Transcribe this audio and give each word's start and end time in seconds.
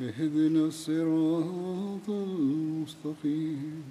اهدنا 0.00 0.66
الصراط 0.66 2.08
المستقيم. 2.08 3.82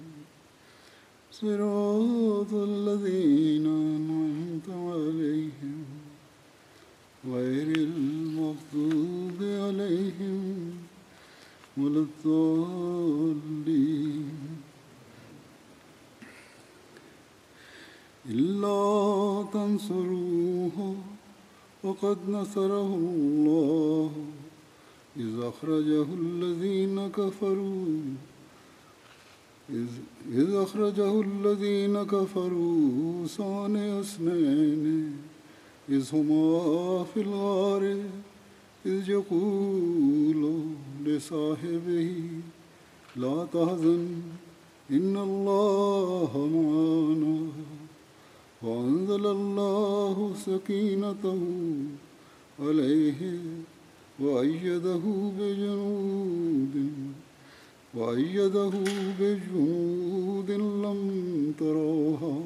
صراط 1.32 2.52
الذين 2.52 3.66
أنعمت 3.66 4.68
عليهم. 4.68 5.84
غير 7.26 7.76
المغضوب 7.76 9.38
عليهم 9.40 10.70
ولا 11.76 12.06
الضالين. 12.06 13.26
إلا 18.30 19.44
تنصروه 19.52 20.96
وقد 21.84 22.18
نصره 22.28 22.94
الله. 22.94 24.35
إذ 25.18 25.40
أخرجه 25.42 26.06
الذين 26.22 27.08
كفروا. 27.08 27.86
إذ, 30.32 30.54
أخرجه 30.54 31.20
الذين 31.20 32.02
كفروا 32.02 33.26
ثاني 33.26 34.00
اثنين. 34.00 35.12
إذ 35.88 36.14
هما 36.14 37.04
في 37.04 37.20
الغار 37.20 37.96
إذ 38.86 39.10
يقول 39.10 40.62
لصاحبه 41.04 42.12
لا 43.16 43.46
تحزن 43.52 44.06
إن 44.90 45.16
الله 45.16 46.30
معنا. 46.54 47.38
وأنزل 48.62 49.26
الله 49.26 50.34
سكينته 50.46 51.42
عليه. 52.60 53.20
وأيده 54.20 55.04
بجنود 55.38 56.74
وأيده 57.94 58.72
بجنود 59.20 60.50
لم 60.50 61.00
تروها 61.58 62.40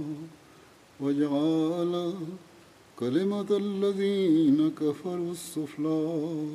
وجعل 1.01 2.15
كلمة 2.99 3.51
الذين 3.51 4.71
كفروا 4.81 5.33
السفلى 5.33 6.47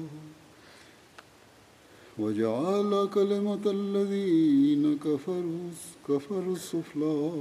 وجعل 2.19 3.09
كلمة 3.13 3.65
الذين 3.65 4.97
كفروا 4.97 5.69
كفروا 6.09 6.55
السفلى 6.55 7.31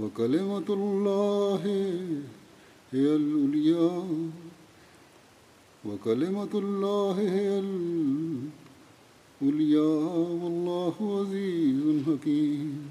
وكلمة 0.00 0.68
الله 0.68 1.62
هي 2.92 3.06
العليا. 3.16 4.04
وكلمة 5.84 6.50
الله 6.54 7.20
هي 7.20 7.58
العليا 9.42 9.80
والله 10.42 11.20
عزيز 11.20 12.04
حكيم 12.06 12.88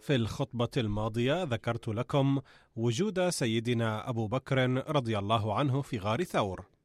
في 0.00 0.14
الخطبة 0.14 0.68
الماضية 0.76 1.42
ذكرت 1.42 1.88
لكم 1.88 2.40
وجود 2.76 3.28
سيدنا 3.28 4.08
أبو 4.08 4.26
بكر 4.26 4.90
رضي 4.90 5.18
الله 5.18 5.54
عنه 5.54 5.82
في 5.82 5.98
غار 5.98 6.24
ثور. 6.24 6.77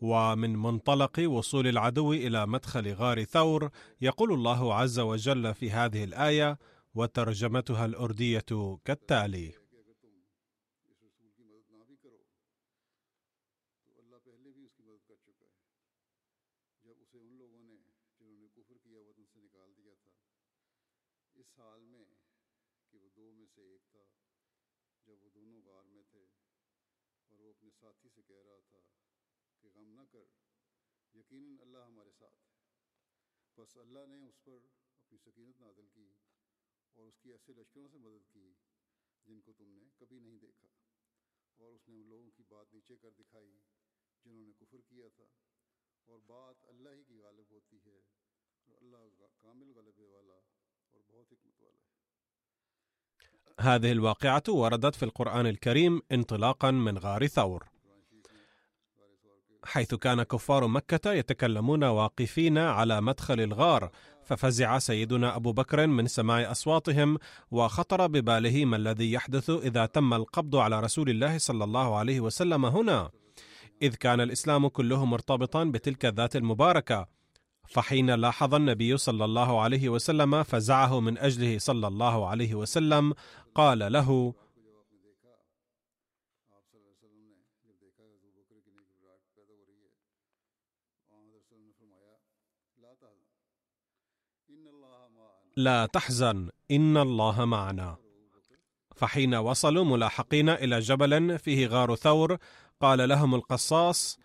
ومن 0.00 0.56
منطلق 0.56 1.20
وصول 1.20 1.66
العدو 1.66 2.12
إلى 2.12 2.46
مدخل 2.46 2.92
غار 2.94 3.24
ثور 3.24 3.70
يقول 4.00 4.32
الله 4.32 4.74
عز 4.74 4.98
وجل 5.00 5.54
في 5.54 5.70
هذه 5.70 6.04
الآية 6.04 6.58
وترجمتها 6.94 7.84
الأردية 7.84 8.78
كالتالي: 8.84 9.64
یقیناً 31.14 31.56
اللہ 31.60 31.84
ہمارے 31.86 32.10
ساتھ 32.18 32.32
ہے 32.32 33.53
پس 33.64 33.76
اللہ 33.80 34.06
نے 34.08 34.16
اس 34.28 34.38
پر 34.44 34.56
اپنی 35.00 35.18
سکینت 35.18 35.60
نازل 35.60 35.86
کی 35.92 36.08
اور 36.96 37.06
اس 37.06 37.18
کی 37.20 37.30
ایسے 37.32 37.52
لشکروں 37.52 37.88
سے 37.92 37.98
مدد 37.98 38.26
کی 38.32 38.52
جن 39.26 39.40
کو 39.40 39.52
تم 39.58 39.70
نے 39.76 39.84
کبھی 39.98 40.18
نہیں 40.18 40.38
دیکھا 40.38 40.68
اور 41.58 41.72
اس 41.74 41.88
نے 41.88 41.94
ان 42.00 42.08
لوگوں 42.08 42.30
کی 42.36 42.42
بات 42.48 42.74
نیچے 42.74 42.96
کر 43.02 43.10
دکھائی 43.18 43.48
جنہوں 44.24 44.44
نے 44.46 44.52
کفر 44.60 44.80
کیا 44.88 45.08
تھا 45.16 45.28
اور 46.08 46.18
بات 46.26 46.64
اللہ 46.64 46.96
ہی 46.96 47.04
کی 47.04 47.18
غالب 47.18 47.50
ہوتی 47.50 47.78
ہے 47.86 47.98
اور 47.98 48.76
اللہ 48.82 49.26
کامل 49.40 49.72
غلبے 49.78 50.06
والا 50.06 50.38
اور 50.92 51.02
بہت 51.08 51.32
حکمت 51.32 51.62
والا 51.62 51.78
ہے۔ 51.78 51.92
هذه 53.58 53.90
الواقعة 53.90 54.58
وردت 54.60 54.94
في 54.96 55.04
القرآن 55.04 55.46
الكريم 55.46 55.98
انطلاقا 56.18 56.70
من 56.70 56.96
غار 57.06 57.26
ثور. 57.34 57.73
حيث 59.64 59.94
كان 59.94 60.22
كفار 60.22 60.66
مكة 60.66 61.12
يتكلمون 61.12 61.84
واقفين 61.84 62.58
على 62.58 63.00
مدخل 63.00 63.40
الغار 63.40 63.90
ففزع 64.24 64.78
سيدنا 64.78 65.36
أبو 65.36 65.52
بكر 65.52 65.86
من 65.86 66.06
سماع 66.06 66.50
أصواتهم 66.50 67.18
وخطر 67.50 68.06
بباله 68.06 68.64
ما 68.64 68.76
الذي 68.76 69.12
يحدث 69.12 69.50
إذا 69.50 69.86
تم 69.86 70.14
القبض 70.14 70.56
على 70.56 70.80
رسول 70.80 71.10
الله 71.10 71.38
صلى 71.38 71.64
الله 71.64 71.96
عليه 71.96 72.20
وسلم 72.20 72.64
هنا. 72.66 73.10
إذ 73.82 73.94
كان 73.94 74.20
الإسلام 74.20 74.68
كله 74.68 75.04
مرتبطا 75.04 75.64
بتلك 75.64 76.04
الذات 76.06 76.36
المباركة. 76.36 77.06
فحين 77.68 78.10
لاحظ 78.10 78.54
النبي 78.54 78.96
صلى 78.96 79.24
الله 79.24 79.60
عليه 79.60 79.88
وسلم 79.88 80.42
فزعه 80.42 81.00
من 81.00 81.18
أجله 81.18 81.58
صلى 81.58 81.86
الله 81.86 82.28
عليه 82.28 82.54
وسلم 82.54 83.14
قال 83.54 83.92
له 83.92 84.34
لا 95.56 95.86
تحزن 95.86 96.50
إن 96.70 96.96
الله 96.96 97.44
معنا. 97.44 97.96
فحين 98.96 99.34
وصلوا 99.34 99.84
ملاحقين 99.84 100.48
إلى 100.48 100.78
جبل 100.78 101.38
فيه 101.38 101.66
غار 101.66 101.94
ثور 101.94 102.36
قال 102.80 103.08
لهم 103.08 103.34
القصاص 103.34 104.18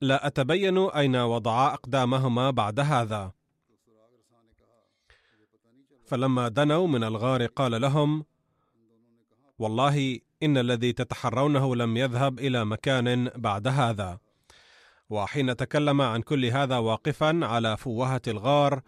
لا 0.00 0.26
أتبين 0.26 0.78
أين 0.78 1.16
وضعا 1.16 1.74
أقدامهما 1.74 2.50
بعد 2.50 2.80
هذا. 2.80 3.32
فلما 6.06 6.48
دنوا 6.48 6.86
من 6.86 7.04
الغار 7.04 7.46
قال 7.46 7.80
لهم 7.80 8.24
والله 9.58 10.20
إن 10.42 10.58
الذي 10.58 10.92
تتحرونه 10.92 11.76
لم 11.76 11.96
يذهب 11.96 12.38
إلى 12.38 12.64
مكان 12.64 13.30
بعد 13.36 13.68
هذا. 13.68 14.18
وحين 15.10 15.56
تكلم 15.56 16.00
عن 16.00 16.22
كل 16.22 16.44
هذا 16.44 16.78
واقفا 16.78 17.40
على 17.42 17.76
فوهة 17.76 18.22
الغار 18.28 18.82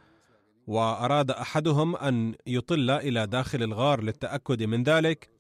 وأراد 0.69 1.31
أحدهم 1.31 1.97
أن 1.97 2.35
يطل 2.47 2.91
إلى 2.91 3.27
داخل 3.27 3.63
الغار 3.63 4.03
للتأكد 4.03 4.63
من 4.63 4.83
ذلك. 4.83 5.31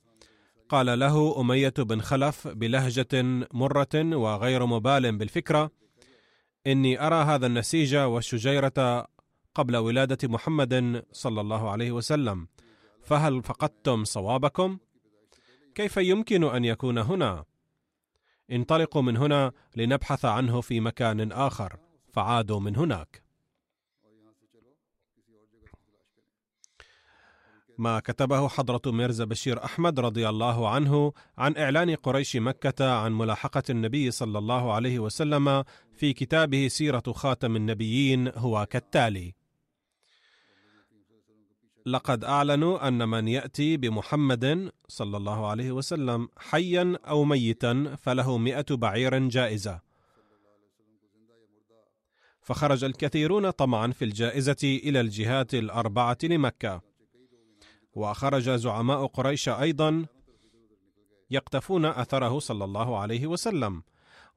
قال 0.68 0.98
له 0.98 1.40
أمية 1.40 1.74
بن 1.78 2.00
خلف 2.00 2.48
بلهجة 2.48 3.22
مرة 3.52 3.94
وغير 3.94 4.66
مبال 4.66 5.18
بالفكرة 5.18 5.70
إني 6.66 7.06
أرى 7.06 7.24
هذا 7.24 7.46
النسيج 7.46 7.96
والشجيرة 7.96 9.06
قبل 9.54 9.76
ولادة 9.76 10.28
محمد 10.28 11.04
صلى 11.12 11.40
الله 11.40 11.70
عليه 11.70 11.92
وسلم 11.92 12.48
فهل 13.02 13.42
فقدتم 13.42 14.04
صوابكم؟ 14.04 14.78
كيف 15.74 15.96
يمكن 15.96 16.44
أن 16.44 16.64
يكون 16.64 16.98
هنا؟ 16.98 17.44
انطلقوا 18.50 19.02
من 19.02 19.16
هنا 19.16 19.52
لنبحث 19.76 20.24
عنه 20.24 20.60
في 20.60 20.80
مكان 20.80 21.32
آخر 21.32 21.76
فعادوا 22.12 22.60
من 22.60 22.76
هناك. 22.76 23.27
ما 27.78 28.00
كتبه 28.00 28.48
حضرة 28.48 28.80
ميرزا 28.86 29.24
بشير 29.24 29.64
أحمد 29.64 30.00
رضي 30.00 30.28
الله 30.28 30.68
عنه 30.68 31.12
عن 31.38 31.56
إعلان 31.56 31.94
قريش 31.94 32.36
مكة 32.36 32.92
عن 32.92 33.12
ملاحقة 33.12 33.62
النبي 33.70 34.10
صلى 34.10 34.38
الله 34.38 34.72
عليه 34.72 34.98
وسلم 34.98 35.64
في 35.92 36.12
كتابه 36.12 36.68
سيرة 36.68 37.02
خاتم 37.12 37.56
النبيين 37.56 38.28
هو 38.28 38.66
كالتالي: 38.66 39.34
لقد 41.86 42.24
أعلنوا 42.24 42.88
أن 42.88 43.08
من 43.08 43.28
يأتي 43.28 43.76
بمحمد 43.76 44.72
صلى 44.88 45.16
الله 45.16 45.46
عليه 45.46 45.72
وسلم 45.72 46.28
حيا 46.36 46.98
أو 47.08 47.24
ميتا 47.24 47.96
فله 48.02 48.38
مئة 48.38 48.66
بعير 48.70 49.28
جائزة. 49.28 49.80
فخرج 52.40 52.84
الكثيرون 52.84 53.50
طمعا 53.50 53.86
في 53.92 54.04
الجائزة 54.04 54.56
إلى 54.64 55.00
الجهات 55.00 55.54
الأربعة 55.54 56.18
لمكة. 56.22 56.87
وخرج 57.98 58.50
زعماء 58.50 59.06
قريش 59.06 59.48
أيضا 59.48 60.06
يقتفون 61.30 61.84
أثره 61.84 62.38
صلى 62.38 62.64
الله 62.64 62.98
عليه 62.98 63.26
وسلم 63.26 63.82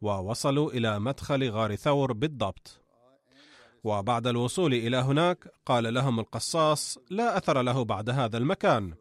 ووصلوا 0.01 0.71
إلى 0.71 0.99
مدخل 0.99 1.49
غار 1.49 1.75
ثور 1.75 2.13
بالضبط. 2.13 2.81
وبعد 3.83 4.27
الوصول 4.27 4.73
إلى 4.73 4.97
هناك 4.97 5.47
قال 5.65 5.93
لهم 5.93 6.19
القصاص 6.19 6.97
لا 7.09 7.37
أثر 7.37 7.61
له 7.61 7.85
بعد 7.85 8.09
هذا 8.09 8.37
المكان. 8.37 8.93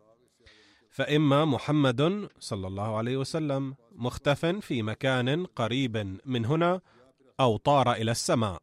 فإما 0.90 1.44
محمد 1.44 2.28
صلى 2.38 2.66
الله 2.66 2.96
عليه 2.96 3.16
وسلم 3.16 3.74
مختف 3.92 4.46
في 4.46 4.82
مكان 4.82 5.46
قريب 5.46 6.18
من 6.24 6.46
هنا 6.46 6.80
أو 7.40 7.56
طار 7.56 7.92
إلى 7.92 8.10
السماء. 8.10 8.62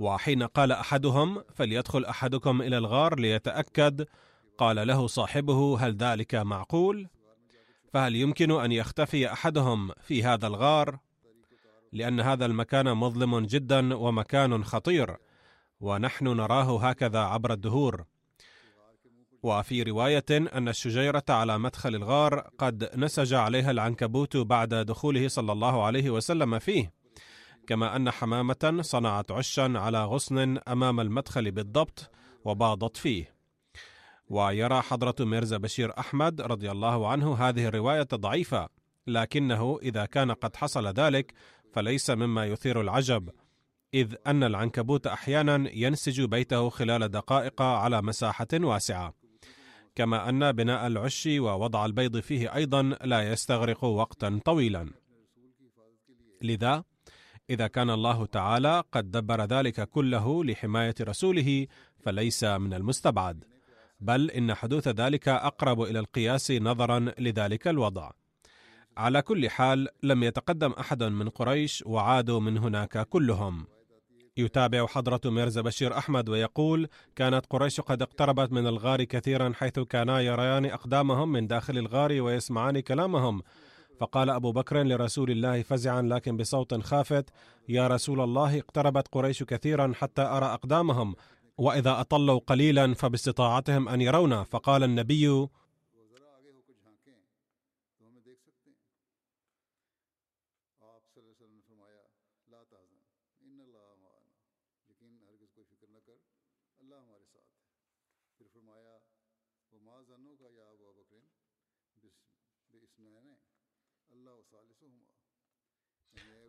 وحين 0.00 0.42
قال 0.42 0.72
أحدهم 0.72 1.44
فليدخل 1.54 2.04
أحدكم 2.04 2.62
إلى 2.62 2.78
الغار 2.78 3.20
ليتأكد 3.20 4.06
قال 4.58 4.86
له 4.86 5.06
صاحبه 5.06 5.78
هل 5.80 5.96
ذلك 5.96 6.34
معقول؟ 6.34 7.08
فهل 7.92 8.16
يمكن 8.16 8.50
أن 8.50 8.72
يختفي 8.72 9.32
أحدهم 9.32 9.90
في 10.00 10.24
هذا 10.24 10.46
الغار؟ 10.46 10.98
لأن 11.92 12.20
هذا 12.20 12.46
المكان 12.46 12.96
مظلم 12.96 13.38
جدا 13.38 13.94
ومكان 13.94 14.64
خطير 14.64 15.16
ونحن 15.80 16.24
نراه 16.24 16.88
هكذا 16.88 17.18
عبر 17.18 17.52
الدهور. 17.52 18.04
وفي 19.42 19.82
رواية 19.82 20.24
أن 20.30 20.68
الشجيرة 20.68 21.24
على 21.28 21.58
مدخل 21.58 21.94
الغار 21.94 22.40
قد 22.58 22.90
نسج 22.96 23.34
عليها 23.34 23.70
العنكبوت 23.70 24.36
بعد 24.36 24.74
دخوله 24.74 25.28
صلى 25.28 25.52
الله 25.52 25.84
عليه 25.84 26.10
وسلم 26.10 26.58
فيه 26.58 26.92
كما 27.66 27.96
أن 27.96 28.10
حمامة 28.10 28.78
صنعت 28.80 29.30
عشا 29.30 29.72
على 29.76 30.04
غصن 30.04 30.58
أمام 30.58 31.00
المدخل 31.00 31.50
بالضبط 31.50 32.10
وباضت 32.44 32.96
فيه. 32.96 33.35
ويرى 34.28 34.82
حضرة 34.82 35.14
ميرزا 35.20 35.56
بشير 35.56 35.98
أحمد 35.98 36.40
رضي 36.40 36.70
الله 36.70 37.08
عنه 37.08 37.34
هذه 37.34 37.66
الرواية 37.66 38.08
ضعيفة 38.14 38.68
لكنه 39.06 39.78
إذا 39.82 40.06
كان 40.06 40.30
قد 40.32 40.56
حصل 40.56 40.86
ذلك 40.86 41.32
فليس 41.72 42.10
مما 42.10 42.46
يثير 42.46 42.80
العجب 42.80 43.30
إذ 43.94 44.14
أن 44.26 44.42
العنكبوت 44.42 45.06
أحيانا 45.06 45.70
ينسج 45.72 46.22
بيته 46.22 46.68
خلال 46.68 47.08
دقائق 47.08 47.62
على 47.62 48.02
مساحة 48.02 48.46
واسعة. 48.54 49.14
كما 49.94 50.28
أن 50.28 50.52
بناء 50.52 50.86
العش 50.86 51.28
ووضع 51.30 51.86
البيض 51.86 52.20
فيه 52.20 52.54
أيضا 52.54 52.82
لا 52.82 53.32
يستغرق 53.32 53.84
وقتا 53.84 54.40
طويلا. 54.44 54.90
لذا 56.42 56.84
إذا 57.50 57.66
كان 57.66 57.90
الله 57.90 58.26
تعالى 58.26 58.82
قد 58.92 59.10
دبر 59.10 59.44
ذلك 59.44 59.88
كله 59.88 60.44
لحماية 60.44 60.94
رسوله 61.00 61.66
فليس 61.98 62.44
من 62.44 62.74
المستبعد. 62.74 63.55
بل 64.00 64.30
إن 64.30 64.54
حدوث 64.54 64.88
ذلك 64.88 65.28
أقرب 65.28 65.82
إلى 65.82 65.98
القياس 65.98 66.50
نظرا 66.50 67.12
لذلك 67.18 67.68
الوضع. 67.68 68.10
على 68.96 69.22
كل 69.22 69.50
حال 69.50 69.88
لم 70.02 70.22
يتقدم 70.22 70.72
أحد 70.72 71.02
من 71.02 71.28
قريش 71.28 71.84
وعادوا 71.86 72.40
من 72.40 72.58
هناك 72.58 73.08
كلهم. 73.08 73.66
يتابع 74.36 74.86
حضرة 74.86 75.20
ميرزا 75.24 75.60
بشير 75.60 75.98
أحمد 75.98 76.28
ويقول 76.28 76.88
كانت 77.16 77.46
قريش 77.50 77.80
قد 77.80 78.02
اقتربت 78.02 78.52
من 78.52 78.66
الغار 78.66 79.04
كثيرا 79.04 79.52
حيث 79.54 79.78
كانا 79.78 80.20
يريان 80.20 80.64
أقدامهم 80.64 81.32
من 81.32 81.46
داخل 81.46 81.78
الغار 81.78 82.20
ويسمعان 82.20 82.80
كلامهم. 82.80 83.42
فقال 84.00 84.30
أبو 84.30 84.52
بكر 84.52 84.82
لرسول 84.82 85.30
الله 85.30 85.62
فزعا 85.62 86.02
لكن 86.02 86.36
بصوت 86.36 86.74
خافت 86.74 87.30
يا 87.68 87.86
رسول 87.86 88.20
الله 88.20 88.58
اقتربت 88.58 89.08
قريش 89.12 89.42
كثيرا 89.42 89.92
حتى 89.94 90.22
أرى 90.22 90.46
أقدامهم. 90.46 91.14
وإذا 91.58 92.00
أطلوا 92.00 92.40
قليلا 92.46 92.94
فباستطاعتهم 92.94 93.88
أن 93.88 94.00
يرونا 94.00 94.44
فقال 94.44 94.82
النبي 94.82 95.48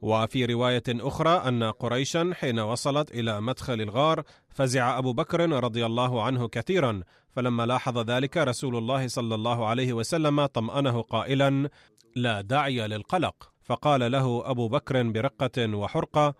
وفي 0.01 0.45
رواية 0.45 0.83
أخرى 0.89 1.29
أن 1.29 1.63
قريشا 1.63 2.31
حين 2.33 2.59
وصلت 2.59 3.11
إلى 3.11 3.41
مدخل 3.41 3.81
الغار 3.81 4.23
فزع 4.49 4.97
أبو 4.97 5.13
بكر 5.13 5.49
رضي 5.49 5.85
الله 5.85 6.23
عنه 6.23 6.47
كثيرا 6.47 7.03
فلما 7.29 7.65
لاحظ 7.65 7.97
ذلك 7.97 8.37
رسول 8.37 8.75
الله 8.77 9.07
صلى 9.07 9.35
الله 9.35 9.65
عليه 9.67 9.93
وسلم 9.93 10.45
طمأنه 10.45 11.01
قائلا 11.01 11.69
لا 12.15 12.41
داعي 12.41 12.87
للقلق. 12.87 13.51
فقال 13.67 14.11
له 14.11 14.51
أبو 14.51 14.67
بكر 14.67 15.03
برقة 15.03 15.75
وحرقة 15.75 16.35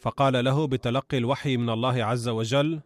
فقال 0.00 0.44
له 0.44 0.66
بتلقي 0.66 1.18
الوحي 1.18 1.56
من 1.56 1.70
الله 1.70 2.04
عز 2.04 2.28
وجل. 2.28 2.80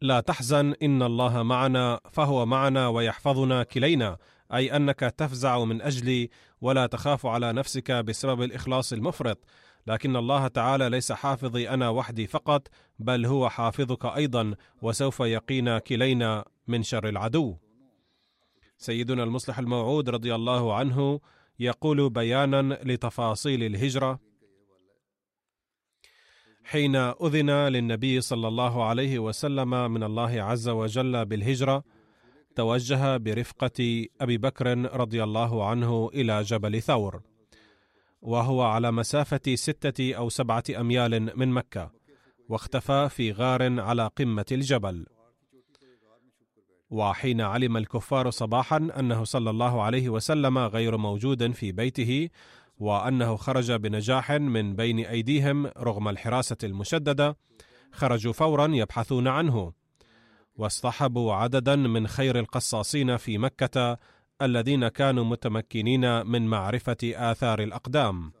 لا 0.00 0.20
تحزن 0.20 0.74
ان 0.82 1.02
الله 1.02 1.42
معنا 1.42 2.00
فهو 2.12 2.46
معنا 2.46 2.88
ويحفظنا 2.88 3.62
كلينا 3.62 4.18
أي 4.52 4.76
أنك 4.76 5.00
تفزع 5.00 5.64
من 5.64 5.82
أجلي 5.82 6.30
ولا 6.60 6.86
تخاف 6.86 7.26
على 7.26 7.52
نفسك 7.52 7.92
بسبب 7.92 8.42
الإخلاص 8.42 8.92
المفرط. 8.92 9.38
لكن 9.86 10.16
الله 10.16 10.48
تعالى 10.48 10.88
ليس 10.88 11.12
حافظي 11.12 11.68
أنا 11.68 11.88
وحدي 11.88 12.26
فقط 12.26 12.68
بل 12.98 13.26
هو 13.26 13.48
حافظك 13.48 14.04
أيضا 14.06 14.54
وسوف 14.82 15.20
يقينا 15.20 15.78
كلينا 15.78 16.44
من 16.66 16.82
شر 16.82 17.08
العدو. 17.08 17.56
سيدنا 18.78 19.22
المصلح 19.22 19.58
الموعود 19.58 20.10
رضي 20.10 20.34
الله 20.34 20.74
عنه 20.74 21.20
يقول 21.58 22.10
بيانا 22.10 22.78
لتفاصيل 22.84 23.62
الهجرة. 23.62 24.20
حين 26.64 26.96
أذن 26.96 27.50
للنبي 27.50 28.20
صلى 28.20 28.48
الله 28.48 28.84
عليه 28.84 29.18
وسلم 29.18 29.90
من 29.90 30.02
الله 30.02 30.42
عز 30.42 30.68
وجل 30.68 31.24
بالهجرة 31.24 31.84
توجه 32.56 33.16
برفقة 33.16 34.06
أبي 34.20 34.38
بكر 34.38 34.96
رضي 35.00 35.22
الله 35.22 35.66
عنه 35.66 36.10
إلى 36.14 36.42
جبل 36.42 36.82
ثور. 36.82 37.22
وهو 38.22 38.62
على 38.62 38.92
مسافة 38.92 39.54
ستة 39.54 40.14
أو 40.14 40.28
سبعة 40.28 40.64
أميال 40.80 41.38
من 41.38 41.48
مكة 41.48 41.90
واختفى 42.48 43.08
في 43.08 43.32
غار 43.32 43.80
على 43.80 44.10
قمة 44.16 44.46
الجبل. 44.52 45.06
وحين 46.90 47.40
علم 47.40 47.76
الكفار 47.76 48.30
صباحا 48.30 48.76
أنه 48.76 49.24
صلى 49.24 49.50
الله 49.50 49.82
عليه 49.82 50.08
وسلم 50.08 50.58
غير 50.58 50.96
موجود 50.96 51.52
في 51.52 51.72
بيته 51.72 52.28
وأنه 52.78 53.36
خرج 53.36 53.72
بنجاح 53.72 54.32
من 54.32 54.76
بين 54.76 54.98
أيديهم 54.98 55.66
رغم 55.66 56.08
الحراسة 56.08 56.56
المشددة 56.64 57.36
خرجوا 57.92 58.32
فورا 58.32 58.66
يبحثون 58.66 59.28
عنه. 59.28 59.72
واصطحبوا 60.56 61.34
عددا 61.34 61.76
من 61.76 62.06
خير 62.06 62.38
القصاصين 62.38 63.16
في 63.16 63.38
مكة 63.38 63.98
الذين 64.42 64.88
كانوا 64.88 65.24
متمكنين 65.24 66.26
من 66.26 66.46
معرفة 66.46 66.96
آثار 67.04 67.62
الأقدام. 67.62 68.32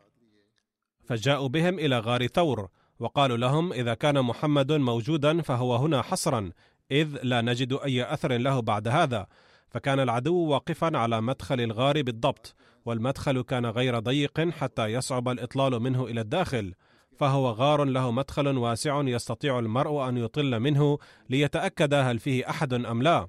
فجاءوا 1.04 1.48
بهم 1.48 1.78
إلى 1.78 1.98
غار 1.98 2.26
ثور 2.26 2.68
وقالوا 2.98 3.36
لهم 3.36 3.72
إذا 3.72 3.94
كان 3.94 4.22
محمد 4.22 4.72
موجودا 4.72 5.42
فهو 5.42 5.76
هنا 5.76 6.02
حصرا 6.02 6.50
إذ 6.90 7.18
لا 7.22 7.40
نجد 7.40 7.72
أي 7.72 8.12
أثر 8.12 8.36
له 8.36 8.60
بعد 8.60 8.88
هذا. 8.88 9.26
فكان 9.68 10.00
العدو 10.00 10.36
واقفا 10.36 10.98
على 10.98 11.20
مدخل 11.20 11.60
الغار 11.60 12.02
بالضبط 12.02 12.54
والمدخل 12.84 13.42
كان 13.42 13.66
غير 13.66 13.98
ضيق 13.98 14.40
حتى 14.40 14.86
يصعب 14.86 15.28
الإطلال 15.28 15.82
منه 15.82 16.04
إلى 16.04 16.20
الداخل. 16.20 16.74
فهو 17.16 17.50
غار 17.50 17.84
له 17.84 18.10
مدخل 18.10 18.58
واسع 18.58 19.00
يستطيع 19.00 19.58
المرء 19.58 20.08
أن 20.08 20.16
يطل 20.16 20.60
منه 20.60 20.98
ليتأكد 21.30 21.94
هل 21.94 22.18
فيه 22.18 22.50
أحد 22.50 22.74
أم 22.74 23.02
لا. 23.02 23.28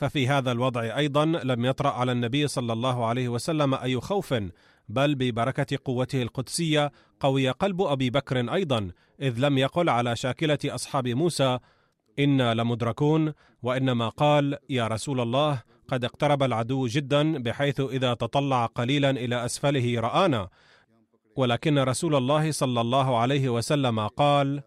ففي 0.00 0.28
هذا 0.28 0.52
الوضع 0.52 0.96
أيضا 0.96 1.24
لم 1.24 1.64
يطرأ 1.64 1.90
على 1.90 2.12
النبي 2.12 2.48
صلى 2.48 2.72
الله 2.72 3.06
عليه 3.06 3.28
وسلم 3.28 3.74
أي 3.74 4.00
خوف 4.00 4.34
بل 4.88 5.14
ببركة 5.14 5.78
قوته 5.84 6.22
القدسية 6.22 6.92
قوي 7.20 7.50
قلب 7.50 7.82
أبي 7.82 8.10
بكر 8.10 8.54
أيضا 8.54 8.90
إذ 9.22 9.38
لم 9.38 9.58
يقل 9.58 9.88
على 9.88 10.16
شاكلة 10.16 10.58
أصحاب 10.64 11.08
موسى 11.08 11.58
إنا 12.18 12.54
لمدركون 12.54 13.32
وإنما 13.62 14.08
قال 14.08 14.56
يا 14.70 14.86
رسول 14.86 15.20
الله 15.20 15.62
قد 15.88 16.04
اقترب 16.04 16.42
العدو 16.42 16.86
جدا 16.86 17.42
بحيث 17.42 17.80
إذا 17.80 18.14
تطلع 18.14 18.66
قليلا 18.66 19.10
إلى 19.10 19.44
أسفله 19.44 20.00
رآنا. 20.00 20.48
ولكن 21.36 21.78
رسول 21.78 22.14
الله 22.14 22.50
صلى 22.52 22.80
الله 22.80 23.18
عليه 23.18 23.48
وسلم 23.48 24.06
قال 24.06 24.62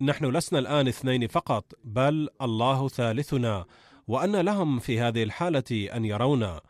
نحن 0.00 0.24
لسنا 0.24 0.58
الآن 0.58 0.88
اثنين 0.88 1.26
فقط 1.26 1.72
بل 1.84 2.28
الله 2.42 2.88
ثالثنا 2.88 3.64
وأن 4.08 4.36
لهم 4.36 4.78
في 4.78 5.00
هذه 5.00 5.22
الحالة 5.22 5.88
أن 5.96 6.04
يرونا 6.04 6.60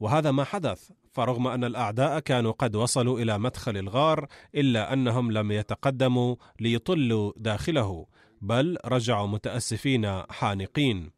وهذا 0.00 0.30
ما 0.30 0.44
حدث 0.44 0.90
فرغم 1.12 1.46
أن 1.46 1.64
الأعداء 1.64 2.18
كانوا 2.18 2.52
قد 2.52 2.76
وصلوا 2.76 3.20
إلى 3.20 3.38
مدخل 3.38 3.76
الغار 3.76 4.26
إلا 4.54 4.92
أنهم 4.92 5.32
لم 5.32 5.52
يتقدموا 5.52 6.36
ليطلوا 6.60 7.32
داخله 7.36 8.06
بل 8.40 8.78
رجعوا 8.84 9.26
متأسفين 9.26 10.22
حانقين. 10.30 11.10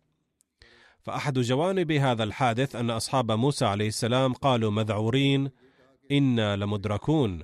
فأحد 1.00 1.38
جوانب 1.38 1.92
هذا 1.92 2.24
الحادث 2.24 2.76
أن 2.76 2.90
أصحاب 2.90 3.32
موسى 3.32 3.64
عليه 3.64 3.88
السلام 3.88 4.32
قالوا 4.32 4.70
مذعورين 4.70 5.50
إنا 6.12 6.56
لمدركون. 6.56 7.42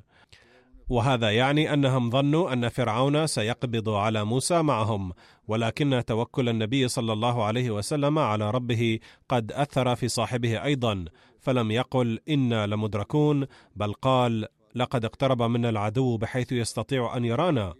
وهذا 0.89 1.31
يعني 1.31 1.73
أنهم 1.73 2.11
ظنوا 2.11 2.53
أن 2.53 2.69
فرعون 2.69 3.27
سيقبض 3.27 3.89
على 3.89 4.25
موسى 4.25 4.63
معهم 4.63 5.13
ولكن 5.49 6.03
توكل 6.07 6.49
النبي 6.49 6.89
صلى 6.89 7.13
الله 7.13 7.45
عليه 7.45 7.71
وسلم 7.71 8.19
على 8.19 8.51
ربه 8.51 8.99
قد 9.29 9.53
أثر 9.53 9.97
في 9.97 10.09
صاحبه 10.09 10.65
أيضا 10.65 11.05
فلم 11.41 11.71
يقل 11.71 12.19
إنا 12.29 12.67
لمدركون 12.67 13.47
بل 13.77 13.93
قال 13.93 14.47
لقد 14.75 15.05
اقترب 15.05 15.43
منا 15.43 15.69
العدو 15.69 16.17
بحيث 16.17 16.53
يستطيع 16.53 17.17
أن 17.17 17.25
يرانا. 17.25 17.75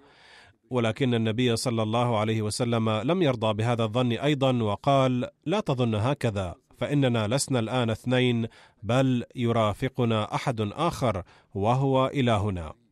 ولكن 0.71 1.15
النبي 1.15 1.57
صلى 1.57 1.83
الله 1.83 2.19
عليه 2.19 2.43
وسلم 2.43 2.91
لم 2.91 3.23
يرضى 3.23 3.53
بهذا 3.53 3.85
الظن 3.85 4.13
أيضا 4.13 4.63
وقال 4.63 5.29
لا 5.47 5.61
تظن 5.61 5.95
هكذا 5.95 6.55
فإننا 6.79 7.29
لسنا 7.29 7.59
الآن 7.59 7.91
اثنين 7.91 8.47
بل 8.83 9.25
يرافقنا 9.37 10.35
أحد 10.35 10.61
آخر 10.61 11.23
وهو 11.55 12.07
إلهنا. 12.07 12.84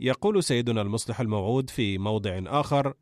يقول 0.00 0.42
سيدنا 0.42 0.82
المصلح 0.82 1.20
الموعود 1.20 1.70
في 1.70 1.98
موضع 1.98 2.40
آخر 2.46 2.94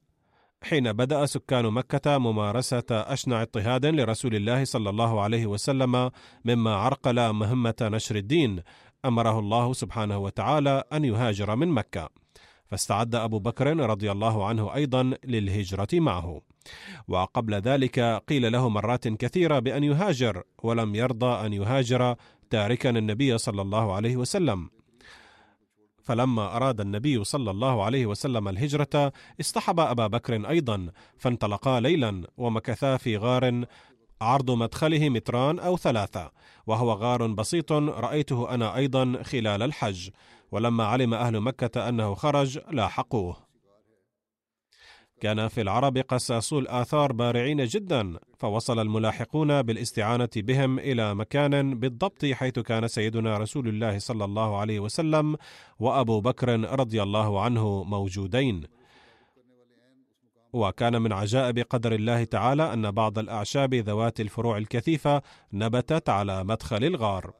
حين 0.62 0.93
بدأ 0.93 1.26
سكان 1.26 1.65
مكة 1.65 2.19
ممارسة 2.19 2.85
أشنع 2.91 3.43
اضطهاد 3.43 3.87
لرسول 3.87 4.35
الله 4.35 4.65
صلى 4.65 4.91
الله 4.91 5.21
عليه 5.21 5.47
وسلم 5.47 6.11
مما 6.45 6.75
عرقل 6.75 7.33
مهمة 7.33 7.75
نشر 7.81 8.17
الدين 8.17 8.62
أمره 9.05 9.38
الله 9.38 9.73
سبحانه 9.73 10.19
وتعالى 10.19 10.85
أن 10.93 11.05
يهاجر 11.05 11.57
من 11.57 11.69
مكة. 11.69 12.09
فاستعد 12.67 13.15
أبو 13.15 13.38
بكر 13.38 13.76
رضي 13.76 14.12
الله 14.12 14.47
عنه 14.47 14.75
أيضا 14.75 15.03
للهجرة 15.25 15.88
معه. 15.93 16.41
وقبل 17.09 17.55
ذلك 17.55 18.00
قيل 18.29 18.53
له 18.53 18.69
مرات 18.69 19.09
كثيرة 19.09 19.59
بأن 19.59 19.85
يهاجر 19.85 20.43
ولم 20.62 20.95
يرضى 20.95 21.47
أن 21.47 21.53
يهاجر 21.53 22.17
تاركا 22.50 22.91
النبي 22.91 23.38
صلى 23.38 23.62
الله 23.62 23.95
عليه 23.95 24.17
وسلم. 24.17 24.75
فلما 26.06 26.56
أراد 26.56 26.80
النبي 26.80 27.25
صلى 27.25 27.50
الله 27.50 27.84
عليه 27.84 28.06
وسلم 28.06 28.48
الهجرة 28.48 29.12
اصطحب 29.40 29.80
أبا 29.80 30.06
بكر 30.06 30.48
أيضا 30.48 30.90
فانطلقا 31.18 31.80
ليلا 31.80 32.22
ومكثا 32.36 32.96
في 32.96 33.16
غار 33.16 33.64
عرض 34.20 34.50
مدخله 34.50 35.08
متران 35.08 35.58
أو 35.58 35.76
ثلاثة 35.76 36.30
وهو 36.66 36.92
غار 36.92 37.26
بسيط 37.26 37.72
رأيته 37.72 38.54
أنا 38.54 38.76
أيضا 38.76 39.22
خلال 39.22 39.62
الحج 39.62 40.10
ولما 40.52 40.84
علم 40.84 41.14
أهل 41.14 41.40
مكة 41.40 41.88
أنه 41.88 42.14
خرج 42.14 42.58
لاحقوه. 42.70 43.46
كان 45.20 45.49
في 45.49 45.61
العرب 45.61 45.99
قساسو 45.99 46.58
الآثار 46.58 47.12
بارعين 47.12 47.64
جدا 47.64 48.18
فوصل 48.38 48.78
الملاحقون 48.78 49.62
بالاستعانة 49.62 50.28
بهم 50.37 50.78
إلى 50.78 51.14
مكان 51.14 51.78
بالضبط 51.78 52.25
حيث 52.25 52.58
كان 52.58 52.88
سيدنا 52.88 53.38
رسول 53.38 53.68
الله 53.68 53.99
صلى 53.99 54.25
الله 54.25 54.58
عليه 54.58 54.80
وسلم 54.80 55.37
وأبو 55.78 56.20
بكر 56.20 56.61
رضي 56.80 57.02
الله 57.02 57.40
عنه 57.40 57.85
موجودين. 57.85 58.62
وكان 60.52 61.02
من 61.02 61.12
عجائب 61.12 61.58
قدر 61.58 61.92
الله 61.92 62.25
تعالى 62.25 62.73
أن 62.73 62.90
بعض 62.90 63.18
الأعشاب 63.18 63.75
ذوات 63.75 64.20
الفروع 64.20 64.58
الكثيفة 64.58 65.23
نبتت 65.52 66.08
على 66.08 66.44
مدخل 66.44 66.85
الغار. 66.85 67.32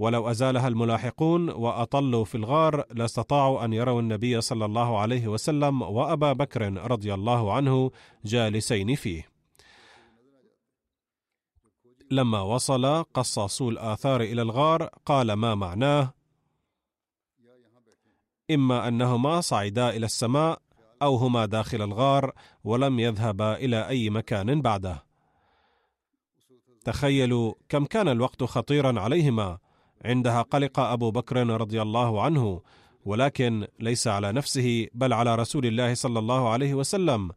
ولو 0.00 0.30
أزالها 0.30 0.68
الملاحقون 0.68 1.50
وأطلوا 1.50 2.24
في 2.24 2.34
الغار 2.34 2.84
لاستطاعوا 2.90 3.64
أن 3.64 3.72
يروا 3.72 4.00
النبي 4.00 4.40
صلى 4.40 4.64
الله 4.64 4.98
عليه 4.98 5.28
وسلم 5.28 5.82
وأبا 5.82 6.32
بكر 6.32 6.90
رضي 6.90 7.14
الله 7.14 7.52
عنه 7.52 7.90
جالسين 8.24 8.94
فيه. 8.94 9.28
لما 12.10 12.40
وصل 12.40 13.02
قصاصو 13.02 13.70
الآثار 13.70 14.20
إلى 14.20 14.42
الغار 14.42 14.90
قال 15.06 15.32
ما 15.32 15.54
معناه؟ 15.54 16.14
إما 18.50 18.88
أنهما 18.88 19.40
صعدا 19.40 19.90
إلى 19.90 20.06
السماء 20.06 20.62
أو 21.02 21.16
هما 21.16 21.46
داخل 21.46 21.82
الغار 21.82 22.32
ولم 22.64 23.00
يذهبا 23.00 23.56
إلى 23.56 23.88
أي 23.88 24.10
مكان 24.10 24.62
بعده. 24.62 25.04
تخيلوا 26.84 27.54
كم 27.68 27.84
كان 27.84 28.08
الوقت 28.08 28.44
خطيرا 28.44 29.00
عليهما 29.00 29.58
عندها 30.04 30.42
قلق 30.42 30.80
أبو 30.80 31.10
بكر 31.10 31.46
رضي 31.46 31.82
الله 31.82 32.22
عنه 32.22 32.62
ولكن 33.04 33.66
ليس 33.80 34.08
على 34.08 34.32
نفسه 34.32 34.86
بل 34.94 35.12
على 35.12 35.34
رسول 35.34 35.66
الله 35.66 35.94
صلى 35.94 36.18
الله 36.18 36.48
عليه 36.48 36.74
وسلم. 36.74 37.30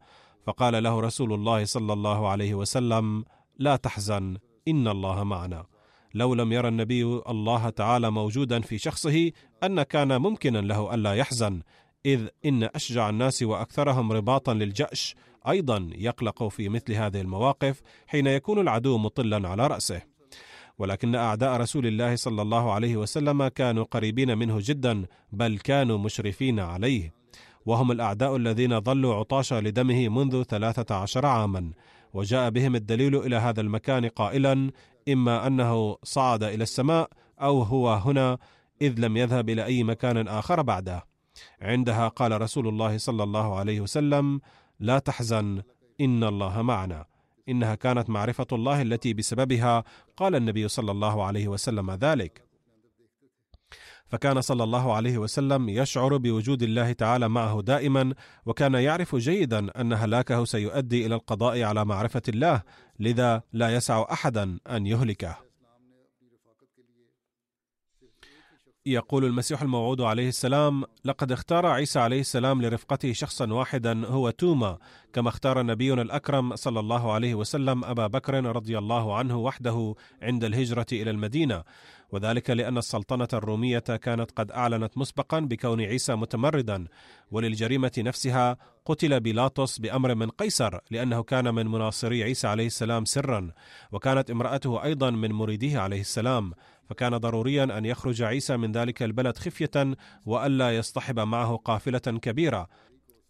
فقال 0.46 0.82
له 0.82 1.00
رسول 1.00 1.32
الله 1.32 1.64
صلى 1.64 1.92
الله 1.92 2.28
عليه 2.28 2.54
وسلم 2.54 3.24
لا 3.58 3.76
تحزن 3.76 4.36
إن 4.68 4.88
الله 4.88 5.24
معنا. 5.24 5.66
لو 6.14 6.34
لم 6.34 6.52
يرى 6.52 6.68
النبي 6.68 7.04
الله 7.04 7.68
تعالى 7.68 8.10
موجودا 8.10 8.60
في 8.60 8.78
شخصه 8.78 9.30
أن 9.62 9.82
كان 9.82 10.20
ممكنا 10.20 10.58
له 10.58 10.94
ألا 10.94 11.14
يحزن 11.14 11.62
إذ 12.06 12.28
إن 12.44 12.62
أشجع 12.62 13.08
الناس 13.08 13.42
وأكثرهم 13.42 14.12
رباطا 14.12 14.54
للجأش 14.54 15.16
أيضا 15.48 15.90
يقلق 15.94 16.48
في 16.48 16.68
مثل 16.68 16.92
هذه 16.92 17.20
المواقف 17.20 17.80
حين 18.06 18.26
يكون 18.26 18.58
العدو 18.58 18.98
مطلا 18.98 19.48
على 19.48 19.66
رأسه. 19.66 20.13
ولكن 20.78 21.14
أعداء 21.14 21.56
رسول 21.56 21.86
الله 21.86 22.16
صلى 22.16 22.42
الله 22.42 22.72
عليه 22.72 22.96
وسلم 22.96 23.48
كانوا 23.48 23.84
قريبين 23.84 24.38
منه 24.38 24.58
جدا 24.60 25.04
بل 25.32 25.58
كانوا 25.58 25.98
مشرفين 25.98 26.60
عليه. 26.60 27.12
وهم 27.66 27.92
الأعداء 27.92 28.36
الذين 28.36 28.80
ظلوا 28.80 29.14
عطاشا 29.14 29.60
لدمه 29.60 30.08
منذ 30.08 30.42
ثلاثة 30.42 30.94
عشر 30.94 31.26
عاما. 31.26 31.70
وجاء 32.14 32.50
بهم 32.50 32.76
الدليل 32.76 33.16
إلى 33.16 33.36
هذا 33.36 33.60
المكان 33.60 34.08
قائلا 34.08 34.70
إما 35.08 35.46
أنه 35.46 35.96
صعد 36.02 36.42
إلى 36.42 36.62
السماء 36.62 37.08
أو 37.42 37.62
هو 37.62 37.94
هنا 37.94 38.38
إذ 38.82 38.98
لم 38.98 39.16
يذهب 39.16 39.48
إلى 39.48 39.64
أي 39.64 39.82
مكان 39.82 40.28
آخر 40.28 40.62
بعده. 40.62 41.04
عندها 41.60 42.08
قال 42.08 42.40
رسول 42.40 42.68
الله 42.68 42.98
صلى 42.98 43.22
الله 43.22 43.56
عليه 43.58 43.80
وسلم 43.80 44.40
لا 44.80 44.98
تحزن 44.98 45.62
إن 46.00 46.24
الله 46.24 46.62
معنا. 46.62 47.13
إنها 47.48 47.74
كانت 47.74 48.10
معرفة 48.10 48.46
الله 48.52 48.82
التي 48.82 49.14
بسببها 49.14 49.84
قال 50.16 50.34
النبي 50.34 50.68
صلى 50.68 50.90
الله 50.90 51.24
عليه 51.24 51.48
وسلم 51.48 51.90
ذلك. 51.90 52.44
فكان 54.06 54.40
صلى 54.40 54.64
الله 54.64 54.94
عليه 54.94 55.18
وسلم 55.18 55.68
يشعر 55.68 56.16
بوجود 56.16 56.62
الله 56.62 56.92
تعالى 56.92 57.28
معه 57.28 57.62
دائما 57.62 58.14
وكان 58.46 58.74
يعرف 58.74 59.16
جيدا 59.16 59.80
أن 59.80 59.92
هلاكه 59.92 60.44
سيؤدي 60.44 61.06
إلى 61.06 61.14
القضاء 61.14 61.62
على 61.62 61.84
معرفة 61.84 62.22
الله 62.28 62.62
لذا 63.00 63.42
لا 63.52 63.74
يسع 63.74 64.06
احدا 64.12 64.58
أن 64.70 64.86
يهلكه. 64.86 65.43
يقول 68.86 69.24
المسيح 69.24 69.62
الموعود 69.62 70.00
عليه 70.00 70.28
السلام 70.28 70.84
لقد 71.04 71.32
اختار 71.32 71.66
عيسى 71.66 71.98
عليه 71.98 72.20
السلام 72.20 72.62
لرفقته 72.62 73.12
شخصا 73.12 73.52
واحدا 73.52 74.06
هو 74.06 74.30
توما 74.30 74.78
كما 75.12 75.28
اختار 75.28 75.62
نبينا 75.62 76.02
الأكرم 76.02 76.56
صلى 76.56 76.80
الله 76.80 77.12
عليه 77.12 77.34
وسلم 77.34 77.84
أبا 77.84 78.06
بكر 78.06 78.44
رضي 78.44 78.78
الله 78.78 79.16
عنه 79.16 79.38
وحده 79.38 79.94
عند 80.22 80.44
الهجرة 80.44 80.86
إلى 80.92 81.10
المدينة. 81.10 81.62
وذلك 82.12 82.50
لأن 82.50 82.78
السلطنة 82.78 83.28
الرومية 83.32 83.78
كانت 83.78 84.30
قد 84.30 84.50
أعلنت 84.50 84.98
مسبقا 84.98 85.40
بكون 85.40 85.80
عيسى 85.80 86.14
متمردا 86.14 86.84
وللجريمة 87.30 87.92
نفسها 87.98 88.56
قتل 88.84 89.20
بيلاطس 89.20 89.78
بأمر 89.78 90.14
من 90.14 90.28
قيصر 90.28 90.78
لأنه 90.90 91.22
كان 91.22 91.54
من 91.54 91.66
مناصري 91.66 92.22
عيسى 92.22 92.46
عليه 92.46 92.66
السلام 92.66 93.04
سرا 93.04 93.50
وكانت 93.92 94.30
امرأته 94.30 94.84
أيضا 94.84 95.10
من 95.10 95.32
مريديه 95.32 95.78
عليه 95.78 96.00
السلام. 96.00 96.52
فكان 96.90 97.16
ضروريا 97.16 97.64
أن 97.78 97.84
يخرج 97.84 98.22
عيسى 98.22 98.56
من 98.56 98.72
ذلك 98.72 99.02
البلد 99.02 99.38
خفية 99.38 99.96
وألا 100.26 100.76
يصطحب 100.76 101.20
معه 101.20 101.56
قافلة 101.56 101.98
كبيرة. 101.98 102.68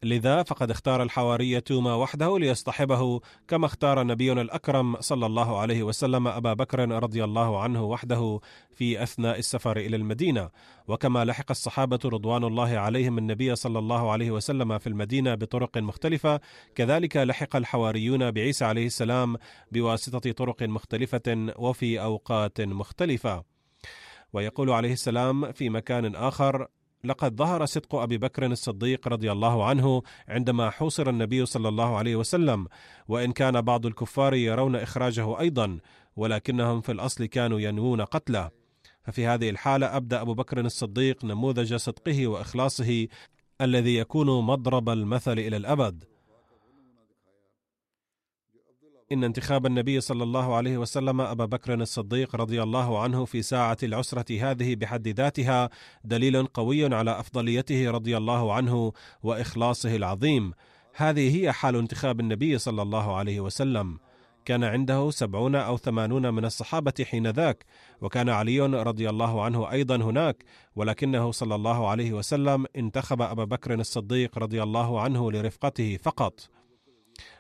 لذا 0.05 0.43
فقد 0.43 0.71
اختار 0.71 1.03
الحواري 1.03 1.61
توما 1.61 1.95
وحده 1.95 2.39
ليصطحبه 2.39 3.21
كما 3.49 3.67
اختار 3.67 4.07
نبينا 4.07 4.41
الأكرم 4.41 5.01
صلى 5.01 5.27
الله 5.27 5.59
عليه 5.59 5.83
وسلم 5.83 6.29
أبا 6.29 6.53
بكر 6.53 6.89
رضي 6.89 7.25
الله 7.25 7.61
عنه 7.63 7.85
وحده 7.85 8.41
في 8.73 9.03
أثناء 9.03 9.39
السفر 9.39 9.77
إلى 9.77 9.97
المدينة. 9.97 10.51
وكما 10.89 11.25
لحق 11.25 11.51
الصحابة 11.51 11.99
رضوان 12.05 12.45
الله 12.45 12.79
عليهم 12.79 13.19
النبي 13.19 13.57
صلى 13.57 13.79
الله 13.79 14.13
عليه 14.13 14.31
وسلم 14.31 14.79
في 14.79 14.87
المدينة 14.87 15.35
بطرق 15.35 15.79
مختلفة 15.79 16.41
كذلك 16.75 17.17
لحق 17.17 17.57
الحواريون 17.57 18.31
بعيسى 18.31 18.65
عليه 18.65 18.87
السلام 18.87 19.37
بواسطة 19.73 20.33
طرق 20.33 20.63
مختلفة 20.63 21.55
وفي 21.57 22.01
أوقات 22.01 22.61
مختلفة. 22.61 23.45
ويقول 24.33 24.71
عليه 24.71 24.93
السلام 24.93 25.53
في 25.53 25.71
مكان 25.71 26.15
آخر 26.15 26.67
لقد 27.05 27.37
ظهر 27.37 27.65
صدق 27.65 27.95
أبي 27.95 28.19
بكر 28.19 28.47
الصديق 28.47 29.09
رضي 29.09 29.33
الله 29.33 29.65
عنه 29.65 30.03
عندما 30.29 30.71
حوصر 30.71 31.09
النبي 31.09 31.47
صلى 31.47 31.69
الله 31.69 31.97
عليه 31.97 32.17
وسلم 32.17 32.67
وإن 33.09 33.33
كان 33.33 33.61
بعض 33.61 33.87
الكفار 33.87 34.35
يرون 34.35 34.77
إخراجه 34.77 35.41
أيضا 35.41 35.79
ولكنهم 36.17 36.81
في 36.81 36.93
الأصل 36.93 37.27
كانوا 37.27 37.61
ينوون 37.61 38.01
قتله. 38.01 38.51
ففي 39.03 39.27
هذه 39.27 39.51
الحالة 39.51 39.97
أبدأ 39.97 40.21
أبو 40.21 40.35
بكر 40.35 40.61
الصديق 40.61 41.25
نموذج 41.25 41.75
صدقه 41.75 42.27
وإخلاصه 42.27 43.07
الذي 43.61 43.97
يكون 43.97 44.47
مضرب 44.47 44.89
المثل 44.89 45.39
إلى 45.39 45.57
الأبد. 45.57 46.05
إن 49.15 49.25
انتخاب 49.25 49.67
النبي 49.67 50.01
صلى 50.01 50.23
الله 50.23 50.55
عليه 50.55 50.79
وسلم 50.79 51.21
أبا 51.21 51.45
بكر 51.45 51.75
الصديق 51.75 52.37
رضي 52.37 52.63
الله 52.63 53.03
عنه 53.03 53.25
في 53.25 53.43
ساعة 53.43 53.77
العسرة 53.83 54.51
هذه 54.51 54.75
بحد 54.75 55.09
ذاتها 55.09 55.71
دليل 56.05 56.47
قوي 56.47 56.95
على 56.95 57.21
أفضليته 57.21 57.91
رضي 57.91 58.17
الله 58.17 58.53
عنه 58.55 58.93
وإخلاصه 59.23 59.97
العظيم. 59.97 60.53
هذه 60.95 61.37
هي 61.37 61.53
حال 61.53 61.77
انتخاب 61.77 62.21
النبي 62.21 62.59
صلى 62.59 62.83
الله 62.83 63.17
عليه 63.17 63.41
وسلم. 63.41 63.99
كان 64.45 64.65
عنده 64.65 65.11
سبعون 65.11 65.55
أو 65.55 65.77
ثمانون 65.77 66.35
من 66.35 66.45
الصحابة 66.45 67.05
حين 67.05 67.27
ذاك 67.27 67.65
وكان 68.01 68.29
علي 68.29 68.61
رضي 68.61 69.11
الله 69.11 69.43
عنه 69.43 69.71
أيضا 69.71 69.97
هناك 69.97 70.45
ولكنه 70.77 71.31
صلى 71.31 71.55
الله 71.55 71.89
عليه 71.89 72.13
وسلم 72.13 72.67
انتخب 72.77 73.23
أبا 73.23 73.45
بكر 73.45 73.75
الصديق 73.75 74.39
رضي 74.39 74.63
الله 74.63 75.01
عنه 75.01 75.33
لرفقته 75.33 75.99
فقط. 76.03 76.51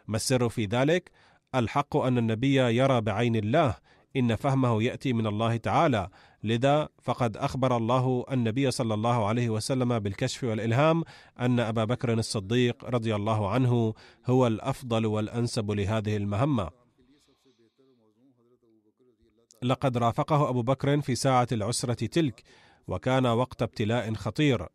ما 0.08 0.16
السر 0.16 0.48
في 0.48 0.64
ذلك؟ 0.64 1.10
الحق 1.58 1.96
أن 1.96 2.18
النبي 2.18 2.54
يرى 2.54 3.00
بعين 3.00 3.36
الله 3.36 3.74
إن 4.16 4.36
فهمه 4.36 4.82
يأتي 4.82 5.12
من 5.12 5.26
الله 5.26 5.56
تعالى. 5.56 6.08
لذا 6.42 6.88
فقد 7.02 7.36
أخبر 7.36 7.76
الله 7.76 8.24
النبي 8.32 8.70
صلى 8.70 8.94
الله 8.94 9.26
عليه 9.26 9.50
وسلم 9.50 9.98
بالكشف 9.98 10.44
والإلهام 10.44 11.04
أن 11.40 11.60
أبا 11.60 11.84
بكر 11.84 12.12
الصديق 12.12 12.84
رضي 12.84 13.14
الله 13.14 13.50
عنه 13.50 13.94
هو 14.26 14.46
الأفضل 14.46 15.06
والأنسب 15.06 15.70
لهذه 15.70 16.16
المهمة. 16.16 16.70
لقد 19.62 19.98
رافقه 19.98 20.48
أبو 20.48 20.62
بكر 20.62 21.00
في 21.00 21.14
ساعة 21.14 21.48
العسرة 21.52 22.06
تلك 22.06 22.42
وكان 22.88 23.26
وقت 23.26 23.62
ابتلاء 23.62 24.14
خطير. 24.14 24.68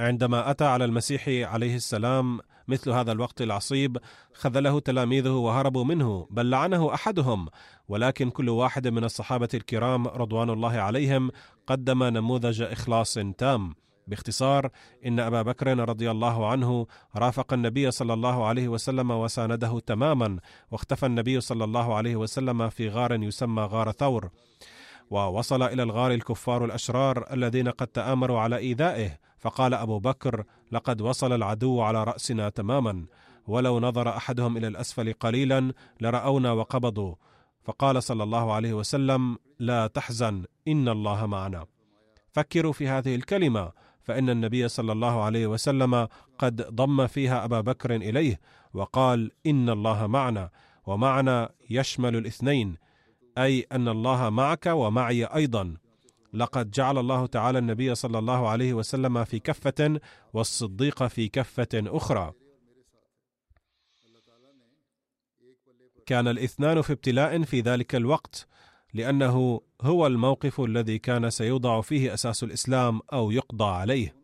عندما 0.00 0.50
أتى 0.50 0.64
على 0.64 0.84
المسيح 0.84 1.28
عليه 1.28 1.76
السلام 1.76 2.40
مثل 2.68 2.90
هذا 2.90 3.12
الوقت 3.12 3.42
العصيب 3.42 3.98
خذله 4.34 4.80
تلاميذه 4.80 5.30
وهربوا 5.30 5.84
منه 5.84 6.26
بل 6.30 6.50
لعنه 6.50 6.94
أحدهم. 6.94 7.48
ولكن 7.88 8.30
كل 8.30 8.48
واحد 8.48 8.88
من 8.88 9.04
الصحابة 9.04 9.48
الكرام 9.54 10.08
رضوان 10.08 10.50
الله 10.50 10.78
عليهم 10.78 11.30
قدم 11.66 12.04
نموذج 12.04 12.62
إخلاص 12.62 13.18
تام. 13.38 13.74
باختصار 14.06 14.70
إن 15.06 15.20
أبا 15.20 15.42
بكر 15.42 15.88
رضي 15.88 16.10
الله 16.10 16.48
عنه 16.48 16.86
رافق 17.16 17.52
النبي 17.52 17.90
صلى 17.90 18.12
الله 18.12 18.46
عليه 18.46 18.68
وسلم 18.68 19.10
وسانده 19.10 19.80
تماما 19.86 20.38
واختفى 20.70 21.06
النبي 21.06 21.40
صلى 21.40 21.64
الله 21.64 21.94
عليه 21.94 22.16
وسلم 22.16 22.68
في 22.68 22.88
غار 22.88 23.22
يسمى 23.22 23.62
غار 23.62 23.92
ثور. 23.92 24.30
ووصل 25.10 25.62
إلى 25.62 25.82
الغار 25.82 26.12
الكفار 26.12 26.64
الأشرار 26.64 27.32
الذين 27.32 27.68
قد 27.68 27.86
تآمروا 27.86 28.40
على 28.40 28.56
إيذائه. 28.56 29.29
فقال 29.40 29.74
أبو 29.74 29.98
بكر 29.98 30.44
لقد 30.72 31.00
وصل 31.00 31.32
العدو 31.32 31.80
على 31.80 32.04
رأسنا 32.04 32.48
تماما 32.48 33.06
ولو 33.46 33.80
نظر 33.80 34.08
أحدهم 34.08 34.56
إلى 34.56 34.66
الأسفل 34.66 35.12
قليلا 35.12 35.72
لرأونا 36.00 36.52
وقبضوا. 36.52 37.14
فقال 37.64 38.02
صلى 38.02 38.22
الله 38.22 38.52
عليه 38.52 38.72
وسلم 38.72 39.38
لا 39.58 39.86
تحزن 39.86 40.44
إن 40.68 40.88
الله 40.88 41.26
معنا. 41.26 41.66
فكروا 42.32 42.72
في 42.72 42.88
هذه 42.88 43.14
الكلمة 43.14 43.72
فإن 44.02 44.30
النبي 44.30 44.68
صلى 44.68 44.92
الله 44.92 45.22
عليه 45.22 45.46
وسلم 45.46 46.08
قد 46.38 46.62
ضم 46.62 47.06
فيها 47.06 47.44
أبا 47.44 47.60
بكر 47.60 47.96
إليه 47.96 48.40
وقال 48.74 49.30
إن 49.46 49.70
الله 49.70 50.06
معنا 50.06 50.50
ومعنا 50.86 51.50
يشمل 51.70 52.16
الاثنين 52.16 52.76
أي 53.38 53.66
أن 53.72 53.88
الله 53.88 54.30
معك 54.30 54.66
ومعي 54.66 55.24
أيضا. 55.24 55.76
لقد 56.34 56.70
جعل 56.70 56.98
الله 56.98 57.26
تعالى 57.26 57.58
النبي 57.58 57.94
صلى 57.94 58.18
الله 58.18 58.48
عليه 58.48 58.74
وسلم 58.74 59.24
في 59.24 59.38
كفة 59.38 60.00
والصديق 60.32 61.06
في 61.06 61.28
كفة 61.28 61.68
أخرى. 61.74 62.32
كان 66.06 66.28
الاثنان 66.28 66.82
في 66.82 66.92
ابتلاء 66.92 67.42
في 67.42 67.60
ذلك 67.60 67.94
الوقت 67.94 68.46
لأنه 68.94 69.60
هو 69.82 70.06
الموقف 70.06 70.60
الذي 70.60 70.98
كان 70.98 71.30
سيوضع 71.30 71.80
فيه 71.80 72.14
أساس 72.14 72.42
الإسلام 72.42 73.00
أو 73.12 73.30
يقضى 73.30 73.64
عليه. 73.64 74.16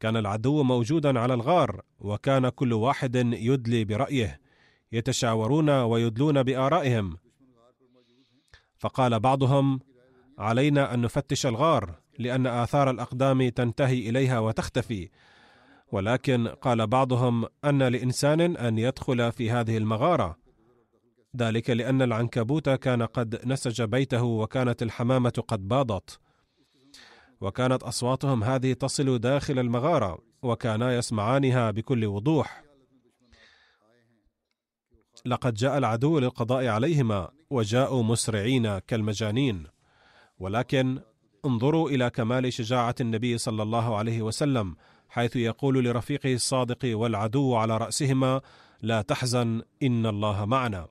كان 0.00 0.16
العدو 0.16 0.62
موجودا 0.62 1.20
على 1.20 1.34
الغار 1.34 1.82
وكان 1.98 2.48
كل 2.48 2.72
واحد 2.72 3.16
يدلي 3.16 3.84
برأيه 3.84 4.40
يتشاورون 4.92 5.70
ويدلون 5.70 6.42
بآرائهم. 6.42 7.16
فقال 8.78 9.20
بعضهم 9.20 9.80
علينا 10.38 10.94
أن 10.94 11.00
نفتش 11.00 11.46
الغار 11.46 11.94
لأن 12.18 12.46
آثار 12.46 12.90
الأقدام 12.90 13.48
تنتهي 13.48 14.08
إليها 14.08 14.38
وتختفي. 14.38 15.08
ولكن 15.92 16.48
قال 16.48 16.86
بعضهم 16.86 17.46
أن 17.64 17.82
لإنسان 17.82 18.40
أن 18.40 18.78
يدخل 18.78 19.32
في 19.32 19.50
هذه 19.50 19.76
المغارة. 19.76 20.38
ذلك 21.36 21.70
لأن 21.70 22.02
العنكبوت 22.02 22.70
كان 22.70 23.02
قد 23.02 23.46
نسج 23.46 23.82
بيته 23.82 24.22
وكانت 24.22 24.82
الحمامة 24.82 25.44
قد 25.48 25.68
باضت. 25.68 26.20
وكانت 27.40 27.82
أصواتهم 27.82 28.44
هذه 28.44 28.72
تصل 28.72 29.18
داخل 29.18 29.58
المغارة 29.58 30.18
وكانا 30.42 30.96
يسمعانها 30.96 31.70
بكل 31.70 32.06
وضوح. 32.06 32.62
لقد 35.26 35.54
جاء 35.54 35.78
العدو 35.78 36.18
للقضاء 36.18 36.66
عليهما 36.66 37.30
وجاءوا 37.50 38.02
مسرعين 38.02 38.78
كالمجانين. 38.78 39.77
ولكن 40.40 41.00
انظروا 41.44 41.90
إلى 41.90 42.10
كمال 42.10 42.52
شجاعة 42.52 42.94
النبي 43.00 43.38
صلى 43.38 43.62
الله 43.62 43.96
عليه 43.96 44.22
وسلم 44.22 44.76
حيث 45.08 45.36
يقول 45.36 45.84
لرفيقه 45.84 46.34
الصادق 46.34 46.78
والعدو 46.84 47.54
على 47.54 47.76
رأسهما 47.76 48.40
لا 48.82 49.02
تحزن 49.02 49.62
إن 49.82 50.06
الله 50.06 50.44
معنا. 50.44 50.88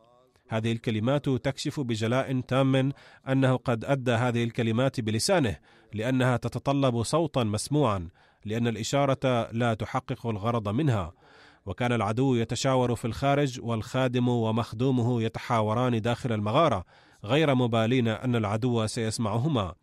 هذه 0.49 0.71
الكلمات 0.71 1.29
تكشف 1.29 1.79
بجلاء 1.79 2.39
تام 2.39 2.91
أنه 3.29 3.55
قد 3.55 3.85
أدى 3.85 4.11
هذه 4.11 4.43
الكلمات 4.43 4.99
بلسانه 4.99 5.57
لأنها 5.93 6.37
تتطلب 6.37 7.03
صوتا 7.03 7.43
مسموعا 7.43 8.09
لأن 8.45 8.67
الإشارة 8.67 9.51
لا 9.51 9.73
تحقق 9.73 10.27
الغرض 10.27 10.69
منها. 10.69 11.13
وكان 11.65 11.91
العدو 11.91 12.35
يتشاور 12.35 12.95
في 12.95 13.05
الخارج 13.05 13.59
والخادم 13.63 14.29
ومخدومه 14.29 15.21
يتحاوران 15.21 16.01
داخل 16.01 16.31
المغارة 16.31 16.85
غير 17.25 17.55
مبالين 17.55 18.07
أن 18.07 18.35
العدو 18.35 18.87
سيسمعهما. 18.87 19.73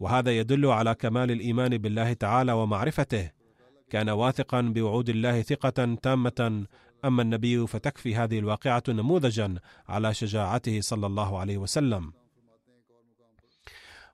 وهذا 0.00 0.38
يدل 0.38 0.66
على 0.66 0.94
كمال 0.94 1.30
الإيمان 1.30 1.78
بالله 1.78 2.12
تعالى 2.12 2.52
ومعرفته. 2.52 3.30
كان 3.90 4.10
واثقا 4.10 4.60
بوعود 4.60 5.08
الله 5.08 5.42
ثقة 5.42 5.94
تامة. 6.02 6.66
أما 7.04 7.22
النبي 7.22 7.66
فتكفي 7.66 8.16
هذه 8.16 8.38
الواقعة 8.38 8.82
نموذجا 8.88 9.54
على 9.88 10.14
شجاعته 10.14 10.80
صلى 10.80 11.06
الله 11.06 11.38
عليه 11.38 11.58
وسلم. 11.58 12.12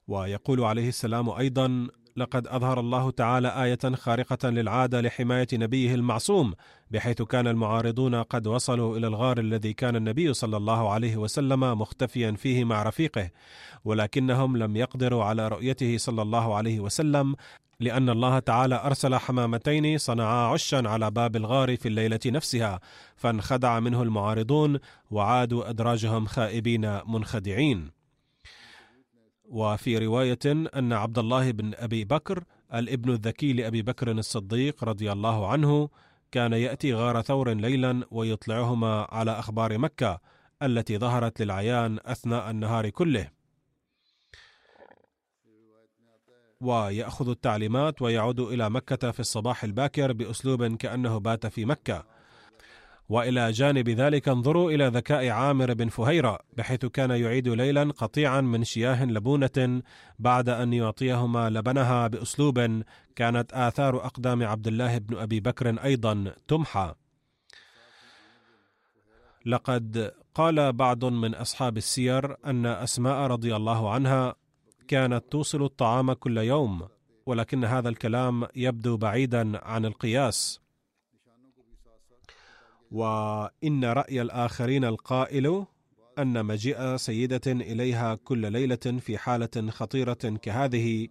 ويقول 0.08 0.64
عليه 0.64 0.88
السلام 0.88 1.30
أيضا 1.30 1.88
لقد 2.16 2.46
أظهر 2.46 2.80
الله 2.80 3.10
تعالى 3.10 3.64
آية 3.64 3.94
خارقة 3.94 4.48
للعادة 4.48 5.00
لحماية 5.00 5.46
نبيه 5.52 5.94
المعصوم 5.94 6.54
بحيث 6.90 7.22
كان 7.22 7.46
المعارضون 7.46 8.14
قد 8.14 8.46
وصلوا 8.46 8.96
إلى 8.96 9.06
الغار 9.06 9.38
الذي 9.38 9.72
كان 9.72 9.96
النبي 9.96 10.34
صلى 10.34 10.56
الله 10.56 10.92
عليه 10.92 11.16
وسلم 11.16 11.60
مختفيا 11.60 12.32
فيه 12.32 12.64
مع 12.64 12.82
رفيقه 12.82 13.30
ولكنهم 13.84 14.56
لم 14.56 14.76
يقدروا 14.76 15.24
على 15.24 15.48
رؤيته 15.48 15.98
صلى 15.98 16.22
الله 16.22 16.54
عليه 16.54 16.80
وسلم 16.80 17.36
لأن 17.80 18.10
الله 18.10 18.38
تعالى 18.38 18.74
أرسل 18.84 19.14
حمامتين 19.14 19.98
صنعا 19.98 20.52
عشا 20.52 20.88
على 20.88 21.10
باب 21.10 21.36
الغار 21.36 21.76
في 21.76 21.88
الليلة 21.88 22.20
نفسها 22.26 22.80
فانخدع 23.16 23.80
منه 23.80 24.02
المعارضون 24.02 24.78
وعادوا 25.10 25.70
أدراجهم 25.70 26.26
خائبين 26.26 27.00
منخدعين. 27.06 27.99
وفي 29.50 29.98
رواية 29.98 30.38
أن 30.46 30.92
عبد 30.92 31.18
الله 31.18 31.50
بن 31.50 31.74
أبي 31.74 32.04
بكر 32.04 32.44
الابن 32.74 33.10
الذكي 33.10 33.52
لأبي 33.52 33.82
بكر 33.82 34.10
الصديق 34.10 34.84
رضي 34.84 35.12
الله 35.12 35.48
عنه 35.48 35.88
كان 36.32 36.52
يأتي 36.52 36.94
غار 36.94 37.22
ثور 37.22 37.52
ليلا 37.52 38.04
ويطلعهما 38.10 39.06
على 39.10 39.30
أخبار 39.30 39.78
مكة 39.78 40.20
التي 40.62 40.98
ظهرت 40.98 41.42
للعيان 41.42 41.98
أثناء 42.04 42.50
النهار 42.50 42.90
كله. 42.90 43.28
ويأخذ 46.60 47.28
التعليمات 47.28 48.02
ويعود 48.02 48.40
إلى 48.40 48.70
مكة 48.70 49.10
في 49.10 49.20
الصباح 49.20 49.64
الباكر 49.64 50.12
بأسلوب 50.12 50.76
كأنه 50.76 51.18
بات 51.18 51.46
في 51.46 51.64
مكة. 51.64 52.19
وإلى 53.10 53.50
جانب 53.50 53.88
ذلك 53.88 54.28
انظروا 54.28 54.70
إلى 54.70 54.86
ذكاء 54.86 55.28
عامر 55.28 55.74
بن 55.74 55.88
فهيرة 55.88 56.38
بحيث 56.56 56.86
كان 56.86 57.10
يعيد 57.10 57.48
ليلا 57.48 57.92
قطيعا 57.98 58.40
من 58.40 58.64
شياه 58.64 59.04
لبونة 59.04 59.82
بعد 60.18 60.48
أن 60.48 60.72
يعطيهما 60.72 61.50
لبنها 61.50 62.06
بأسلوب 62.06 62.82
كانت 63.16 63.52
آثار 63.52 64.06
أقدام 64.06 64.42
عبد 64.42 64.66
الله 64.66 64.98
بن 64.98 65.16
أبي 65.16 65.40
بكر 65.40 65.84
أيضا 65.84 66.34
تمحى. 66.48 66.94
لقد 69.46 70.12
قال 70.34 70.72
بعض 70.72 71.04
من 71.04 71.34
أصحاب 71.34 71.76
السير 71.76 72.36
أن 72.46 72.66
أسماء 72.66 73.26
رضي 73.26 73.56
الله 73.56 73.90
عنها 73.90 74.34
كانت 74.88 75.24
توصل 75.30 75.62
الطعام 75.62 76.12
كل 76.12 76.38
يوم 76.38 76.88
ولكن 77.26 77.64
هذا 77.64 77.88
الكلام 77.88 78.46
يبدو 78.56 78.96
بعيدا 78.96 79.64
عن 79.64 79.84
القياس. 79.84 80.69
وإن 82.90 83.84
رأي 83.84 84.22
الآخرين 84.22 84.84
القائل 84.84 85.66
أن 86.18 86.46
مجيء 86.46 86.96
سيدة 86.96 87.52
إليها 87.52 88.14
كل 88.14 88.52
ليلة 88.52 88.98
في 89.00 89.18
حالة 89.18 89.70
خطيرة 89.70 90.38
كهذه 90.42 91.08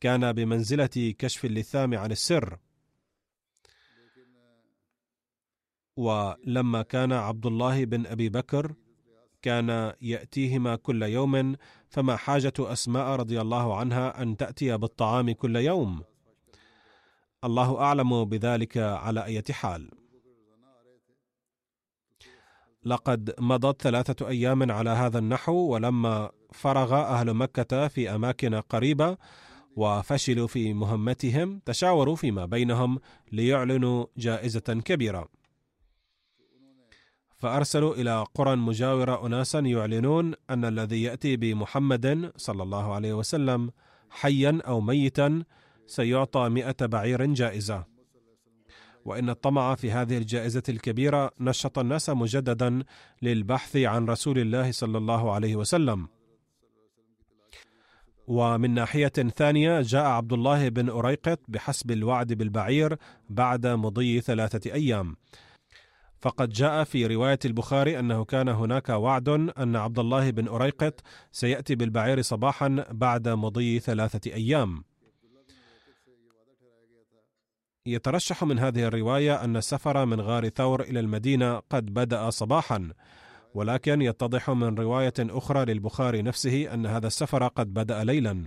كان 0.00 0.32
بمنزلة 0.32 1.14
كشف 1.18 1.44
اللثام 1.44 1.94
عن 1.94 2.10
السر. 2.10 2.58
ولما 5.96 6.82
كان 6.82 7.12
عبد 7.12 7.46
الله 7.46 7.84
بن 7.84 8.06
أبي 8.06 8.28
بكر 8.28 8.74
كان 9.42 9.92
يأتيهما 10.00 10.76
كل 10.76 11.02
يوم 11.02 11.56
فما 11.88 12.16
حاجة 12.16 12.52
أسماء 12.58 13.06
رضي 13.06 13.40
الله 13.40 13.76
عنها 13.76 14.22
أن 14.22 14.36
تأتي 14.36 14.76
بالطعام 14.76 15.32
كل 15.32 15.56
يوم؟ 15.56 16.04
الله 17.44 17.80
أعلم 17.80 18.24
بذلك 18.24 18.76
على 18.76 19.24
اي 19.24 19.42
حال. 19.50 19.97
لقد 22.84 23.34
مضت 23.38 23.82
ثلاثة 23.82 24.28
أيام 24.28 24.72
على 24.72 24.90
هذا 24.90 25.18
النحو 25.18 25.52
ولما 25.52 26.30
فرغ 26.52 26.94
أهل 26.94 27.34
مكة 27.34 27.88
في 27.88 28.14
أماكن 28.14 28.54
قريبة 28.54 29.16
وفشلوا 29.76 30.46
في 30.46 30.74
مهمتهم 30.74 31.60
تشاوروا 31.64 32.16
فيما 32.16 32.46
بينهم 32.46 32.98
ليعلنوا 33.32 34.06
جائزة 34.16 34.80
كبيرة. 34.84 35.28
فأرسلوا 37.36 37.94
إلى 37.94 38.24
قرى 38.34 38.56
مجاورة 38.56 39.26
أناسا 39.26 39.58
يعلنون 39.58 40.34
أن 40.50 40.64
الذي 40.64 41.02
يأتي 41.02 41.36
بمحمد 41.36 42.32
صلى 42.36 42.62
الله 42.62 42.92
عليه 42.92 43.14
وسلم 43.14 43.70
حيا 44.10 44.60
أو 44.66 44.80
ميتا 44.80 45.44
سيعطى 45.86 46.48
مئة 46.48 46.86
بعير 46.86 47.26
جائزة. 47.26 47.97
وإن 49.04 49.30
الطمع 49.30 49.74
في 49.74 49.90
هذه 49.90 50.18
الجائزة 50.18 50.62
الكبيرة 50.68 51.30
نشط 51.40 51.78
الناس 51.78 52.10
مجددا 52.10 52.82
للبحث 53.22 53.76
عن 53.76 54.06
رسول 54.06 54.38
الله 54.38 54.72
صلى 54.72 54.98
الله 54.98 55.32
عليه 55.32 55.56
وسلم. 55.56 56.08
ومن 58.26 58.74
ناحية 58.74 59.08
ثانية 59.08 59.80
جاء 59.80 60.04
عبد 60.04 60.32
الله 60.32 60.68
بن 60.68 60.88
أريقط 60.88 61.40
بحسب 61.48 61.90
الوعد 61.90 62.32
بالبعير 62.32 62.96
بعد 63.30 63.66
مضي 63.66 64.20
ثلاثة 64.20 64.72
أيام. 64.72 65.16
فقد 66.20 66.48
جاء 66.48 66.84
في 66.84 67.06
رواية 67.06 67.38
البخاري 67.44 67.98
أنه 67.98 68.24
كان 68.24 68.48
هناك 68.48 68.88
وعد 68.88 69.28
أن 69.28 69.76
عبد 69.76 69.98
الله 69.98 70.30
بن 70.30 70.48
أريقط 70.48 71.00
سيأتي 71.32 71.74
بالبعير 71.74 72.22
صباحا 72.22 72.84
بعد 72.90 73.28
مضي 73.28 73.80
ثلاثة 73.80 74.32
أيام. 74.32 74.84
يترشح 77.86 78.44
من 78.44 78.58
هذه 78.58 78.84
الرواية 78.84 79.44
أن 79.44 79.56
السفر 79.56 80.04
من 80.06 80.20
غار 80.20 80.48
ثور 80.48 80.82
إلى 80.82 81.00
المدينة 81.00 81.58
قد 81.58 81.94
بدأ 81.94 82.30
صباحا 82.30 82.92
ولكن 83.54 84.02
يتضح 84.02 84.50
من 84.50 84.74
رواية 84.74 85.14
أخرى 85.18 85.64
للبخاري 85.64 86.22
نفسه 86.22 86.74
أن 86.74 86.86
هذا 86.86 87.06
السفر 87.06 87.46
قد 87.46 87.74
بدأ 87.74 88.04
ليلا. 88.04 88.44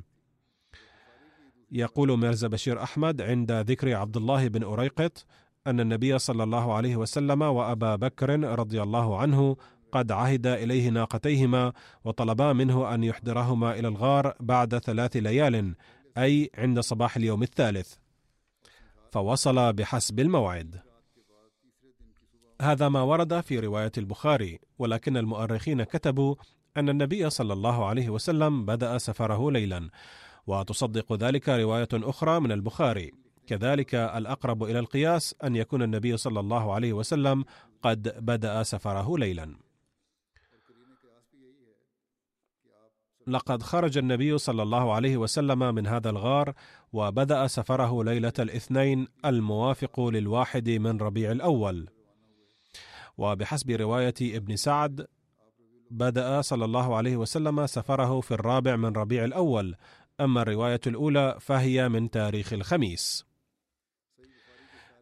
يقول 1.71 2.19
ميرزا 2.19 2.47
بشير 2.47 2.83
أحمد 2.83 3.21
عند 3.21 3.51
ذكر 3.51 3.95
عبد 3.95 4.17
الله 4.17 4.47
بن 4.47 4.63
أريقط 4.63 5.25
أن 5.67 5.79
النبي 5.79 6.19
صلى 6.19 6.43
الله 6.43 6.73
عليه 6.73 6.95
وسلم 6.95 7.41
وأبا 7.41 7.95
بكر 7.95 8.39
رضي 8.59 8.81
الله 8.81 9.17
عنه 9.17 9.55
قد 9.91 10.11
عهد 10.11 10.47
إليه 10.47 10.89
ناقتيهما 10.89 11.73
وطلبا 12.03 12.53
منه 12.53 12.93
أن 12.93 13.03
يحضرهما 13.03 13.79
إلى 13.79 13.87
الغار 13.87 14.33
بعد 14.39 14.77
ثلاث 14.77 15.17
ليال 15.17 15.75
أي 16.17 16.49
عند 16.57 16.79
صباح 16.79 17.17
اليوم 17.17 17.43
الثالث. 17.43 17.95
فوصل 19.11 19.73
بحسب 19.73 20.19
الموعد. 20.19 20.81
هذا 22.61 22.89
ما 22.89 23.01
ورد 23.01 23.41
في 23.41 23.59
رواية 23.59 23.91
البخاري 23.97 24.59
ولكن 24.79 25.17
المؤرخين 25.17 25.83
كتبوا 25.83 26.35
أن 26.77 26.89
النبي 26.89 27.29
صلى 27.29 27.53
الله 27.53 27.85
عليه 27.85 28.09
وسلم 28.09 28.65
بدأ 28.65 28.97
سفره 28.97 29.51
ليلا 29.51 29.89
وتصدق 30.47 31.13
ذلك 31.13 31.49
رواية 31.49 31.87
أخرى 31.93 32.39
من 32.39 32.51
البخاري. 32.51 33.11
كذلك 33.47 33.95
الأقرب 33.95 34.63
إلى 34.63 34.79
القياس 34.79 35.35
أن 35.43 35.55
يكون 35.55 35.83
النبي 35.83 36.17
صلى 36.17 36.39
الله 36.39 36.73
عليه 36.73 36.93
وسلم 36.93 37.45
قد 37.81 38.25
بدأ 38.25 38.63
سفره 38.63 39.17
ليلا. 39.17 39.55
لقد 43.27 43.63
خرج 43.63 43.97
النبي 43.97 44.37
صلى 44.37 44.63
الله 44.63 44.93
عليه 44.93 45.17
وسلم 45.17 45.75
من 45.75 45.87
هذا 45.87 46.09
الغار 46.09 46.53
وبدأ 46.93 47.47
سفره 47.47 48.03
ليلة 48.03 48.33
الاثنين 48.39 49.07
الموافق 49.25 49.99
للواحد 49.99 50.69
من 50.69 50.97
ربيع 50.97 51.31
الأول. 51.31 51.89
وبحسب 53.17 53.71
رواية 53.71 54.13
ابن 54.21 54.55
سعد 54.55 55.07
بدأ 55.91 56.41
صلى 56.41 56.65
الله 56.65 56.95
عليه 56.95 57.17
وسلم 57.17 57.67
سفره 57.67 58.21
في 58.21 58.31
الرابع 58.31 58.75
من 58.75 58.93
ربيع 58.93 59.25
الأول 59.25 59.75
أما 60.19 60.41
الرواية 60.41 60.81
الأولى 60.87 61.37
فهي 61.39 61.89
من 61.89 62.09
تاريخ 62.09 62.53
الخميس. 62.53 63.25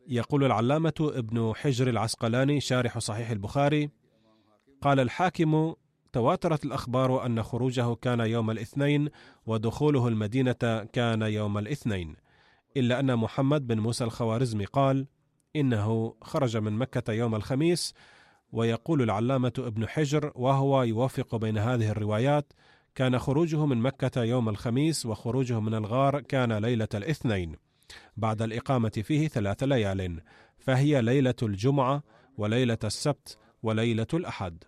يقول 0.07 0.43
العلامة 0.43 0.93
ابن 0.99 1.53
حجر 1.55 1.89
العسقلاني 1.89 2.61
شارح 2.61 2.99
صحيح 2.99 3.29
البخاري 3.29 3.89
قال 4.81 4.99
الحاكم 4.99 5.73
تواترت 6.13 6.65
الأخبار 6.65 7.25
أن 7.25 7.43
خروجه 7.43 7.95
كان 7.95 8.19
يوم 8.19 8.51
الاثنين 8.51 9.09
ودخوله 9.45 10.07
المدينة 10.07 10.87
كان 10.93 11.21
يوم 11.21 11.57
الاثنين 11.57 12.15
إلا 12.77 12.99
أن 12.99 13.15
محمد 13.15 13.67
بن 13.67 13.79
موسى 13.79 14.03
الخوارزمي 14.03 14.65
قال 14.65 15.07
إنه 15.55 16.15
خرج 16.21 16.57
من 16.57 16.73
مكة 16.73 17.13
يوم 17.13 17.35
الخميس 17.35 17.93
ويقول 18.51 19.01
العلامة 19.01 19.53
ابن 19.57 19.87
حجر 19.87 20.31
وهو 20.35 20.83
يوافق 20.83 21.35
بين 21.35 21.57
هذه 21.57 21.89
الروايات 21.89 22.53
كان 22.95 23.19
خروجه 23.19 23.65
من 23.65 23.77
مكة 23.77 24.23
يوم 24.23 24.49
الخميس 24.49 25.05
وخروجه 25.05 25.59
من 25.59 25.73
الغار 25.73 26.19
كان 26.19 26.53
ليلة 26.53 26.87
الاثنين 26.93 27.55
بعد 28.17 28.41
الإقامة 28.41 28.89
فيه 28.89 29.27
ثلاث 29.27 29.63
ليال 29.63 30.21
فهي 30.57 31.01
ليلة 31.01 31.35
الجمعة 31.43 32.03
وليلة 32.37 32.77
السبت 32.83 33.37
وليلة 33.63 34.07
الأحد. 34.13 34.63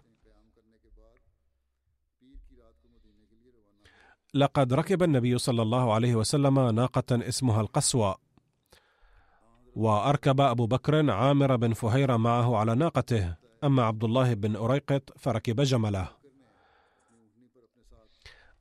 لقد 4.33 4.73
ركب 4.73 5.03
النبي 5.03 5.37
صلى 5.37 5.61
الله 5.61 5.93
عليه 5.93 6.15
وسلم 6.15 6.69
ناقة 6.69 7.03
اسمها 7.11 7.61
القسوة 7.61 8.15
وأركب 9.75 10.41
أبو 10.41 10.65
بكر 10.65 11.11
عامر 11.11 11.55
بن 11.55 11.73
فهيرة 11.73 12.17
معه 12.17 12.57
على 12.57 12.75
ناقته 12.75 13.35
أما 13.63 13.83
عبد 13.83 14.03
الله 14.03 14.33
بن 14.33 14.55
أريقط 14.55 15.17
فركب 15.17 15.61
جمله. 15.61 16.07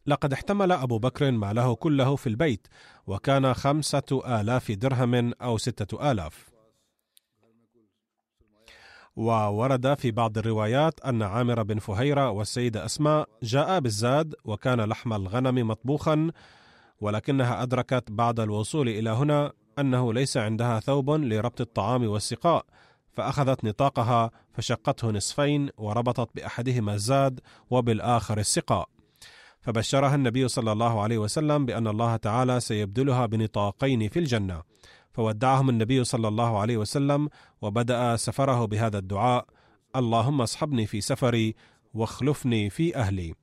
لقد 0.07 0.33
احتمل 0.33 0.73
أبو 0.73 0.99
بكر 0.99 1.31
ماله 1.31 1.75
كله 1.75 2.17
في 2.17 2.27
البيت 2.27 2.67
وكان 3.07 3.55
خمسة 3.55 4.23
آلاف 4.41 4.73
درهم 4.73 5.33
أو 5.33 5.59
ستة 5.59 6.11
آلاف. 6.11 6.50
وورد 9.21 9.95
في 9.95 10.11
بعض 10.11 10.39
الروايات 10.39 11.01
أن 11.01 11.23
عامر 11.23 11.63
بن 11.63 11.79
فهيرة 11.79 12.31
والسيدة 12.31 12.85
أسماء 12.85 13.29
جاء 13.43 13.81
بالزاد 13.81 14.35
وكان 14.45 14.81
لحم 14.81 15.13
الغنم 15.13 15.69
مطبوخا 15.69 16.31
ولكنها 17.01 17.63
أدركت 17.63 18.05
بعد 18.11 18.41
الوصول 18.41 18.89
إلى 18.89 19.11
هنا 19.11 19.53
أنه 19.79 20.13
ليس 20.13 20.37
عندها 20.37 20.81
ثوب 20.81 21.11
لربط 21.11 21.61
الطعام 21.61 22.09
والسقاء 22.09 22.65
فأخذت 23.13 23.65
نطاقها 23.65 24.31
فشقته 24.53 25.11
نصفين 25.11 25.71
وربطت 25.79 26.31
بأحدهما 26.35 26.95
الزاد 26.95 27.41
وبالآخر 27.71 28.39
السقاء. 28.39 28.89
فبشرها 29.61 30.15
النبي 30.15 30.49
صلى 30.49 30.73
الله 30.73 31.01
عليه 31.01 31.19
وسلم 31.19 31.67
بأن 31.67 31.87
الله 31.87 32.17
تعالى 32.17 32.61
سيبدلها 32.61 33.27
بنطاقين 33.27 34.09
في 34.09 34.19
الجنة. 34.19 34.63
فودعهم 35.13 35.69
النبي 35.69 36.05
صلى 36.05 36.29
الله 36.29 36.59
عليه 36.59 36.77
وسلم 36.77 37.29
وبدأ 37.63 38.17
سفره 38.17 38.65
بهذا 38.65 38.99
الدعاء. 38.99 39.47
اللهم 39.97 40.41
اصحبني 40.41 40.87
في 40.87 41.01
سفري 41.01 41.55
واخلفني 41.95 42.71
في 42.71 42.97
أهلي. 42.97 43.35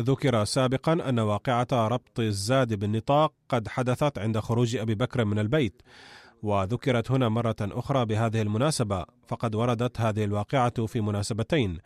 ذكر 0.00 0.44
سابقا 0.44 0.92
أن 0.92 1.18
واقعة 1.18 1.66
ربط 1.72 2.20
الزاد 2.20 2.74
بالنطاق 2.74 3.32
قد 3.48 3.68
حدثت 3.68 4.18
عند 4.18 4.38
خروج 4.38 4.76
أبي 4.76 4.94
بكر 4.94 5.24
من 5.24 5.38
البيت 5.38 5.82
وذكرت 6.42 7.10
هنا 7.10 7.28
مرة 7.28 7.56
أخرى 7.60 8.04
بهذه 8.04 8.42
المناسبة 8.42 9.04
فقد 9.28 9.54
وردت 9.54 10.00
هذه 10.00 10.24
الواقعة 10.24 10.86
في 10.86 11.00
مناسبتين. 11.00 11.78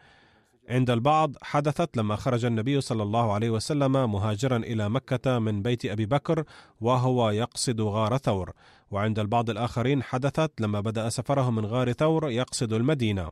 عند 0.73 0.91
البعض 0.91 1.37
حدثت 1.43 1.97
لما 1.97 2.17
خرج 2.17 2.45
النبي 2.45 2.81
صلى 2.81 3.03
الله 3.03 3.33
عليه 3.33 3.51
وسلم 3.51 3.93
مهاجرا 3.93 4.57
إلى 4.57 4.91
مكة 4.91 5.39
من 5.39 5.63
بيت 5.63 5.87
أبي 5.87 6.07
بكر 6.07 6.45
وهو 6.81 7.31
يقصد 7.31 7.81
غار 7.81 8.17
ثور. 8.17 8.53
وعند 8.91 9.19
البعض 9.19 9.51
الآخرين 9.51 10.03
حدثت 10.03 10.61
لما 10.61 10.81
بدأ 10.81 11.09
سفره 11.09 11.51
من 11.51 11.67
غار 11.67 11.93
ثور 11.93 12.31
يقصد 12.31 12.73
المدينة. 12.73 13.29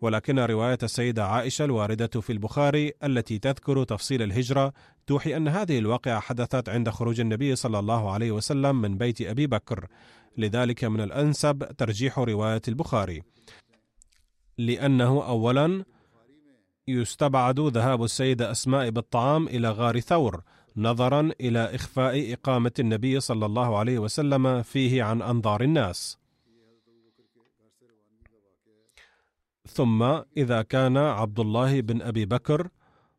ولكن 0.00 0.38
رواية 0.38 0.78
السيدة 0.82 1.26
عائشة 1.26 1.64
الواردة 1.64 2.20
في 2.20 2.32
البخاري 2.32 2.92
التي 3.04 3.38
تذكر 3.38 3.84
تفصيل 3.84 4.22
الهجرة 4.22 4.72
توحي 5.06 5.36
أن 5.36 5.48
هذه 5.48 5.78
الواقعة 5.78 6.20
حدثت 6.20 6.68
عند 6.68 6.88
خروج 6.88 7.20
النبي 7.20 7.56
صلى 7.56 7.78
الله 7.78 8.12
عليه 8.12 8.30
وسلم 8.30 8.80
من 8.80 8.98
بيت 8.98 9.20
أبي 9.22 9.46
بكر. 9.46 9.86
لذلك 10.38 10.84
من 10.84 11.00
الأنسب 11.00 11.76
ترجيح 11.78 12.18
رواية 12.18 12.62
البخاري. 12.68 13.22
لأنه 14.58 15.26
اولا 15.26 15.84
يستبعد 16.88 17.60
ذهاب 17.60 18.04
السيدة 18.04 18.50
أسماء 18.50 18.90
بالطعام 18.90 19.48
إلى 19.48 19.70
غار 19.70 20.00
ثور 20.00 20.42
نظرا 20.76 21.30
إلى 21.40 21.74
إخفاء 21.74 22.32
إقامة 22.32 22.72
النبي 22.78 23.20
صلى 23.20 23.46
الله 23.46 23.78
عليه 23.78 23.98
وسلم 23.98 24.62
فيه 24.62 25.02
عن 25.02 25.22
أنظار 25.22 25.62
الناس. 25.62 26.18
ثم 29.66 30.02
إذا 30.36 30.62
كان 30.62 30.96
عبد 30.96 31.40
الله 31.40 31.80
بن 31.80 32.02
أبي 32.02 32.26
بكر 32.26 32.68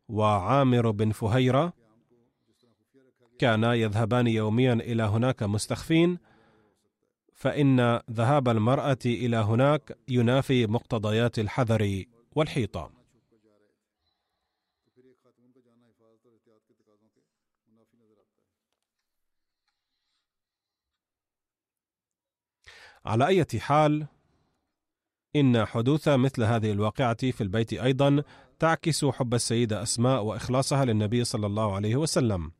وعامر 0.08 0.90
بن 0.90 1.10
فهيرة 1.10 1.72
كانا 3.38 3.74
يذهبان 3.74 4.26
يوميا 4.26 4.72
إلى 4.72 5.02
هناك 5.02 5.42
مستخفين 5.42 6.18
فإن 7.34 8.00
ذهاب 8.10 8.48
المرأة 8.48 8.98
إلى 9.06 9.36
هناك 9.36 9.98
ينافي 10.08 10.66
مقتضيات 10.66 11.38
الحذر 11.38 12.04
والحيطة. 12.34 13.01
على 23.06 23.26
أي 23.26 23.44
حال 23.58 24.06
إن 25.36 25.64
حدوث 25.64 26.08
مثل 26.08 26.42
هذه 26.42 26.72
الواقعة 26.72 27.30
في 27.30 27.40
البيت 27.40 27.72
أيضا 27.72 28.22
تعكس 28.58 29.04
حب 29.04 29.34
السيدة 29.34 29.82
أسماء 29.82 30.22
وإخلاصها 30.22 30.84
للنبي 30.84 31.24
صلى 31.24 31.46
الله 31.46 31.74
عليه 31.74 31.96
وسلم. 31.96 32.52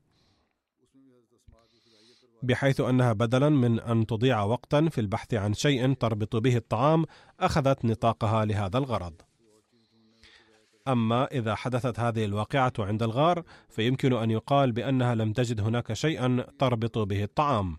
بحيث 2.42 2.80
أنها 2.80 3.12
بدلا 3.12 3.48
من 3.48 3.80
أن 3.80 4.06
تضيع 4.06 4.42
وقتا 4.42 4.88
في 4.88 5.00
البحث 5.00 5.34
عن 5.34 5.54
شيء 5.54 5.94
تربط 5.94 6.36
به 6.36 6.56
الطعام 6.56 7.04
أخذت 7.40 7.84
نطاقها 7.84 8.44
لهذا 8.44 8.78
الغرض. 8.78 9.14
أما 10.88 11.24
إذا 11.24 11.54
حدثت 11.54 12.00
هذه 12.00 12.24
الواقعة 12.24 12.72
عند 12.78 13.02
الغار 13.02 13.42
فيمكن 13.68 14.12
أن 14.12 14.30
يقال 14.30 14.72
بأنها 14.72 15.14
لم 15.14 15.32
تجد 15.32 15.60
هناك 15.60 15.92
شيئا 15.92 16.46
تربط 16.58 16.98
به 16.98 17.24
الطعام. 17.24 17.76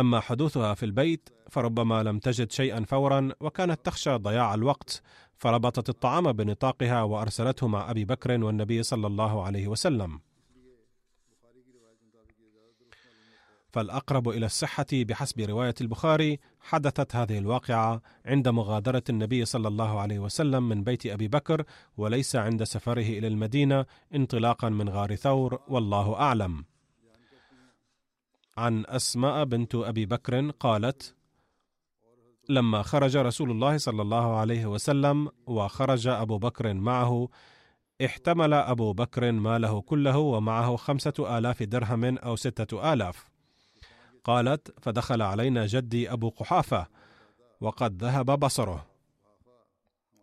أما 0.00 0.20
حدوثها 0.20 0.74
في 0.74 0.82
البيت 0.82 1.28
فربما 1.50 2.02
لم 2.02 2.18
تجد 2.18 2.52
شيئا 2.52 2.84
فورا 2.84 3.32
وكانت 3.40 3.80
تخشى 3.84 4.14
ضياع 4.16 4.54
الوقت 4.54 5.02
فربطت 5.36 5.88
الطعام 5.88 6.32
بنطاقها 6.32 7.02
وارسلته 7.02 7.68
مع 7.68 7.90
أبي 7.90 8.04
بكر 8.04 8.44
والنبي 8.44 8.82
صلى 8.82 9.06
الله 9.06 9.42
عليه 9.42 9.68
وسلم. 9.68 10.20
فالأقرب 13.72 14.28
إلى 14.28 14.46
الصحة 14.46 14.86
بحسب 14.92 15.40
رواية 15.40 15.74
البخاري 15.80 16.38
حدثت 16.60 17.16
هذه 17.16 17.38
الواقعة 17.38 18.02
عند 18.26 18.48
مغادرة 18.48 19.02
النبي 19.10 19.44
صلى 19.44 19.68
الله 19.68 20.00
عليه 20.00 20.18
وسلم 20.18 20.68
من 20.68 20.84
بيت 20.84 21.06
أبي 21.06 21.28
بكر 21.28 21.64
وليس 21.96 22.36
عند 22.36 22.64
سفره 22.64 23.02
إلى 23.02 23.26
المدينة 23.26 23.86
انطلاقا 24.14 24.68
من 24.68 24.88
غار 24.88 25.14
ثور 25.14 25.60
والله 25.68 26.14
أعلم. 26.14 26.64
عن 28.58 28.84
أسماء 28.86 29.44
بنت 29.44 29.74
أبي 29.74 30.06
بكر 30.06 30.50
قالت 30.50 31.14
لما 32.48 32.82
خرج 32.82 33.16
رسول 33.16 33.50
الله 33.50 33.78
صلى 33.78 34.02
الله 34.02 34.36
عليه 34.36 34.66
وسلم 34.66 35.28
وخرج 35.46 36.06
أبو 36.06 36.38
بكر 36.38 36.74
معه 36.74 37.28
احتمل 38.04 38.54
أبو 38.54 38.92
بكر 38.92 39.32
ماله 39.32 39.80
كله 39.80 40.18
ومعه 40.18 40.76
خمسة 40.76 41.38
آلاف 41.38 41.62
درهم 41.62 42.18
أو 42.18 42.36
ستة 42.36 42.92
آلاف. 42.92 43.28
قالت 44.24 44.74
فدخل 44.80 45.22
علينا 45.22 45.66
جدي 45.66 46.12
أبو 46.12 46.28
قحافة 46.28 46.86
وقد 47.60 48.04
ذهب 48.04 48.38
بصره. 48.38 48.86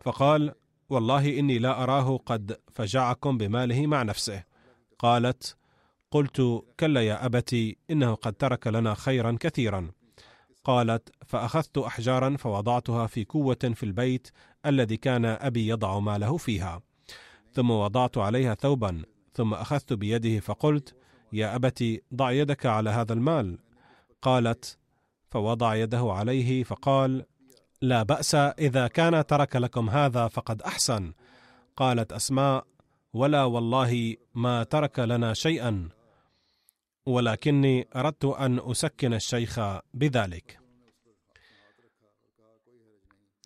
فقال 0.02 0.54
والله 0.90 1.40
إني 1.40 1.60
لا 1.60 1.84
أراه 1.84 2.18
قد 2.18 2.60
فجعكم 2.72 3.38
بماله 3.38 3.88
مع 3.88 4.04
نفسه. 4.04 4.44
قالت 5.00 5.58
قلت 6.12 6.64
كلا 6.80 7.02
يا 7.02 7.26
أبتي 7.26 7.78
إنه 7.92 8.14
قد 8.16 8.34
ترك 8.34 8.68
لنا 8.68 8.94
خيرا 8.94 9.38
كثيرا. 9.40 9.92
قالت 10.64 11.10
فأخذت 11.26 11.78
احجارا 11.78 12.38
فوضعتها 12.38 13.08
في 13.08 13.24
كوه 13.24 13.58
في 13.74 13.84
البيت 13.84 14.28
الذي 14.66 14.98
كان 14.98 15.26
أبي 15.26 15.68
يضع 15.68 16.00
ماله 16.00 16.38
فيها. 16.38 16.82
ثم 17.54 17.72
وضعت 17.72 18.18
عليها 18.18 18.56
ثوبا 18.56 19.02
ثم 19.34 19.54
أخذت 19.54 19.94
بيده 19.94 20.40
فقلت 20.40 20.96
يا 21.34 21.56
ابت 21.56 22.04
ضع 22.14 22.32
يدك 22.32 22.66
على 22.66 22.90
هذا 22.90 23.14
المال. 23.14 23.60
قالت 24.22 24.78
فوضع 25.30 25.76
يده 25.76 26.12
عليه 26.12 26.64
فقال 26.64 27.26
لا 27.82 28.04
بأس 28.04 28.36
إذا 28.36 28.88
كان 28.88 29.26
ترك 29.26 29.56
لكم 29.56 29.90
هذا 29.90 30.28
فقد 30.28 30.62
أحسن. 30.62 31.14
قالت 31.78 32.14
أسماء 32.14 32.66
ولا 33.16 33.44
والله 33.44 34.16
ما 34.34 34.64
ترك 34.64 35.00
لنا 35.00 35.34
شيئا 35.34 35.90
ولكني 37.06 37.88
أردت 37.96 38.26
أن 38.26 38.60
أسكن 38.72 39.14
الشيخ 39.14 39.60
بذلك. 39.94 40.60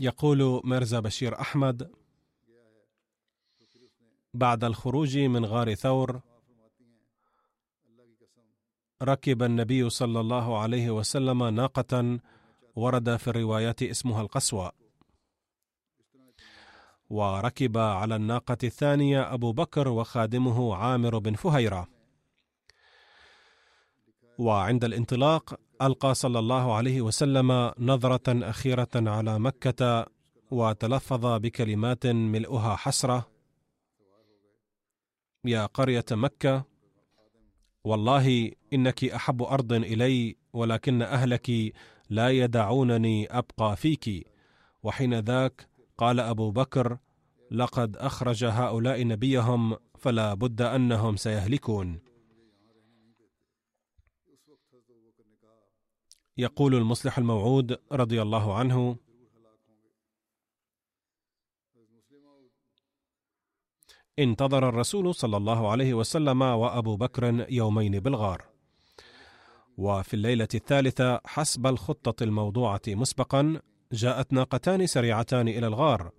يقول 0.01 0.61
ميرزا 0.63 0.99
بشير 0.99 1.41
أحمد 1.41 1.91
بعد 4.33 4.63
الخروج 4.63 5.17
من 5.17 5.45
غار 5.45 5.75
ثور 5.75 6.21
ركب 9.03 9.43
النبي 9.43 9.89
صلى 9.89 10.19
الله 10.19 10.57
عليه 10.59 10.89
وسلم 10.91 11.43
ناقة 11.43 12.19
ورد 12.75 13.15
في 13.15 13.27
الروايات 13.27 13.83
اسمها 13.83 14.21
القسوة. 14.21 14.78
وركب 17.09 17.77
على 17.77 18.15
الناقة 18.15 18.57
الثانية 18.63 19.33
أبو 19.33 19.51
بكر 19.51 19.87
وخادمه 19.87 20.75
عامر 20.75 21.17
بن 21.19 21.35
فهيرة. 21.35 21.87
وعند 24.37 24.83
الانطلاق 24.83 25.59
ألقى 25.81 26.13
صلى 26.13 26.39
الله 26.39 26.75
عليه 26.75 27.01
وسلم 27.01 27.71
نظرة 27.79 28.49
أخيرة 28.49 28.89
على 28.95 29.39
مكة 29.39 30.05
وتلفظ 30.51 31.25
بكلمات 31.25 32.07
ملؤها 32.07 32.75
حسرة 32.75 33.27
يا 35.45 35.65
قرية 35.65 36.05
مكة 36.11 36.65
والله 37.83 38.51
إنك 38.73 39.03
أحب 39.03 39.43
أرض 39.43 39.73
إلي 39.73 40.35
ولكن 40.53 41.01
أهلك 41.01 41.73
لا 42.09 42.29
يدعونني 42.29 43.37
أبقى 43.37 43.75
فيك 43.75 44.27
وحين 44.83 45.19
ذاك 45.19 45.68
قال 45.99 46.19
أبو 46.19 46.51
بكر 46.51 46.97
لقد 47.51 47.97
أخرج 47.97 48.45
هؤلاء 48.45 49.07
نبيهم 49.07 49.77
فلا 49.97 50.33
بد 50.33 50.61
أنهم 50.61 51.15
سيهلكون. 51.15 51.99
يقول 56.37 56.75
المصلح 56.75 57.17
الموعود 57.17 57.79
رضي 57.91 58.21
الله 58.21 58.55
عنه 58.55 58.97
انتظر 64.19 64.69
الرسول 64.69 65.15
صلى 65.15 65.37
الله 65.37 65.71
عليه 65.71 65.93
وسلم 65.93 66.41
وأبو 66.41 66.95
بكر 66.95 67.45
يومين 67.49 67.99
بالغار. 67.99 68.45
وفي 69.77 70.13
الليلة 70.13 70.47
الثالثة 70.55 71.21
حسب 71.25 71.67
الخطة 71.67 72.23
الموضوعة 72.23 72.81
مسبقا 72.87 73.61
جاءت 73.93 74.33
ناقتان 74.33 74.87
سريعتان 74.87 75.47
إلى 75.47 75.67
الغار. 75.67 76.11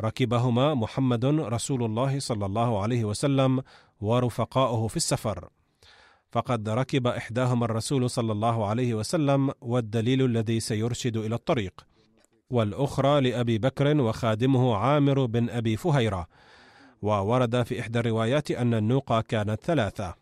ركبهما 0.00 0.74
محمد 0.74 1.24
رسول 1.24 1.84
الله 1.84 2.18
صلى 2.18 2.46
الله 2.46 2.82
عليه 2.82 3.04
وسلم 3.04 3.62
ورفقاؤه 4.00 4.88
في 4.88 4.96
السفر. 4.96 5.48
فقد 6.32 6.68
ركب 6.68 7.06
إحداهما 7.06 7.64
الرسول 7.64 8.10
صلى 8.10 8.32
الله 8.32 8.66
عليه 8.66 8.94
وسلم 8.94 9.50
والدليل 9.60 10.24
الذي 10.24 10.60
سيرشد 10.60 11.16
إلى 11.16 11.34
الطريق 11.34 11.86
والأخرى 12.50 13.20
لأبي 13.20 13.58
بكر 13.58 14.00
وخادمه 14.00 14.76
عامر 14.76 15.26
بن 15.26 15.50
أبي 15.50 15.76
فهيرة. 15.76 16.26
وورد 17.02 17.62
في 17.62 17.80
إحدى 17.80 17.98
الروايات 17.98 18.50
أن 18.50 18.74
النوق 18.74 19.20
كانت 19.20 19.60
ثلاثة. 19.64 20.14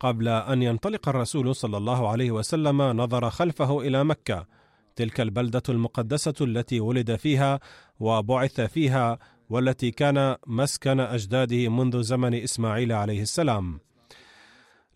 قبل 0.00 0.28
أن 0.28 0.62
ينطلق 0.62 1.08
الرسول 1.08 1.54
صلى 1.54 1.76
الله 1.76 2.08
عليه 2.08 2.30
وسلم 2.30 2.82
نظر 2.82 3.30
خلفه 3.30 3.80
إلى 3.80 4.04
مكة 4.04 4.61
تلك 4.96 5.20
البلدة 5.20 5.62
المقدسة 5.68 6.34
التي 6.40 6.80
ولد 6.80 7.16
فيها 7.16 7.60
وبعث 8.00 8.60
فيها 8.60 9.18
والتي 9.48 9.90
كان 9.90 10.36
مسكن 10.46 11.00
أجداده 11.00 11.68
منذ 11.68 12.02
زمن 12.02 12.34
إسماعيل 12.34 12.92
عليه 12.92 13.22
السلام. 13.22 13.80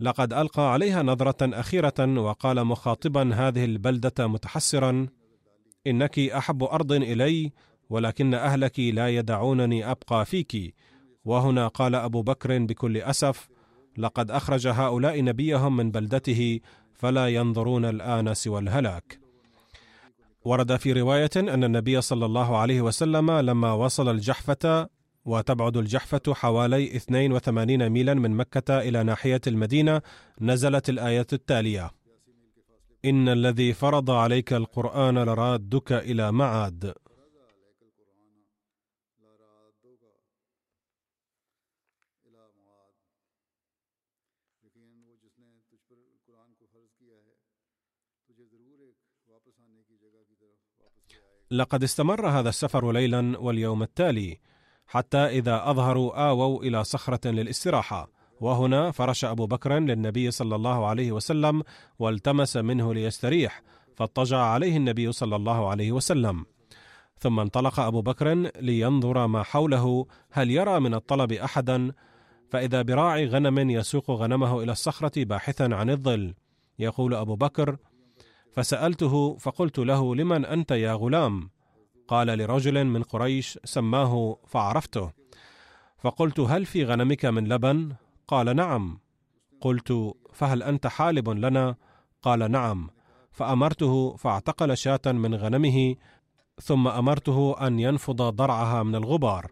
لقد 0.00 0.32
ألقى 0.32 0.72
عليها 0.72 1.02
نظرة 1.02 1.60
أخيرة 1.60 2.20
وقال 2.20 2.64
مخاطبا 2.64 3.34
هذه 3.34 3.64
البلدة 3.64 4.26
متحسرا 4.26 5.06
إنك 5.86 6.18
أحب 6.18 6.62
أرض 6.62 6.92
إلي 6.92 7.52
ولكن 7.90 8.34
أهلك 8.34 8.80
لا 8.80 9.08
يدعونني 9.08 9.90
أبقى 9.90 10.24
فيك. 10.24 10.74
وهنا 11.24 11.68
قال 11.68 11.94
أبو 11.94 12.22
بكر 12.22 12.58
بكل 12.58 12.96
أسف 12.96 13.48
لقد 13.98 14.30
أخرج 14.30 14.66
هؤلاء 14.66 15.22
نبيهم 15.22 15.76
من 15.76 15.90
بلدته 15.90 16.60
فلا 16.94 17.28
ينظرون 17.28 17.84
الآن 17.84 18.34
سوى 18.34 18.60
الهلاك. 18.60 19.25
ورد 20.46 20.76
في 20.76 20.92
رواية 20.92 21.30
أن 21.36 21.64
النبي 21.64 22.00
صلى 22.00 22.26
الله 22.26 22.56
عليه 22.58 22.80
وسلم 22.80 23.30
لما 23.30 23.72
وصل 23.72 24.08
الجحفة 24.08 24.88
وتبعد 25.24 25.76
الجحفة 25.76 26.34
حوالي 26.34 26.96
82 26.96 27.88
ميلا 27.88 28.14
من 28.14 28.30
مكة 28.30 28.78
إلى 28.78 29.02
ناحية 29.02 29.40
المدينة 29.46 30.02
نزلت 30.40 30.88
الآية 30.88 31.26
التالية: 31.32 31.90
إن 33.04 33.28
الذي 33.28 33.72
فرض 33.72 34.10
عليك 34.10 34.52
القرآن 34.52 35.18
لرادك 35.18 35.92
إلى 35.92 36.32
معاد. 36.32 36.94
لقد 51.50 51.82
استمر 51.82 52.28
هذا 52.28 52.48
السفر 52.48 52.92
ليلا 52.92 53.38
واليوم 53.38 53.82
التالي 53.82 54.38
حتى 54.86 55.18
إذا 55.18 55.70
أظهروا 55.70 56.28
آووا 56.28 56.62
إلى 56.62 56.84
صخرة 56.84 57.30
للاستراحة. 57.30 58.08
وهنا 58.40 58.90
فرش 58.90 59.24
أبو 59.24 59.46
بكر 59.46 59.78
للنبي 59.78 60.30
صلى 60.30 60.56
الله 60.56 60.86
عليه 60.86 61.12
وسلم 61.12 61.62
والتمس 61.98 62.56
منه 62.56 62.94
ليستريح 62.94 63.62
فاضطجع 63.96 64.38
عليه 64.38 64.76
النبي 64.76 65.12
صلى 65.12 65.36
الله 65.36 65.68
عليه 65.68 65.92
وسلم. 65.92 66.46
ثم 67.18 67.40
انطلق 67.40 67.80
أبو 67.80 68.02
بكر 68.02 68.34
لينظر 68.60 69.26
ما 69.26 69.42
حوله 69.42 70.06
هل 70.30 70.50
يرى 70.50 70.80
من 70.80 70.94
الطلب 70.94 71.32
احدا؟ 71.32 71.92
فإذا 72.50 72.82
براعي 72.82 73.26
غنم 73.26 73.70
يسوق 73.70 74.10
غنمه 74.10 74.62
إلى 74.62 74.72
الصخرة 74.72 75.24
باحثا 75.24 75.74
عن 75.74 75.90
الظل. 75.90 76.34
يقول 76.78 77.14
أبو 77.14 77.36
بكر 77.36 77.76
فسألته 78.56 79.36
فقلت 79.36 79.78
له 79.78 80.14
لمن 80.14 80.44
أنت 80.44 80.70
يا 80.70 80.92
غلام؟ 80.92 81.50
قال 82.08 82.26
لرجل 82.26 82.84
من 82.84 83.02
قريش 83.02 83.58
سماه 83.64 84.38
فعرفته. 84.46 85.12
فقلت 85.98 86.40
هل 86.40 86.66
في 86.66 86.84
غنمك 86.84 87.24
من 87.24 87.48
لبن؟ 87.48 87.92
قال 88.28 88.56
نعم. 88.56 88.98
قلت 89.60 90.14
فهل 90.32 90.62
أنت 90.62 90.86
حالب 90.86 91.28
لنا؟ 91.28 91.76
قال 92.22 92.50
نعم. 92.50 92.90
فأمرته 93.30 94.16
فاعتقل 94.16 94.76
شاة 94.76 95.00
من 95.06 95.34
غنمه 95.34 95.94
ثم 96.62 96.88
أمرته 96.88 97.66
أن 97.66 97.80
ينفض 97.80 98.22
ضرعها 98.22 98.82
من 98.82 98.94
الغبار. 98.94 99.50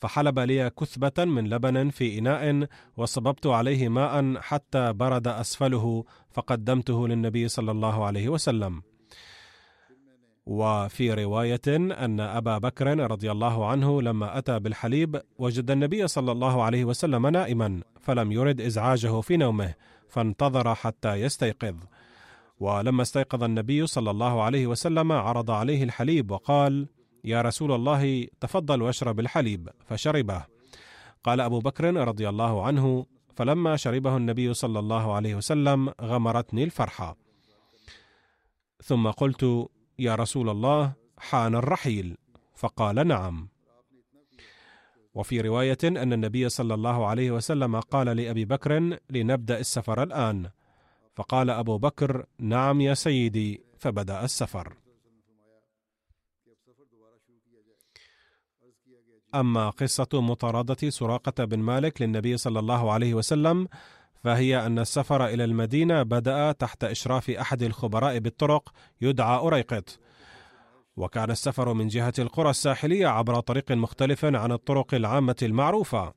فحلب 0.00 0.38
لي 0.38 0.70
كثبة 0.70 1.24
من 1.24 1.48
لبن 1.48 1.90
في 1.90 2.18
إناء 2.18 2.68
وصببت 2.96 3.46
عليه 3.46 3.88
ماء 3.88 4.40
حتى 4.40 4.92
برد 4.92 5.28
أسفله 5.28 6.04
فقدمته 6.30 7.08
للنبي 7.08 7.48
صلى 7.48 7.70
الله 7.70 8.04
عليه 8.04 8.28
وسلم. 8.28 8.82
وفي 10.46 11.12
رواية 11.12 11.68
أن 11.76 12.20
أبا 12.20 12.58
بكر 12.58 13.10
رضي 13.10 13.30
الله 13.30 13.66
عنه 13.66 14.02
لما 14.02 14.38
أتى 14.38 14.58
بالحليب 14.58 15.22
وجد 15.38 15.70
النبي 15.70 16.08
صلى 16.08 16.32
الله 16.32 16.62
عليه 16.62 16.84
وسلم 16.84 17.26
نائما 17.26 17.82
فلم 18.00 18.32
يرد 18.32 18.60
إزعاجه 18.60 19.20
في 19.20 19.36
نومه 19.36 19.74
فانتظر 20.08 20.74
حتى 20.74 21.14
يستيقظ. 21.14 21.76
ولما 22.60 23.02
استيقظ 23.02 23.44
النبي 23.44 23.86
صلى 23.86 24.10
الله 24.10 24.42
عليه 24.42 24.66
وسلم 24.66 25.12
عرض 25.12 25.50
عليه 25.50 25.84
الحليب 25.84 26.30
وقال: 26.30 26.88
يا 27.24 27.42
رسول 27.42 27.72
الله 27.72 28.26
تفضل 28.40 28.82
واشرب 28.82 29.20
الحليب. 29.20 29.68
فشربه. 29.86 30.44
قال 31.24 31.40
أبو 31.40 31.58
بكر 31.58 31.94
رضي 31.94 32.28
الله 32.28 32.66
عنه 32.66 33.06
فلما 33.36 33.76
شربه 33.76 34.16
النبي 34.16 34.54
صلى 34.54 34.78
الله 34.78 35.14
عليه 35.14 35.34
وسلم 35.34 35.92
غمرتني 36.00 36.64
الفرحة. 36.64 37.16
ثم 38.82 39.10
قلت 39.10 39.68
يا 39.98 40.14
رسول 40.14 40.48
الله 40.48 40.92
حان 41.18 41.54
الرحيل. 41.54 42.16
فقال 42.54 43.06
نعم. 43.08 43.48
وفي 45.14 45.40
رواية 45.40 45.78
أن 45.84 46.12
النبي 46.12 46.48
صلى 46.48 46.74
الله 46.74 47.06
عليه 47.06 47.30
وسلم 47.30 47.80
قال 47.80 48.06
لأبي 48.06 48.44
بكر 48.44 48.98
لنبدأ 49.10 49.58
السفر 49.58 50.02
الآن. 50.02 50.50
فقال 51.14 51.50
أبو 51.50 51.78
بكر 51.78 52.26
نعم 52.38 52.80
يا 52.80 52.94
سيدي. 52.94 53.64
فبدأ 53.78 54.24
السفر. 54.24 54.79
أما 59.34 59.70
قصة 59.70 60.08
مطاردة 60.12 60.90
سراقة 60.90 61.44
بن 61.44 61.58
مالك 61.58 62.02
للنبي 62.02 62.36
صلى 62.36 62.58
الله 62.58 62.92
عليه 62.92 63.14
وسلم 63.14 63.68
فهي 64.24 64.66
أن 64.66 64.78
السفر 64.78 65.26
إلى 65.26 65.44
المدينة 65.44 66.02
بدأ 66.02 66.52
تحت 66.52 66.84
إشراف 66.84 67.30
أحد 67.30 67.62
الخبراء 67.62 68.18
بالطرق 68.18 68.72
يدعى 69.00 69.38
أريقط 69.38 69.98
وكان 70.96 71.30
السفر 71.30 71.72
من 71.72 71.88
جهة 71.88 72.12
القرى 72.18 72.50
الساحلية 72.50 73.06
عبر 73.06 73.40
طريق 73.40 73.72
مختلف 73.72 74.24
عن 74.24 74.52
الطرق 74.52 74.94
العامة 74.94 75.36
المعروفة. 75.42 76.12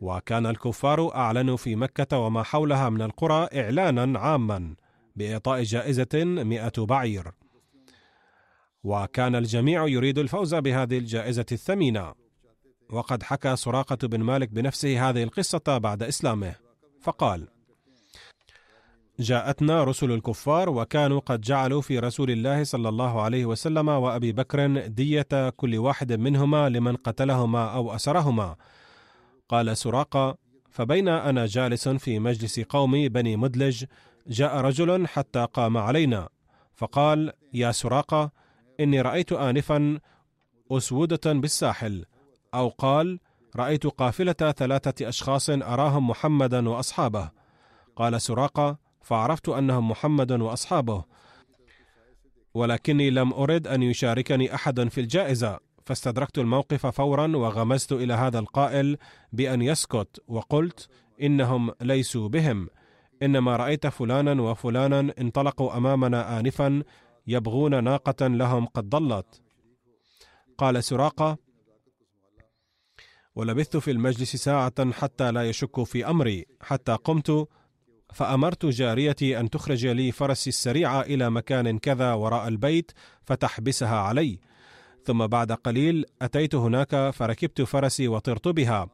وكان 0.00 0.46
الكفار 0.46 1.14
أعلنوا 1.14 1.56
في 1.56 1.76
مكة 1.76 2.18
وما 2.18 2.42
حولها 2.42 2.88
من 2.88 3.02
القرى 3.02 3.48
إعلانا 3.54 4.18
عاما 4.18 4.74
بإعطاء 5.16 5.62
جائزة 5.62 6.24
مئة 6.24 6.84
بعير. 6.84 7.32
وكان 8.84 9.34
الجميع 9.34 9.86
يريد 9.86 10.18
الفوز 10.18 10.54
بهذه 10.54 10.98
الجائزة 10.98 11.46
الثمينة. 11.52 12.25
وقد 12.90 13.22
حكى 13.22 13.56
سراقة 13.56 14.08
بن 14.08 14.20
مالك 14.20 14.48
بنفسه 14.48 15.08
هذه 15.08 15.22
القصة 15.22 15.78
بعد 15.78 16.02
إسلامه 16.02 16.54
فقال: 17.02 17.48
جاءتنا 19.20 19.84
رسل 19.84 20.12
الكفار 20.12 20.70
وكانوا 20.70 21.20
قد 21.20 21.40
جعلوا 21.40 21.80
في 21.80 21.98
رسول 21.98 22.30
الله 22.30 22.64
صلى 22.64 22.88
الله 22.88 23.22
عليه 23.22 23.46
وسلم 23.46 23.88
وأبي 23.88 24.32
بكر 24.32 24.86
دية 24.86 25.50
كل 25.56 25.78
واحد 25.78 26.12
منهما 26.12 26.68
لمن 26.68 26.96
قتلهما 26.96 27.74
أو 27.74 27.94
أسرهما. 27.94 28.56
قال 29.48 29.76
سراقة: 29.76 30.38
فبين 30.70 31.08
أنا 31.08 31.46
جالس 31.46 31.88
في 31.88 32.18
مجلس 32.18 32.60
قومي 32.60 33.08
بني 33.08 33.36
مدلج 33.36 33.84
جاء 34.26 34.56
رجل 34.56 35.06
حتى 35.06 35.46
قام 35.54 35.76
علينا 35.76 36.28
فقال: 36.74 37.32
يا 37.54 37.72
سراقة 37.72 38.30
إني 38.80 39.00
رأيت 39.00 39.32
انفا 39.32 40.00
أسودة 40.70 41.32
بالساحل 41.32 42.04
أو 42.56 42.68
قال: 42.68 43.20
رأيت 43.56 43.86
قافلة 43.86 44.32
ثلاثة 44.32 45.08
أشخاص 45.08 45.50
أراهم 45.50 46.10
محمدا 46.10 46.68
وأصحابه. 46.68 47.30
قال 47.96 48.20
سراقة: 48.20 48.78
فعرفت 49.02 49.48
أنهم 49.48 49.90
محمد 49.90 50.32
وأصحابه. 50.32 51.04
ولكني 52.54 53.10
لم 53.10 53.32
أرد 53.32 53.66
أن 53.66 53.82
يشاركني 53.82 54.54
احد 54.54 54.88
في 54.88 55.00
الجائزة 55.00 55.58
فاستدركت 55.86 56.38
الموقف 56.38 56.86
فورا 56.86 57.36
وغمزت 57.36 57.92
إلى 57.92 58.14
هذا 58.14 58.38
القائل 58.38 58.96
بأن 59.32 59.62
يسكت 59.62 60.22
وقلت 60.28 60.88
إنهم 61.22 61.70
ليسوا 61.80 62.28
بهم. 62.28 62.68
إنما 63.22 63.56
رأيت 63.56 63.86
فلانا 63.86 64.42
وفلانا 64.42 65.14
انطلقوا 65.20 65.76
أمامنا 65.76 66.40
انفا 66.40 66.82
يبغون 67.26 67.84
ناقة 67.84 68.26
لهم 68.26 68.66
قد 68.66 68.88
ضلت. 68.88 69.42
قال 70.58 70.84
سراقة 70.84 71.38
ولبثت 73.36 73.76
في 73.76 73.90
المجلس 73.90 74.36
ساعة 74.36 74.92
حتى 74.92 75.32
لا 75.32 75.48
يشكوا 75.48 75.84
في 75.84 76.10
أمري. 76.10 76.46
حتى 76.60 76.92
قمت 77.04 77.48
فأمرت 78.14 78.66
جاريتي 78.66 79.40
أن 79.40 79.50
تخرج 79.50 79.86
لي 79.86 80.12
فرسي 80.12 80.50
السريعة 80.50 81.00
إلى 81.00 81.30
مكان 81.30 81.78
كذا 81.78 82.12
وراء 82.12 82.48
البيت 82.48 82.92
فتحبسها 83.24 83.96
علي. 83.96 84.38
ثم 85.04 85.26
بعد 85.26 85.52
قليل 85.52 86.04
أتيت 86.22 86.54
هناك 86.54 87.10
فركبت 87.10 87.62
فرسي 87.62 88.08
وطرت 88.08 88.48
بها 88.48 88.88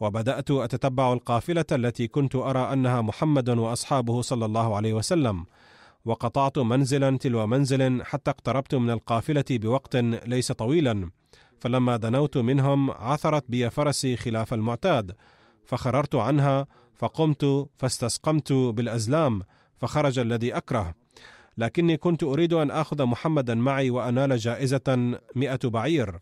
وبدأت 0.00 0.50
أتتبع 0.50 1.12
القافلة 1.12 1.64
التي 1.72 2.08
كنت 2.08 2.34
أرى 2.34 2.72
أنها 2.72 3.00
محمد 3.00 3.50
وأصحابه 3.50 4.22
صلى 4.22 4.44
الله 4.44 4.76
عليه 4.76 4.94
وسلم. 4.94 5.44
وقطعت 6.04 6.58
منزلا 6.58 7.18
تلو 7.18 7.46
منزل 7.46 8.04
حتى 8.04 8.30
اقتربت 8.30 8.74
من 8.74 8.90
القافلة 8.90 9.44
بوقت 9.50 9.96
ليس 9.96 10.52
طويلا. 10.52 11.10
فلما 11.62 11.96
دنوت 11.96 12.38
منهم 12.38 12.90
عثرت 12.90 13.44
بي 13.48 13.70
فرسي 13.70 14.16
خلاف 14.16 14.54
المعتاد 14.54 15.16
فخررت 15.64 16.14
عنها 16.14 16.66
فقمت 16.94 17.68
فاستسقمت 17.76 18.52
بالأزلام 18.52 19.42
فخرج 19.76 20.18
الذي 20.18 20.56
أكره. 20.56 20.94
لكني 21.58 21.96
كنت 21.96 22.22
أريد 22.22 22.52
أن 22.52 22.70
آخذ 22.70 23.04
محمدا 23.04 23.54
معي 23.54 23.90
وأنال 23.90 24.36
جائزة 24.36 25.18
مئة 25.36 25.68
بعير. 25.68 26.18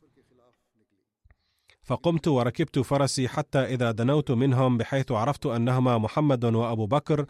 فقمت 1.82 2.28
وركبت 2.28 2.78
فرسي 2.78 3.28
حتى 3.28 3.58
إذا 3.58 3.90
دنوت 3.90 4.30
منهم 4.30 4.78
بحيث 4.78 5.12
عرفت 5.12 5.46
أنهما 5.46 5.98
محمد 5.98 6.44
وأبو 6.44 6.86
بكر 6.86 7.26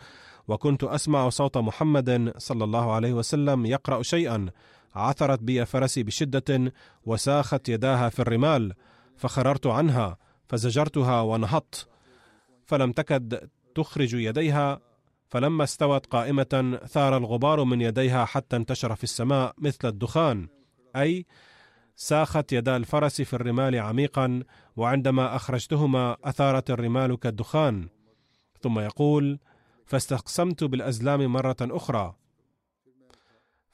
وكنت 0.48 0.84
أسمع 0.84 1.28
صوت 1.28 1.58
محمد 1.58 2.32
صلى 2.38 2.64
الله 2.64 2.92
عليه 2.92 3.12
وسلم 3.12 3.66
يقرأ 3.66 4.02
شيئا. 4.02 4.50
عثرت 4.94 5.42
بي 5.42 5.66
فرسي 5.66 6.02
بشدة 6.02 6.72
وساخت 7.04 7.68
يداها 7.68 8.08
في 8.08 8.20
الرمال 8.20 8.72
فخررت 9.16 9.66
عنها 9.66 10.16
فزجرتها 10.48 11.20
ونهضت 11.20 11.88
فلم 12.66 12.92
تكد 12.92 13.48
تخرج 13.74 14.14
يديها 14.14 14.80
فلما 15.30 15.64
استوت 15.64 16.06
قائمة 16.06 16.80
ثار 16.86 17.16
الغبار 17.16 17.64
من 17.64 17.80
يديها 17.80 18.24
حتى 18.24 18.56
انتشر 18.56 18.94
في 18.94 19.04
السماء 19.04 19.54
مثل 19.58 19.88
الدخان. 19.88 20.48
أي 20.96 21.26
ساخت 21.96 22.52
يدا 22.52 22.76
الفرس 22.76 23.22
في 23.22 23.34
الرمال 23.34 23.78
عميقا 23.78 24.42
وعندما 24.76 25.36
أخرجتهما 25.36 26.16
أثارت 26.24 26.70
الرمال 26.70 27.18
كالدخان. 27.18 27.88
ثم 28.60 28.78
يقول 28.78 29.38
فاستقسمت 29.86 30.64
بالأزلام 30.64 31.32
مرة 31.32 31.56
أخرى. 31.60 32.14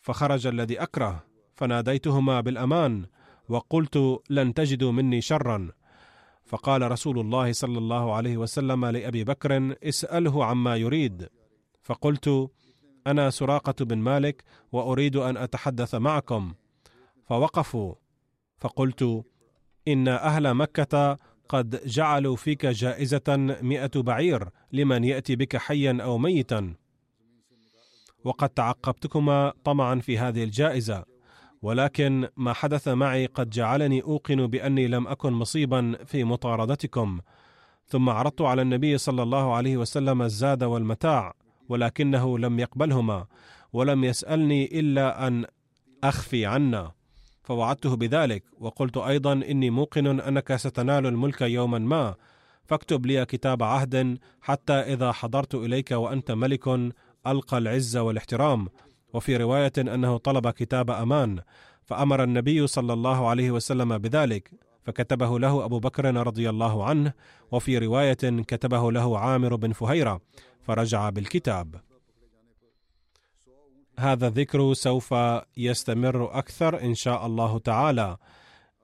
فخرج 0.06 0.46
الذي 0.46 0.82
أكره. 0.82 1.24
فناديتهما 1.54 2.40
بالأمان 2.40 3.06
وقلت 3.48 4.20
لن 4.30 4.54
تجدوا 4.54 4.92
مني 4.92 5.20
شرا. 5.20 5.70
فقال 6.44 6.90
رسول 6.90 7.18
الله 7.18 7.52
صلى 7.52 7.78
الله 7.78 8.14
عليه 8.14 8.36
وسلم 8.36 8.86
لأبي 8.86 9.24
بكر 9.24 9.76
اسأله 9.82 10.44
عما 10.44 10.76
يريد. 10.76 11.28
فقلت 11.82 12.50
أنا 13.06 13.30
سراقة 13.30 13.84
بن 13.84 13.98
مالك 13.98 14.44
وأريد 14.72 15.16
أن 15.16 15.36
أتحدث 15.36 15.94
معكم. 15.94 16.54
فوقفوا. 17.24 17.94
فقلت 18.58 19.24
إن 19.88 20.08
أهل 20.08 20.54
مكة 20.54 21.16
قد 21.48 21.80
جعلوا 21.86 22.36
فيك 22.36 22.66
جائزة 22.66 23.36
مئة 23.62 24.02
بعير 24.02 24.48
لمن 24.72 25.04
يأتي 25.04 25.36
بك 25.36 25.56
حيا 25.56 25.98
أو 26.02 26.18
ميتا. 26.18 26.74
وقد 28.26 28.48
تعقبتكما 28.48 29.52
طمعا 29.64 29.94
في 29.94 30.18
هذه 30.18 30.44
الجائزة 30.44 31.04
ولكن 31.62 32.28
ما 32.36 32.52
حدث 32.52 32.88
معي 32.88 33.26
قد 33.26 33.50
جعلني 33.50 34.02
أوقن 34.02 34.46
بأني 34.46 34.88
لم 34.88 35.06
أكن 35.06 35.32
مصيبا 35.32 35.96
في 36.04 36.24
مطاردتكم. 36.24 37.20
ثم 37.86 38.08
عرضت 38.08 38.40
على 38.40 38.62
النبي 38.62 38.98
صلى 38.98 39.22
الله 39.22 39.54
عليه 39.54 39.76
وسلم 39.76 40.22
الزاد 40.22 40.64
والمتاع 40.64 41.34
ولكنه 41.68 42.38
لم 42.38 42.58
يقبلهما 42.58 43.26
ولم 43.72 44.04
يسألني 44.04 44.80
إلا 44.80 45.26
أن 45.26 45.44
أخفي 46.04 46.46
عنا. 46.46 46.92
فوعدته 47.42 47.96
بذلك 47.96 48.44
وقلت 48.60 48.96
أيضا 48.96 49.32
إني 49.32 49.70
موقن 49.70 50.20
أنك 50.20 50.56
ستنال 50.56 51.06
الملك 51.06 51.40
يوما 51.42 51.78
ما 51.78 52.14
فاكتب 52.64 53.06
لي 53.06 53.24
كتاب 53.24 53.62
عهد 53.62 54.18
حتى 54.40 54.72
إذا 54.72 55.12
حضرت 55.12 55.54
إليك 55.54 55.90
وأنت 55.90 56.30
ملك 56.30 56.92
ألقى 57.30 57.58
العز 57.58 57.96
والاحترام. 57.96 58.68
وفي 59.14 59.36
رواية 59.36 59.72
أنه 59.78 60.16
طلب 60.16 60.50
كتاب 60.50 60.90
أمان 60.90 61.40
فأمر 61.84 62.22
النبي 62.22 62.66
صلى 62.66 62.92
الله 62.92 63.28
عليه 63.28 63.50
وسلم 63.50 63.98
بذلك 63.98 64.50
فكتبه 64.84 65.38
له 65.38 65.64
أبو 65.64 65.78
بكر 65.78 66.14
رضي 66.26 66.50
الله 66.50 66.84
عنه 66.84 67.12
وفي 67.52 67.78
رواية 67.78 68.42
كتبه 68.46 68.92
له 68.92 69.18
عامر 69.18 69.56
بن 69.56 69.72
فهيرة 69.72 70.20
فرجع 70.62 71.10
بالكتاب. 71.10 71.74
هذا 73.98 74.26
الذكر 74.26 74.72
سوف 74.72 75.14
يستمر 75.56 76.38
أكثر 76.38 76.82
إن 76.82 76.94
شاء 76.94 77.26
الله 77.26 77.58
تعالى. 77.58 78.16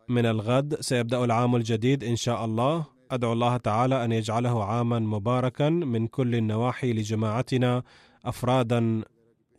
من 0.09 0.27
الغد 0.27 0.81
سيبدأ 0.81 1.25
العام 1.25 1.57
الجديد 1.57 2.05
إن 2.05 2.17
شاء 2.17 2.45
الله. 2.45 2.85
أدعو 3.11 3.33
الله 3.33 3.57
تعالى 3.57 4.05
أن 4.05 4.13
يجعله 4.13 4.65
عاما 4.65 4.99
مباركا 4.99 5.69
من 5.69 6.07
كل 6.07 6.35
النواحي 6.35 6.93
لجماعتنا 6.93 7.83
أفرادا 8.25 9.03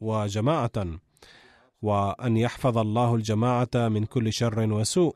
وجماعة 0.02 1.00
وأن 1.82 2.38
يحفظ 2.38 2.78
الله 2.78 3.16
الجماعة 3.16 3.70
من 3.76 4.06
كل 4.06 4.34
شر 4.34 4.74
وسوء 4.74 5.16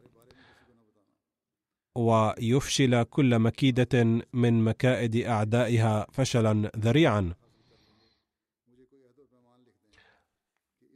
ويفشل 1.95 3.03
كل 3.03 3.39
مكيدة 3.39 4.03
من 4.33 4.63
مكائد 4.63 5.15
أعدائها 5.15 6.07
فشلا 6.11 6.71
ذريعا. 6.77 7.33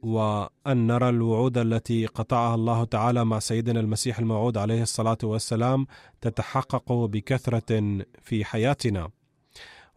وأن 0.02 0.86
نرى 0.86 1.08
الوعود 1.08 1.58
التي 1.58 2.06
قطعها 2.06 2.54
الله 2.54 2.84
تعالى 2.84 3.24
مع 3.24 3.38
سيدنا 3.38 3.80
المسيح 3.80 4.18
الموعود 4.18 4.58
عليه 4.58 4.82
الصلاة 4.82 5.18
والسلام 5.22 5.86
تتحقق 6.20 6.92
بكثرة 6.92 8.04
في 8.22 8.44
حياتنا. 8.44 9.10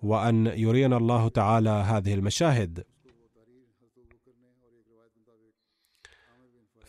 وأن 0.06 0.46
يرينا 0.48 0.98
الله 0.98 1.28
تعالى 1.28 1.70
هذه 1.70 2.14
المشاهد. 2.14 2.84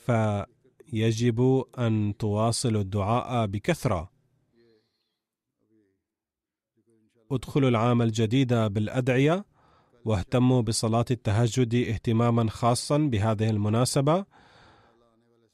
فيجب 0.06 1.64
أن 1.78 2.14
تواصلوا 2.18 2.80
الدعاء 2.80 3.46
بكثرة. 3.46 4.10
ادخلوا 7.30 7.68
العام 7.68 8.02
الجديد 8.02 8.54
بالأدعية 8.54 9.44
واهتموا 10.04 10.62
بصلاة 10.62 11.04
التهجد 11.10 11.74
اهتماما 11.74 12.50
خاصا 12.50 12.98
بهذه 12.98 13.50
المناسبة. 13.50 14.24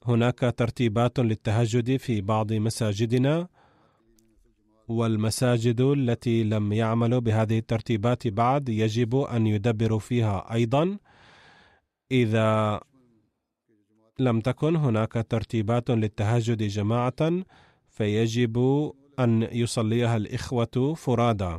هناك 0.05 0.39
ترتيبات 0.57 1.19
للتهجد 1.19 1.97
في 1.97 2.21
بعض 2.21 2.53
مساجدنا. 2.53 3.49
والمساجد 4.93 5.80
التي 5.80 6.45
لم 6.45 6.72
يعملوا 6.72 7.20
بهذه 7.20 7.59
الترتيبات 7.59 8.28
بعد 8.28 8.68
يجب 8.68 9.16
أن 9.16 9.47
يدبروا 9.47 9.99
فيها 9.99 10.53
أيضا. 10.53 10.99
إذا 12.12 12.80
لم 14.18 14.40
تكن 14.40 14.76
هناك 14.76 15.12
ترتيبات 15.28 15.90
للتهجد 15.90 16.62
جماعة 16.62 17.45
فيجب 17.88 18.59
أن 19.18 19.49
يصليها 19.53 20.16
الإخوة 20.16 20.95
فرادى 20.97 21.59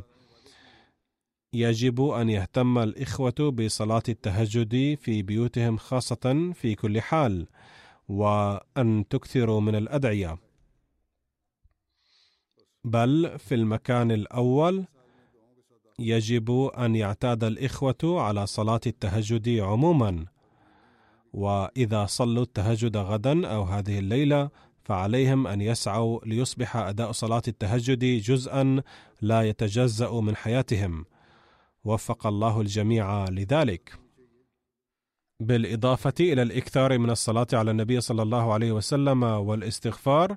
يجب 1.52 2.00
أن 2.00 2.30
يهتم 2.30 2.78
الإخوة 2.78 3.50
بصلاة 3.58 4.02
التهجد 4.08 4.98
في 5.00 5.22
بيوتهم 5.22 5.76
خاصة 5.76 6.52
في 6.54 6.74
كل 6.74 7.00
حال 7.00 7.46
وأن 8.08 9.04
تكثروا 9.10 9.60
من 9.60 9.74
الأدعية. 9.74 10.38
بل 12.84 13.38
في 13.38 13.54
المكان 13.54 14.10
الأول 14.10 14.84
يجب 15.98 16.70
أن 16.78 16.96
يعتاد 16.96 17.44
الإخوة 17.44 17.96
على 18.04 18.46
صلاة 18.46 18.80
التهجد 18.86 19.48
عموما. 19.48 20.24
وإذا 21.32 22.06
صلوا 22.06 22.42
التهجد 22.42 22.96
غدا 22.96 23.46
أو 23.46 23.62
هذه 23.62 23.98
الليلة 23.98 24.50
فعليهم 24.84 25.46
أن 25.46 25.60
يسعوا 25.60 26.20
ليصبح 26.26 26.76
أداء 26.76 27.12
صلاة 27.12 27.42
التهجد 27.48 28.04
جزءا 28.04 28.82
لا 29.20 29.42
يتجزأ 29.42 30.10
من 30.10 30.36
حياتهم. 30.36 31.04
وفق 31.84 32.26
الله 32.26 32.60
الجميع 32.60 33.24
لذلك. 33.28 33.98
بالإضافة 35.40 36.14
إلى 36.20 36.42
الإكثار 36.42 36.98
من 36.98 37.10
الصلاة 37.10 37.46
على 37.52 37.70
النبي 37.70 38.00
صلى 38.00 38.22
الله 38.22 38.52
عليه 38.52 38.72
وسلم 38.72 39.22
والاستغفار 39.22 40.36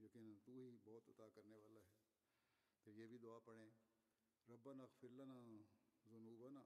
الادعيه 0.00 0.70
بكثره 1.06 1.82
پھر 2.84 2.98
یہ 2.98 3.06
بھی 3.06 3.18
دعا 3.22 3.38
پڑھیں 3.46 3.70
ربنا 4.48 4.82
اغفر 4.82 5.14
لنا 5.20 5.38
ذنوبنا 6.12 6.62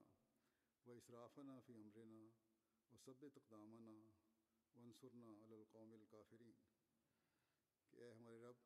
واسرافنا 0.87 1.59
فی 1.65 1.73
امرنا 1.81 2.21
وثبت 2.91 3.23
اقدامنا 3.39 3.95
وانصرنا 4.75 5.25
علی 5.43 5.55
القوم 5.55 5.95
کہ 7.89 8.01
اے 8.01 8.11
ہمارے 8.11 8.37
رب 8.45 8.61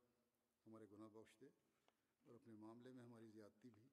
ہمارے 0.67 0.85
گناہ 0.91 1.09
بخش 1.13 1.39
دے 1.41 1.47
اور 1.47 2.35
اپنے 2.35 2.55
معاملے 2.65 2.91
میں 2.91 3.03
ہماری 3.03 3.31
زیادتی 3.31 3.69
بھی 3.69 3.85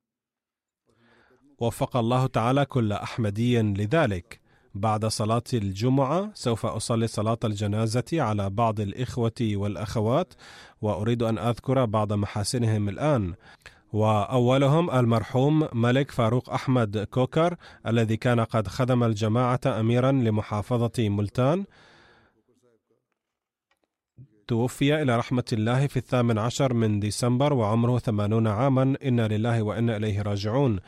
وفق 1.60 1.96
الله 1.96 2.26
تعالى 2.36 2.64
كل 2.72 2.92
احمدي 2.92 3.62
لذلك 3.62 4.40
بعد 4.74 5.06
صلاة 5.06 5.42
الجمعة 5.54 6.30
سوف 6.34 6.66
أصلي 6.66 7.06
صلاة 7.06 7.38
الجنازة 7.44 8.04
على 8.12 8.50
بعض 8.50 8.80
الإخوة 8.80 9.32
والأخوات 9.40 10.34
وأريد 10.82 11.22
أن 11.22 11.38
أذكر 11.38 11.84
بعض 11.84 12.12
محاسنهم 12.12 12.88
الآن. 12.88 13.34
وأولهم 13.92 14.90
المرحوم 14.90 15.68
ملك 15.72 16.10
فاروق 16.10 16.50
أحمد 16.50 16.98
كوكر 16.98 17.56
الذي 17.86 18.16
كان 18.16 18.40
قد 18.40 18.68
خدم 18.68 19.04
الجماعة 19.04 19.60
اميرا 19.66 20.12
لمحافظة 20.12 21.08
ملتان. 21.08 21.64
توفي 24.48 25.02
إلى 25.02 25.16
رحمة 25.16 25.44
الله 25.52 25.86
في 25.86 25.96
الثامن 25.96 26.38
عشر 26.38 26.74
من 26.74 27.00
ديسمبر 27.00 27.52
وعمره 27.52 27.98
ثمانون 27.98 28.46
عاما. 28.46 28.96
إنا 29.04 29.28
لله 29.28 29.62
وإنا 29.62 29.96
إليه 29.96 30.22
راجعون. 30.22 30.80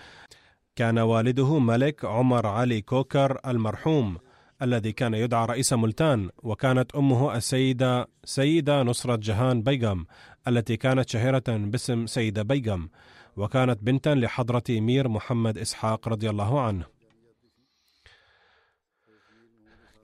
كان 0.77 0.99
والده 0.99 1.59
ملك 1.59 2.05
عمر 2.05 2.47
علي 2.47 2.81
كوكر 2.81 3.39
المرحوم 3.47 4.19
الذي 4.63 4.93
كان 4.93 5.15
يدعى 5.15 5.47
رئيس 5.47 5.73
ملتان 5.73 6.31
وكانت 6.43 6.95
أمه 6.95 7.37
السيدة 7.37 8.09
سيدة 8.25 8.83
نصرة 8.83 9.17
جهان 9.17 9.63
بيغم 9.63 10.07
التي 10.49 10.77
كانت 10.77 11.09
شهيرة 11.09 11.43
باسم 11.49 12.07
سيدة 12.07 12.43
بيغم 12.43 12.89
وكانت 13.37 13.83
بنتا 13.83 14.15
لحضرة 14.15 14.65
مير 14.71 15.09
محمد 15.09 15.59
إسحاق 15.59 16.09
رضي 16.09 16.31
الله 16.31 16.61
عنه. 16.61 16.96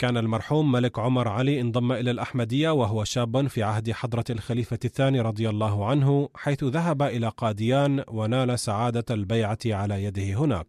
كان 0.02 0.16
المرحوم 0.16 0.72
ملك 0.72 0.98
عمر 0.98 1.28
علي 1.28 1.60
انضم 1.60 1.92
إلى 1.92 2.10
الأحمدية 2.10 2.70
وهو 2.70 3.04
شاب 3.04 3.46
في 3.46 3.62
عهد 3.62 3.90
حضرة 3.90 4.24
الخليفة 4.30 4.78
الثاني 4.84 5.20
رضي 5.20 5.48
الله 5.48 5.86
عنه 5.86 6.28
حيث 6.34 6.64
ذهب 6.64 7.02
إلى 7.02 7.28
قاديان 7.28 8.04
ونال 8.08 8.58
سعادة 8.58 9.04
البيعة 9.10 9.58
على 9.66 10.04
يده 10.04 10.34
هناك. 10.34 10.66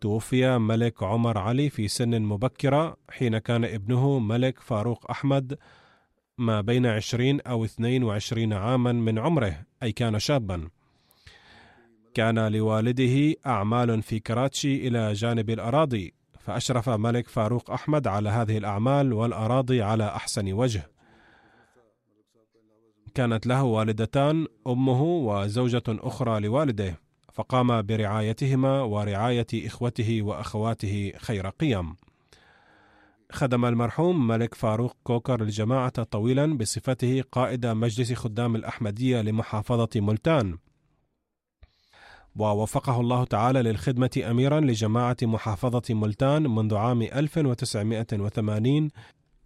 توفي 0.00 0.58
ملك 0.58 1.02
عمر 1.02 1.38
علي 1.38 1.70
في 1.70 1.88
سن 1.88 2.22
مبكرة 2.22 2.96
حين 3.10 3.38
كان 3.38 3.64
ابنه 3.64 4.18
ملك 4.18 4.60
فاروق 4.60 5.10
أحمد 5.10 5.58
ما 6.38 6.60
بين 6.60 6.86
عشرين 6.86 7.40
أو 7.40 7.64
اثنين 7.64 8.04
وعشرين 8.04 8.52
عاما 8.52 8.92
من 8.92 9.18
عمره 9.18 9.56
أي 9.82 9.92
كان 9.92 10.18
شابا. 10.18 10.68
كان 12.14 12.52
لوالده 12.52 13.34
أعمال 13.46 14.02
في 14.02 14.20
كراتشي 14.20 14.88
إلى 14.88 15.12
جانب 15.12 15.50
الأراضي. 15.50 16.17
فأشرف 16.48 16.88
ملك 16.88 17.28
فاروق 17.28 17.70
أحمد 17.70 18.06
على 18.06 18.28
هذه 18.28 18.58
الأعمال 18.58 19.12
والأراضي 19.12 19.82
على 19.82 20.06
أحسن 20.06 20.52
وجه. 20.52 20.90
كانت 23.14 23.46
له 23.46 23.62
والدتان 23.62 24.46
أمه 24.66 25.02
وزوجة 25.02 25.82
أخرى 25.88 26.40
لوالده 26.40 27.00
فقام 27.32 27.82
برعايتهما 27.82 28.82
ورعاية 28.82 29.46
إخوته 29.54 30.22
وأخواته 30.22 31.12
خير 31.18 31.48
قيم 31.48 31.96
خدم 33.32 33.64
المرحوم 33.64 34.26
ملك 34.26 34.54
فاروق 34.54 34.96
كوكر 35.04 35.42
الجماعة 35.42 36.02
طويلا 36.02 36.58
بصفته 36.58 37.24
قائد 37.32 37.66
مجلس 37.66 38.12
خدام 38.12 38.56
الأحمدية 38.56 39.20
لمحافظة 39.20 39.88
ملتان. 39.96 40.58
ووفقه 42.36 43.00
الله 43.00 43.24
تعالى 43.24 43.62
للخدمة 43.62 44.22
أميرا 44.30 44.60
لجماعة 44.60 45.16
محافظة 45.22 45.94
ملتان 45.94 46.42
منذ 46.42 46.74
عام 46.74 47.02
1980 47.02 48.90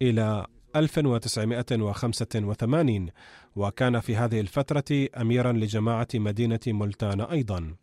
إلى 0.01 0.45
1985 0.75 3.09
وكان 3.55 3.99
في 3.99 4.15
هذه 4.15 4.39
الفترة 4.39 5.07
أميرا 5.21 5.51
لجماعة 5.51 6.07
مدينة 6.13 6.59
ملتان 6.67 7.21
أيضا. 7.21 7.75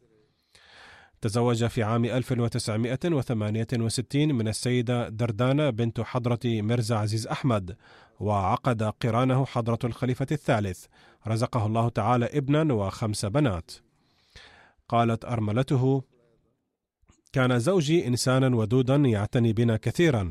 تزوج 1.21 1.67
في 1.67 1.83
عام 1.83 2.05
1968 2.05 4.35
من 4.35 4.49
السيدة 4.49 5.09
دردانة 5.09 5.71
بنت 5.71 6.01
حضرة 6.01 6.41
مرزا 6.45 6.97
عزيز 6.97 7.27
أحمد 7.27 7.77
وعقد 8.21 8.83
قرانه 8.83 9.47
حضرة 9.47 9.79
الخليفة 9.85 10.27
الثالث. 10.33 10.85
رزقه 11.27 11.67
الله 11.67 11.89
تعالى 11.89 12.27
ابنا 12.27 12.75
وخمس 12.75 13.25
بنات. 13.25 13.71
قالت 14.91 15.25
أرملته 15.25 16.03
كان 17.33 17.59
زوجي 17.59 18.07
إنسانا 18.07 18.57
ودودا 18.57 18.97
يعتني 18.97 19.53
بنا 19.53 19.77
كثيرا 19.77 20.29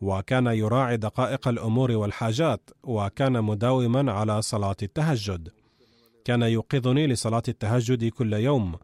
وكان 0.00 0.46
يراعي 0.46 0.96
دقائق 0.96 1.48
الأمور 1.48 1.90
والحاجات 1.90 2.70
وكان 2.82 3.44
مداوما 3.44 4.12
على 4.12 4.42
صلاة 4.42 4.76
التهجد. 4.82 5.48
كان 6.24 6.42
يوقظني 6.42 7.06
لصلاة 7.06 7.42
التهجد 7.48 8.04
كل 8.04 8.32
يوم. 8.32 8.76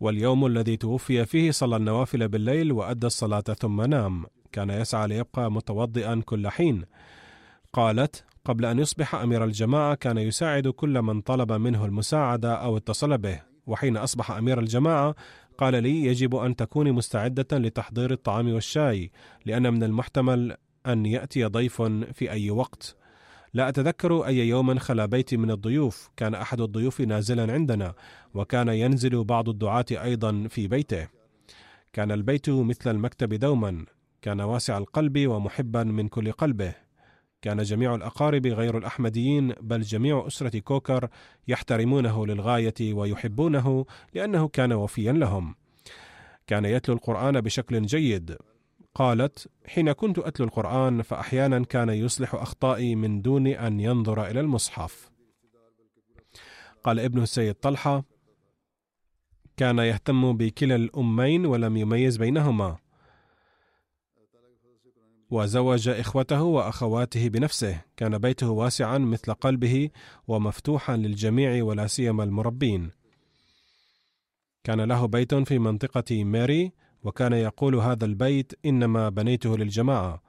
واليوم 0.00 0.46
الذي 0.46 0.76
توفي 0.76 1.24
فيه 1.24 1.50
صلى 1.50 1.76
النوافل 1.76 2.28
بالليل 2.28 2.72
وأدى 2.72 3.06
الصلاة 3.06 3.40
ثم 3.40 3.82
نام. 3.82 4.26
كان 4.52 4.70
يسعى 4.70 5.08
ليبقى 5.08 5.52
متوضئا 5.52 6.22
كل 6.24 6.48
حين. 6.48 6.84
قالت 7.72 8.24
قبل 8.44 8.64
أن 8.64 8.78
يصبح 8.78 9.14
أمير 9.14 9.44
الجماعة 9.44 9.94
كان 9.94 10.18
يساعد 10.18 10.68
كل 10.68 11.02
من 11.02 11.20
طلب 11.20 11.52
منه 11.52 11.84
المساعدة 11.84 12.54
أو 12.54 12.76
اتصل 12.76 13.18
به. 13.18 13.49
وحين 13.66 13.96
أصبح 13.96 14.30
أمير 14.30 14.60
الجماعة 14.60 15.14
قال 15.58 15.82
لي 15.82 16.04
يجب 16.04 16.36
أن 16.36 16.56
تكوني 16.56 16.92
مستعدة 16.92 17.58
لتحضير 17.58 18.12
الطعام 18.12 18.52
والشاي 18.52 19.10
لأن 19.46 19.74
من 19.74 19.82
المحتمل 19.82 20.56
أن 20.86 21.06
يأتي 21.06 21.44
ضيف 21.44 21.82
في 22.12 22.30
أي 22.30 22.50
وقت. 22.50 22.96
لا 23.54 23.68
أتذكر 23.68 24.26
أي 24.26 24.48
يوم 24.48 24.78
خلا 24.78 25.06
بيتي 25.06 25.36
من 25.36 25.50
الضيوف 25.50 26.10
كان 26.16 26.34
أحد 26.34 26.60
الضيوف 26.60 27.00
نازلا 27.00 27.52
عندنا 27.52 27.94
وكان 28.34 28.68
ينزل 28.68 29.24
بعض 29.24 29.48
الدعاة 29.48 29.84
أيضا 29.90 30.46
في 30.48 30.68
بيته. 30.68 31.08
كان 31.92 32.12
البيت 32.12 32.50
مثل 32.50 32.90
المكتب 32.90 33.34
دوما 33.34 33.84
كان 34.22 34.40
واسع 34.40 34.78
القلب 34.78 35.26
ومحبا 35.26 35.84
من 35.84 36.08
كل 36.08 36.32
قلبه. 36.32 36.74
كان 37.42 37.62
جميع 37.62 37.94
الأقارب 37.94 38.46
غير 38.46 38.78
الأحمديين 38.78 39.52
بل 39.60 39.80
جميع 39.80 40.26
أسرة 40.26 40.58
كوكر 40.58 41.08
يحترمونه 41.48 42.26
للغاية 42.26 42.94
ويحبونه 42.94 43.86
لأنه 44.14 44.48
كان 44.48 44.72
وفيا 44.72 45.12
لهم. 45.12 45.54
كان 46.46 46.64
يتلو 46.64 46.94
القرآن 46.94 47.40
بشكل 47.40 47.82
جيد. 47.82 48.36
قالت 48.94 49.48
حين 49.66 49.92
كنت 49.92 50.18
أتلو 50.18 50.46
القرآن 50.46 51.02
فاحيانا 51.02 51.64
كان 51.64 51.88
يصلح 51.88 52.34
أخطائي 52.34 52.94
من 52.94 53.22
دون 53.22 53.46
أن 53.46 53.80
ينظر 53.80 54.26
إلى 54.26 54.40
المصحف. 54.40 55.10
قال 56.84 57.00
ابن 57.00 57.22
السيد 57.22 57.54
طلحة 57.54 58.04
كان 59.56 59.78
يهتم 59.78 60.36
بكلا 60.36 60.76
الأمين 60.76 61.46
ولم 61.46 61.76
يميز 61.76 62.16
بينهما. 62.16 62.78
وزوج 65.30 65.88
إخوته 65.88 66.42
وأخواته 66.42 67.28
بنفسه. 67.28 67.80
كان 67.96 68.18
بيته 68.18 68.50
واسعا 68.50 68.98
مثل 68.98 69.34
قلبه 69.34 69.90
ومفتوحا 70.28 70.96
للجميع 70.96 71.64
ولا 71.64 71.86
سيما 71.86 72.24
المربين. 72.24 72.90
كان 74.64 74.80
له 74.80 75.06
بيت 75.06 75.34
في 75.34 75.58
منطقة 75.58 76.24
ماري 76.24 76.72
وكان 77.02 77.32
يقول 77.32 77.74
هذا 77.74 78.04
البيت 78.04 78.52
إنما 78.66 79.08
بنيته 79.08 79.56
للجماعة. 79.56 80.22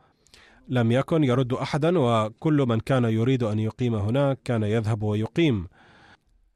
لم 0.67 0.91
يكن 0.91 1.23
يرد 1.23 1.53
احدا 1.53 1.99
وكل 1.99 2.65
من 2.67 2.79
كان 2.79 3.03
يريد 3.03 3.43
أن 3.43 3.59
يقيم 3.59 3.95
هناك 3.95 4.39
كان 4.43 4.63
يذهب 4.63 5.03
ويقيم. 5.03 5.67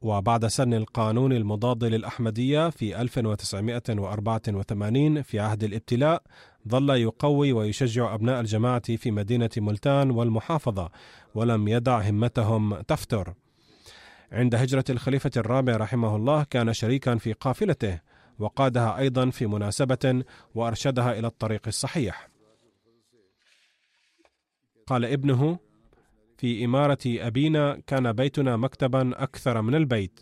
وبعد 0.02 0.48
سن 0.48 0.74
القانون 0.74 1.34
المضاد 1.34 1.84
للأحمدية 1.84 2.70
في 2.70 3.02
1984 3.02 5.22
في 5.22 5.40
عهد 5.40 5.64
الابتلاء 5.64 6.24
ظل 6.68 6.90
يقوي 6.90 7.54
ويشجع 7.54 8.14
أبناء 8.14 8.42
الجماعة 8.42 8.96
في 8.96 9.12
مدينة 9.12 9.50
ملتان 9.58 10.12
والمحافظة 10.12 10.90
ولم 11.36 11.68
يدع 11.68 12.02
همتهم 12.02 12.82
تفتر. 12.82 13.34
عند 14.32 14.56
هجرة 14.56 14.84
الخليفة 14.90 15.32
الرابع 15.38 15.78
رحمه 15.78 16.16
الله 16.16 16.44
كان 16.44 16.74
شريكا 16.74 17.16
في 17.16 17.34
قافلته 17.34 18.00
وقادها 18.40 18.98
أيضا 18.98 19.30
في 19.30 19.46
مناسبة 19.46 20.24
وأرشدها 20.56 21.20
إلى 21.20 21.28
الطريق 21.28 21.62
الصحيح. 21.68 22.30
قال 24.88 25.06
ابنه 25.06 25.60
في 26.38 26.66
إمارة 26.66 27.00
أبينا 27.06 27.82
كان 27.88 28.14
بيتنا 28.14 28.58
مكتبا 28.58 29.24
أكثر 29.24 29.62
من 29.62 29.76
البيت 29.76 30.20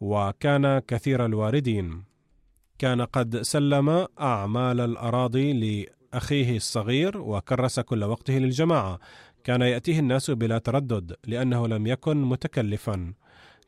وكان 0.00 0.78
كثير 0.78 1.26
الواردين. 1.26 2.15
كان 2.78 3.02
قد 3.02 3.42
سلم 3.42 4.06
أعمال 4.20 4.80
الأراضي 4.80 5.52
لأخيه 6.12 6.56
الصغير 6.56 7.18
وكرس 7.18 7.80
كل 7.80 8.04
وقته 8.04 8.38
للجماعة. 8.38 8.98
كان 9.44 9.62
يأتيه 9.62 9.98
الناس 9.98 10.30
بلا 10.30 10.58
تردد 10.58 11.16
لأنه 11.26 11.68
لم 11.68 11.86
يكن 11.86 12.22
متكلفا. 12.22 13.14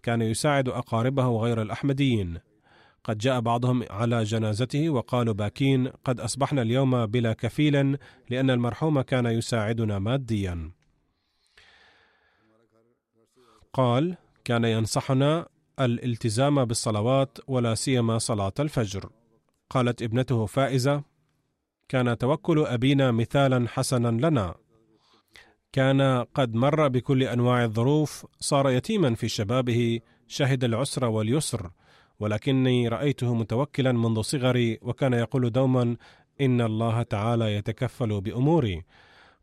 كان 0.02 0.22
يساعد 0.22 0.68
أقاربه 0.68 1.28
غير 1.28 1.62
الأحمديين. 1.62 2.38
قد 3.04 3.18
جاء 3.18 3.40
بعضهم 3.40 3.84
على 3.90 4.22
جنازته 4.22 4.90
وقالوا 4.90 5.34
باكين 5.34 5.88
قد 5.88 6.20
أصبحنا 6.20 6.62
اليوم 6.62 7.06
بلا 7.06 7.32
كفيل 7.32 7.98
لأن 8.30 8.50
المرحوم 8.50 9.00
كان 9.00 9.26
يساعدنا 9.26 9.98
ماديا. 9.98 10.70
قال 13.72 14.16
كان 14.44 14.64
ينصحنا 14.64 15.48
الالتزام 15.80 16.64
بالصلوات 16.64 17.38
ولا 17.48 17.74
سيما 17.74 18.18
صلاة 18.18 18.52
الفجر. 18.60 19.10
قالت 19.70 20.02
ابنته 20.02 20.46
فائزة 20.46 21.02
كان 21.88 22.18
توكل 22.18 22.66
أبينا 22.66 23.10
مثالا 23.10 23.68
حسنا 23.68 24.08
لنا. 24.08 24.54
كان 25.72 26.24
قد 26.34 26.54
مر 26.54 26.88
بكل 26.88 27.22
أنواع 27.22 27.64
الظروف 27.64 28.26
صار 28.40 28.70
يتيما 28.70 29.14
في 29.14 29.28
شبابه 29.28 30.00
شهد 30.26 30.64
العسر 30.64 31.04
واليسر 31.04 31.70
ولكني 32.20 32.88
رأيته 32.88 33.34
متوكلا 33.34 33.92
منذ 33.92 34.20
صغري 34.20 34.78
وكان 34.82 35.12
يقول 35.12 35.50
دوما 35.50 35.96
إن 36.40 36.60
الله 36.60 37.02
تعالى 37.02 37.54
يتكفل 37.54 38.20
بأموري. 38.20 38.84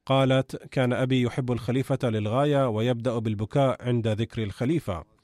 قالت 0.05 0.55
كان 0.55 0.93
أبي 0.93 1.21
يحب 1.21 1.51
الخليفة 1.51 1.99
للغاية 2.03 2.69
ويبدأ 2.69 3.19
بالبكاء 3.19 3.87
عند 3.87 4.07
ذكر 4.07 4.43
الخليفة. 4.43 5.14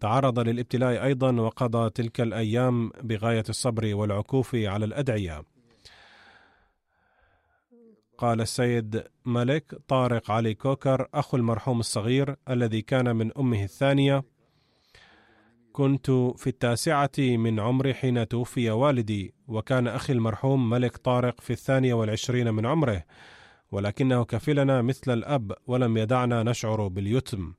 تعرض 0.00 0.38
للابتلاء 0.38 1.04
أيضا 1.04 1.40
وقضى 1.40 1.90
تلك 1.90 2.20
الأيام 2.20 2.90
بغاية 3.02 3.44
الصبر 3.48 3.94
والعكوف 3.94 4.54
على 4.54 4.84
الأدعية. 4.84 5.42
قال 8.18 8.40
السيد 8.40 9.04
ملك 9.26 9.74
طارق 9.88 10.30
علي 10.30 10.54
كوكر 10.54 11.08
اخو 11.14 11.36
المرحوم 11.36 11.80
الصغير 11.80 12.36
الذي 12.50 12.82
كان 12.82 13.16
من 13.16 13.38
أمه 13.38 13.64
الثانية 13.64 14.24
كنت 15.72 16.10
في 16.10 16.46
التاسعة 16.46 17.10
من 17.18 17.60
عمري 17.60 17.94
حين 17.94 18.28
توفي 18.28 18.70
والدي 18.70 19.34
وكان 19.48 19.88
أخي 19.88 20.12
المرحوم 20.12 20.70
ملك 20.70 20.96
طارق 20.96 21.40
في 21.40 21.52
الثانية 21.52 21.94
والعشرين 21.94 22.54
من 22.54 22.66
عمره 22.66 23.04
ولكنه 23.72 24.24
كفلنا 24.24 24.82
مثل 24.82 25.12
الأب 25.12 25.52
ولم 25.66 25.96
يدعنا 25.96 26.42
نشعر 26.42 26.88
باليتم. 26.88 27.54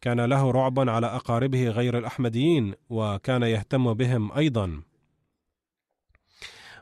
كان 0.00 0.20
له 0.20 0.50
رعب 0.50 0.88
على 0.88 1.06
أقاربه 1.06 1.68
غير 1.68 1.98
الأحمديين 1.98 2.74
وكان 2.90 3.42
يهتم 3.42 3.94
بهم 3.94 4.32
أيضا. 4.32 4.82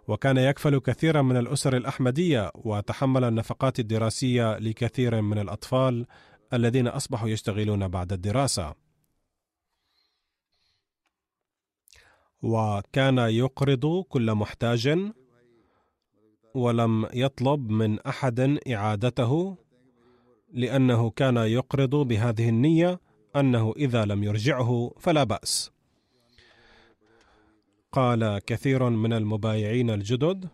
وكان 0.09 0.37
يكفل 0.37 0.79
كثيرا 0.79 1.23
من 1.23 1.37
الأسر 1.37 1.77
الأحمدية 1.77 2.51
وتحمل 2.55 3.25
النفقات 3.25 3.81
الدراسية 3.81 4.59
لكثير 4.59 5.21
من 5.23 5.39
الأطفال 5.39 6.07
الذين 6.53 6.87
أصبحوا 6.87 7.29
يشتغلون 7.29 7.89
بعد 7.89 8.13
الدراسة. 8.13 8.75
وكان 12.43 13.19
يقرض 13.19 14.05
كل 14.09 14.35
محتاج 14.35 15.13
ولم 16.55 17.09
يطلب 17.15 17.71
من 17.71 18.01
أحد 18.01 18.59
إعادته 18.69 19.57
لأنه 20.53 21.11
كان 21.11 21.37
يقرض 21.37 21.95
بهذه 21.95 22.49
النية 22.49 23.01
أنه 23.41 23.75
إذا 23.77 24.05
لم 24.05 24.25
يرجعه 24.25 24.95
فلا 24.99 25.25
بأس. 25.25 25.71
قال 27.93 28.39
كثير 28.39 28.91
من 28.91 29.13
المبايعين 29.13 29.91
الجدد 29.91 30.49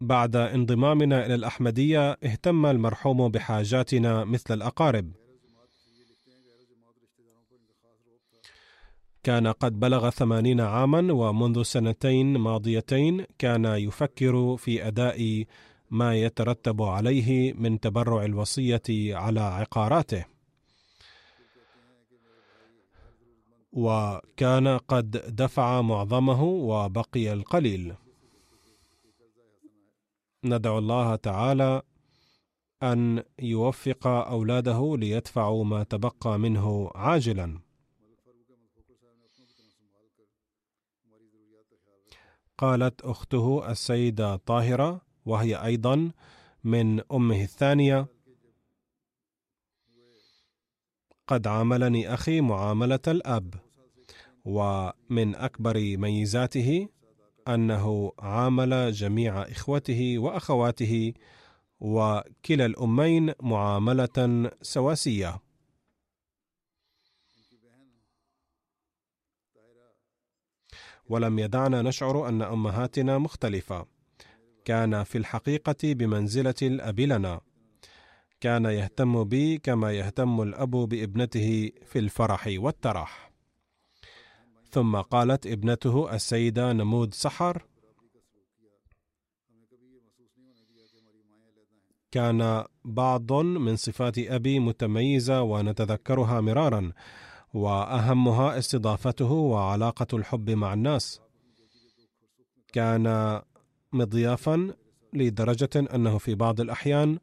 بعد 0.00 0.36
انضمامنا 0.36 1.26
إلى 1.26 1.34
الأحمدية 1.34 2.10
اهتم 2.10 2.66
المرحوم 2.66 3.28
بحاجاتنا 3.28 4.24
مثل 4.24 4.54
الأقارب. 4.54 5.12
كان 9.22 9.46
قد 9.46 9.80
بلغ 9.80 10.10
ثمانين 10.10 10.60
عاما 10.60 11.12
ومنذ 11.12 11.62
سنتين 11.62 12.36
ماضيتين 12.36 13.24
كان 13.38 13.64
يفكر 13.64 14.56
في 14.56 14.88
أداء 14.88 15.44
ما 15.94 16.14
يترتب 16.14 16.82
عليه 16.82 17.52
من 17.52 17.80
تبرع 17.80 18.24
الوصية 18.24 18.82
على 18.90 19.40
عقاراته. 19.40 20.24
وكان 23.72 24.68
قد 24.68 25.10
دفع 25.36 25.82
معظمه 25.82 26.42
وبقي 26.42 27.32
القليل. 27.32 27.94
ندعو 30.44 30.78
الله 30.78 31.16
تعالى 31.16 31.82
أن 32.82 33.22
يوفق 33.38 34.06
أولاده 34.06 34.96
ليدفعوا 34.96 35.64
ما 35.64 35.82
تبقى 35.82 36.38
منه 36.38 36.90
عاجلا. 36.94 37.60
قالت 42.58 43.00
أخته 43.00 43.70
السيدة 43.70 44.36
طاهرة 44.36 45.03
وهي 45.26 45.64
أيضا 45.64 46.10
من 46.64 47.00
أمه 47.12 47.42
الثانية. 47.42 48.06
قد 51.26 51.46
عاملني 51.46 52.14
أخي 52.14 52.40
معاملة 52.40 53.00
الأب 53.08 53.54
ومن 54.44 55.34
أكبر 55.34 55.96
ميزاته 55.96 56.88
أنه 57.48 58.12
عامل 58.18 58.92
جميع 58.92 59.42
إخوته 59.42 60.18
وأخواته 60.18 61.14
وكلا 61.80 62.66
الأمين 62.66 63.32
معاملة 63.42 64.50
سواسية. 64.62 65.40
ولم 71.08 71.38
يدعنا 71.38 71.82
نشعر 71.82 72.28
أن 72.28 72.42
أمهاتنا 72.42 73.18
مختلفة. 73.18 73.93
كان 74.64 75.04
في 75.04 75.18
الحقيقة 75.18 75.76
بمنزلة 75.82 76.54
الأب 76.62 77.00
لنا. 77.00 77.40
كان 78.40 78.64
يهتم 78.64 79.24
بي 79.24 79.58
كما 79.58 79.92
يهتم 79.92 80.42
الأب 80.42 80.70
بابنته 80.70 81.70
في 81.86 81.98
الفرح 81.98 82.48
والترح. 82.56 83.30
ثم 84.70 84.96
قالت 84.96 85.46
ابنته 85.46 86.14
السيدة 86.14 86.72
نمود 86.72 87.14
سحر 87.14 87.64
كان 92.10 92.64
بعض 92.84 93.32
من 93.32 93.76
صفات 93.76 94.18
أبي 94.18 94.58
متميزة 94.58 95.42
ونتذكرها 95.42 96.40
مرارا 96.40 96.92
وأهمها 97.54 98.58
استضافته 98.58 99.32
وعلاقة 99.32 100.06
الحب 100.12 100.50
مع 100.50 100.72
الناس. 100.72 101.20
كان 102.72 103.06
مضيافا 103.94 104.74
لدرجة 105.12 105.70
أنه 105.94 106.18
في 106.18 106.34
بعض 106.34 106.60
الأحيان 106.60 107.18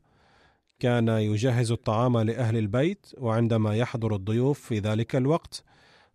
كان 0.80 1.08
يجهز 1.08 1.72
الطعام 1.72 2.18
لأهل 2.18 2.58
البيت 2.58 3.08
وعندما 3.18 3.76
يحضر 3.76 4.16
الضيوف 4.16 4.60
في 4.60 4.80
ذلك 4.80 5.16
الوقت 5.16 5.64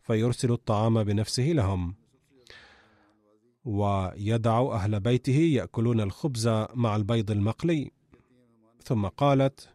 فيرسل 0.01 0.53
الطعام 0.53 1.05
بنفسه 1.05 1.43
لهم. 1.43 1.95
ويدع 3.65 4.61
أهل 4.61 5.01
بيته 5.01 5.39
يأكلون 5.39 6.01
الخبز 6.01 6.49
مع 6.75 6.97
البيض 6.97 7.31
المقلي. 7.31 7.91
ثم 8.85 9.07
قالت 9.07 9.69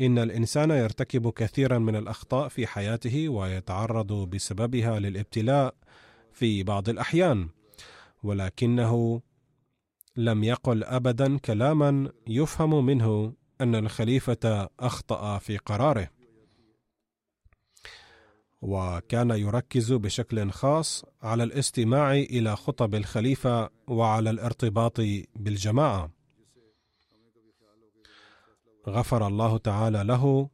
إن 0.00 0.18
الإنسان 0.18 0.70
يرتكب 0.70 1.30
كثيرا 1.30 1.78
من 1.78 1.96
الأخطاء 1.96 2.48
في 2.48 2.66
حياته 2.66 3.28
ويتعرض 3.28 4.12
بسببها 4.12 4.98
للابتلاء 5.00 5.74
في 6.32 6.62
بعض 6.62 6.88
الأحيان 6.88 7.48
ولكنه 8.22 9.22
لم 10.16 10.44
يقل 10.44 10.84
ابدا 10.84 11.38
كلاما 11.38 12.12
يفهم 12.26 12.86
منه 12.86 13.32
أن 13.60 13.74
الخليفة 13.74 14.68
أخطأ 14.80 15.38
في 15.38 15.56
قراره. 15.56 16.10
وكان 18.62 19.30
يركز 19.30 19.92
بشكل 19.92 20.50
خاص 20.50 21.04
على 21.22 21.42
الاستماع 21.42 22.12
إلى 22.12 22.56
خطب 22.56 22.94
الخليفة 22.94 23.70
وعلى 23.88 24.30
الارتباط 24.30 25.00
بالجماعة. 25.36 26.10
غفر 28.88 29.26
الله 29.26 29.58
تعالى 29.58 30.04
له 30.04 30.48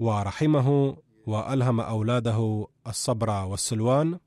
ورحمه 0.00 0.96
وألهم 1.26 1.80
أولاده 1.80 2.68
الصبر 2.86 3.30
والسلوان 3.30 4.18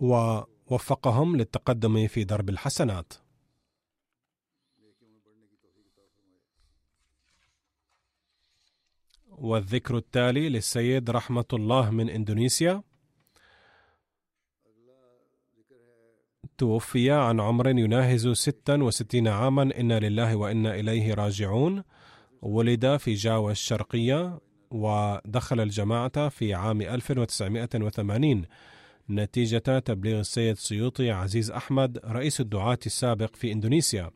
ووفقهم 0.00 1.36
للتقدم 1.36 2.06
في 2.06 2.24
درب 2.24 2.48
الحسنات. 2.48 3.12
والذكر 9.28 9.96
التالي 9.96 10.48
للسيد 10.48 11.10
رحمة 11.10 11.44
الله 11.52 11.90
من 11.90 12.08
إندونيسيا. 12.08 12.82
توفي 16.58 17.10
عن 17.10 17.40
عمر 17.40 17.68
يناهز 17.68 18.28
66 18.28 19.28
عاما. 19.28 19.62
إنا 19.62 19.98
لله 19.98 20.36
وإنا 20.36 20.74
إليه 20.74 21.14
راجعون. 21.14 21.84
ولد 22.42 22.96
في 22.96 23.14
جاوا 23.14 23.50
الشرقية 23.50 24.40
ودخل 24.70 25.60
الجماعة 25.60 26.28
في 26.28 26.54
عام 26.54 26.82
1980 26.82 28.46
نتيجة 29.10 29.78
تبليغ 29.78 30.20
السيد 30.20 30.56
سيوطي 30.56 31.10
عزيز 31.10 31.50
أحمد 31.50 31.98
رئيس 32.04 32.40
الدعاة 32.40 32.78
السابق 32.86 33.36
في 33.36 33.52
إندونيسيا. 33.52 34.10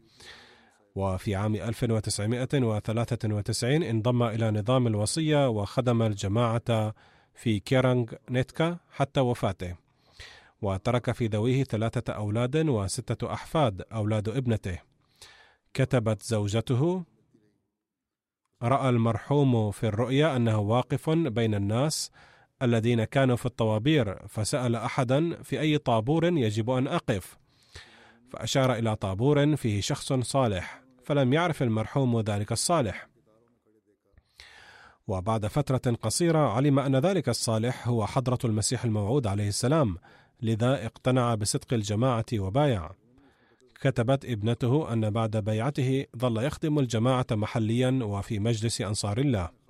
وفي 0.94 1.34
عام 1.34 1.54
1993 1.54 3.82
انضم 3.82 4.22
إلى 4.22 4.50
نظام 4.50 4.86
الوصية 4.86 5.48
وخدم 5.48 6.02
الجماعة 6.02 6.94
في 7.34 7.60
كيرانغ 7.60 8.12
نيتكا 8.30 8.78
حتى 8.90 9.20
وفاته. 9.20 9.76
وترك 10.62 11.10
في 11.10 11.26
ذويه 11.26 11.64
ثلاثة 11.64 12.12
أولاد 12.12 12.56
وستة 12.56 13.32
أحفاد 13.32 13.82
أولاد 13.92 14.28
ابنته. 14.28 14.78
كتبت 15.74 16.22
زوجته 16.22 17.04
رأى 18.62 18.88
المرحوم 18.88 19.70
في 19.70 19.86
الرؤيا 19.86 20.36
أنه 20.36 20.58
واقف 20.58 21.10
بين 21.10 21.54
الناس 21.54 22.10
الذين 22.62 23.04
كانوا 23.04 23.36
في 23.36 23.46
الطوابير 23.46 24.26
فسأل 24.28 24.76
أحدا 24.76 25.42
في 25.42 25.60
أي 25.60 25.78
طابور 25.78 26.24
يجب 26.24 26.70
أن 26.70 26.86
أقف. 26.86 27.38
فأشار 28.30 28.74
إلى 28.74 28.96
طابور 28.96 29.56
فيه 29.56 29.80
شخص 29.80 30.12
صالح 30.12 30.82
فلم 31.04 31.32
يعرف 31.32 31.62
المرحوم 31.62 32.20
ذلك 32.20 32.52
الصالح. 32.52 33.08
وبعد 35.06 35.46
فترة 35.46 35.92
قصيرة 36.02 36.38
علم 36.38 36.78
أن 36.78 36.96
ذلك 36.96 37.28
الصالح 37.28 37.88
هو 37.88 38.06
حضرة 38.06 38.38
المسيح 38.44 38.84
الموعود 38.84 39.26
عليه 39.26 39.48
السلام 39.48 39.96
لذا 40.42 40.86
اقتنع 40.86 41.34
بصدق 41.34 41.74
الجماعة 41.74 42.26
وبايع. 42.34 42.90
كتبت 43.80 44.24
ابنته 44.24 44.92
أن 44.92 45.10
بعد 45.10 45.36
بيعته 45.36 46.06
ظل 46.16 46.44
يخدم 46.44 46.78
الجماعة 46.78 47.26
محليا 47.30 47.98
وفي 48.02 48.38
مجلس 48.38 48.80
أنصار 48.80 49.18
الله. 49.18 49.61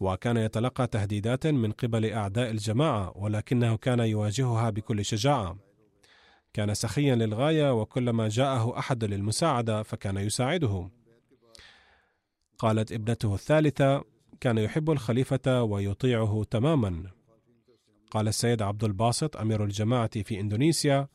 وكان 0.00 0.36
يتلقى 0.36 0.86
تهديدات 0.86 1.46
من 1.46 1.72
قبل 1.72 2.12
أعداء 2.12 2.50
الجماعة 2.50 3.12
ولكنه 3.16 3.76
كان 3.76 3.98
يواجهها 4.00 4.70
بكل 4.70 5.04
شجاعة. 5.04 5.56
كان 6.52 6.74
سخيا 6.74 7.14
للغاية 7.14 7.80
وكلما 7.80 8.28
جاءه 8.28 8.78
أحد 8.78 9.04
للمساعدة 9.04 9.82
فكان 9.82 10.16
يساعده. 10.16 10.90
قالت 12.58 12.92
ابنته 12.92 13.34
الثالثة 13.34 14.04
كان 14.40 14.58
يحب 14.58 14.90
الخليفة 14.90 15.62
ويطيعه 15.62 16.44
تماما. 16.50 17.10
قال 18.10 18.28
السيد 18.28 18.62
عبد 18.62 18.84
الباسط 18.84 19.36
أمير 19.36 19.64
الجماعة 19.64 20.22
في 20.22 20.40
إندونيسيا 20.40 21.08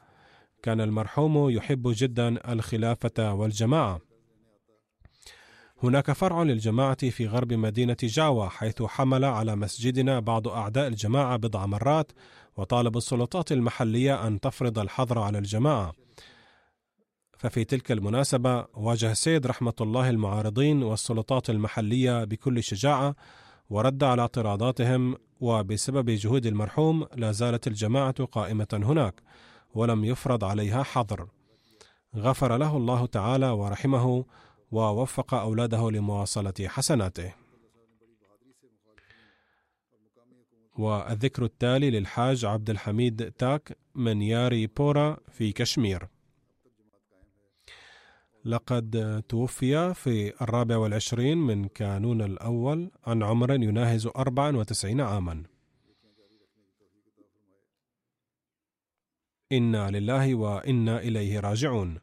كان 0.63 0.81
المرحوم 0.81 1.49
يحب 1.49 1.83
جدا 1.85 2.53
الخلافة 2.53 3.33
والجماعة. 3.33 4.10
هناك 5.83 6.11
فرع 6.11 6.43
للجماعة 6.43 7.09
في 7.09 7.27
غرب 7.27 7.53
مدينة 7.53 7.97
جاوا 8.03 8.45
حيث 8.45 8.81
حمل 8.81 9.25
على 9.25 9.55
مسجدنا 9.55 10.19
بعض 10.19 10.47
أعداء 10.47 10.87
الجماعة 10.87 11.37
بضع 11.37 11.65
مرات 11.65 12.11
وطالب 12.57 12.97
السلطات 12.97 13.51
المحلية 13.51 14.27
أن 14.27 14.39
تفرض 14.39 14.79
الحظر 14.79 15.19
على 15.19 15.37
الجماعة. 15.37 15.93
ففي 17.37 17.63
تلك 17.63 17.91
المناسبة 17.91 18.65
واجه 18.73 19.11
السيد 19.11 19.47
رحمة 19.47 19.73
الله 19.81 20.09
المعارضين 20.09 20.83
والسلطات 20.83 21.49
المحلية 21.49 22.23
بكل 22.23 22.63
شجاعة 22.63 23.15
ورد 23.69 24.03
على 24.03 24.21
اعتراضاتهم 24.21 25.15
وبسبب 25.39 26.09
جهود 26.09 26.45
المرحوم 26.45 27.07
لا 27.15 27.31
زالت 27.31 27.67
الجماعة 27.67 28.25
قائمة 28.25 28.67
هناك 28.73 29.21
ولم 29.73 30.05
يفرض 30.05 30.43
عليها 30.43 30.83
حظر. 30.83 31.27
غفر 32.15 32.57
له 32.57 32.77
الله 32.77 33.05
تعالى 33.05 33.49
ورحمه 33.49 34.25
ووفق 34.71 35.33
أولاده 35.33 35.91
لمواصلة 35.91 36.53
حسناته. 36.67 37.33
والذكر 40.77 41.45
التالي 41.45 41.89
للحاج 41.89 42.45
عبد 42.45 42.69
الحميد 42.69 43.31
تاك 43.31 43.77
من 43.95 44.21
ياري 44.21 44.67
بورا 44.67 45.17
في 45.29 45.51
كشمير. 45.51 46.07
لقد 48.45 49.23
توفي 49.29 49.93
في 49.93 50.41
الرابع 50.41 50.77
والعشرين 50.77 51.37
من 51.37 51.67
كانون 51.67 52.21
الأول 52.21 52.91
عن 53.03 53.23
عمر 53.23 53.51
يناهز 53.51 54.07
أربعا 54.15 54.57
وتسعين 54.57 55.01
عاما. 55.01 55.43
إنا 59.51 59.89
لله 59.89 60.35
وإنا 60.35 60.99
إليه 60.99 61.39
راجعون. 61.39 61.99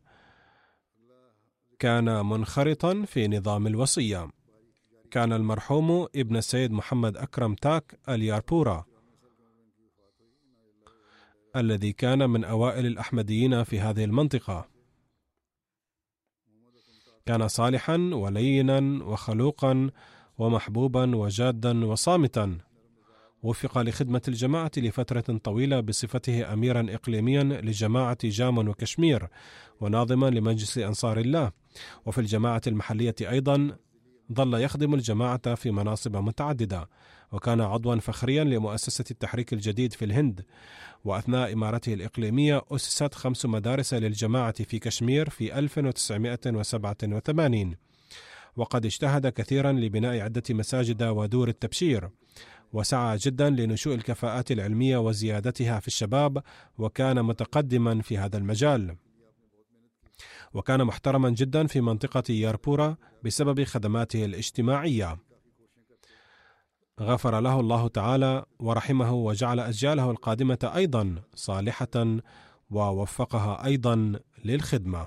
كان 1.79 2.27
منخرطا 2.27 3.05
في 3.07 3.29
نظام 3.29 3.67
الوصية. 3.67 4.31
كان 5.11 5.33
المرحوم 5.33 6.07
ابن 6.17 6.37
السيد 6.37 6.73
محمد 6.73 7.17
أكرم 7.17 7.55
تاك 7.55 7.99
الياربورا 8.09 8.85
الذي 11.57 11.93
كان 11.93 12.31
من 12.31 12.45
أوائل 12.45 12.87
الأحمديين 12.87 13.65
في 13.65 13.81
هذه 13.81 14.05
المنطقة. 14.05 14.69
كان 17.27 17.49
صالحا 17.49 17.97
ولينا 18.13 19.05
وخلوقا 19.05 19.91
ومحبوبا 20.39 21.17
وجادا 21.17 21.87
وصامتا. 21.87 22.59
وفق 23.43 23.79
لخدمة 23.79 24.23
الجماعة 24.29 24.71
لفترة 24.77 25.39
طويلة 25.45 25.81
بصفته 25.81 26.53
أميرا 26.53 26.87
إقليميا 26.95 27.43
لجماعة 27.43 28.19
جامون 28.25 28.69
وكشمير 28.69 29.29
وناظما 29.81 30.31
لمجلس 30.31 30.79
أنصار 30.79 31.19
الله. 31.19 31.53
وفي 32.07 32.19
الجماعة 32.19 32.63
المحلية 32.67 33.15
أيضا 33.21 33.77
ظل 34.33 34.55
يخدم 34.55 34.95
الجماعة 34.95 35.55
في 35.55 35.71
مناصب 35.71 36.17
متعددة 36.17 36.89
وكان 37.33 37.61
عضوا 37.61 37.97
فخريا 37.97 38.45
لمؤسسة 38.45 39.05
التحريك 39.11 39.53
الجديد 39.53 39.93
في 39.93 40.05
الهند. 40.05 40.45
وأثناء 41.05 41.53
إمارته 41.53 41.95
الإقليمية 41.95 42.63
أسست 42.71 43.15
خمس 43.15 43.47
مدارس 43.47 43.95
للجماعة 43.95 44.65
في 44.65 44.79
كشمير 44.79 45.31
في 45.31 45.59
1987 45.59 47.77
وقد 48.57 48.87
اجتهد 48.87 49.27
كثيرا 49.27 49.73
لبناء 49.73 50.21
عدة 50.21 50.43
مساجد 50.51 51.03
ودور 51.03 51.49
التبشير 51.49 52.11
وسعى 52.73 53.17
جدا 53.17 53.51
لنشوء 53.51 53.95
الكفاءات 53.95 54.53
العلمية 54.53 54.99
وزيادتها 54.99 55.81
في 55.81 55.89
الشباب 55.89 56.43
وكان 56.79 57.25
متقدما 57.25 58.03
في 58.03 58.19
هذا 58.19 58.39
المجال. 58.39 58.97
وكان 60.55 60.85
محترما 60.85 61.31
جدا 61.31 61.67
في 61.67 61.81
منطقة 61.81 62.33
ياربورا 62.33 62.97
بسبب 63.25 63.65
خدماته 63.65 64.25
الاجتماعية. 64.25 65.19
غفر 67.01 67.41
له 67.41 67.61
الله 67.61 67.89
تعالى 67.89 68.45
ورحمه 68.59 69.13
وجعل 69.15 69.61
أجياله 69.61 70.11
القادمة 70.11 70.73
أيضا 70.75 71.23
صالحة 71.35 72.19
ووفقها 72.71 73.65
أيضا 73.65 74.21
للخدمة. 74.45 75.07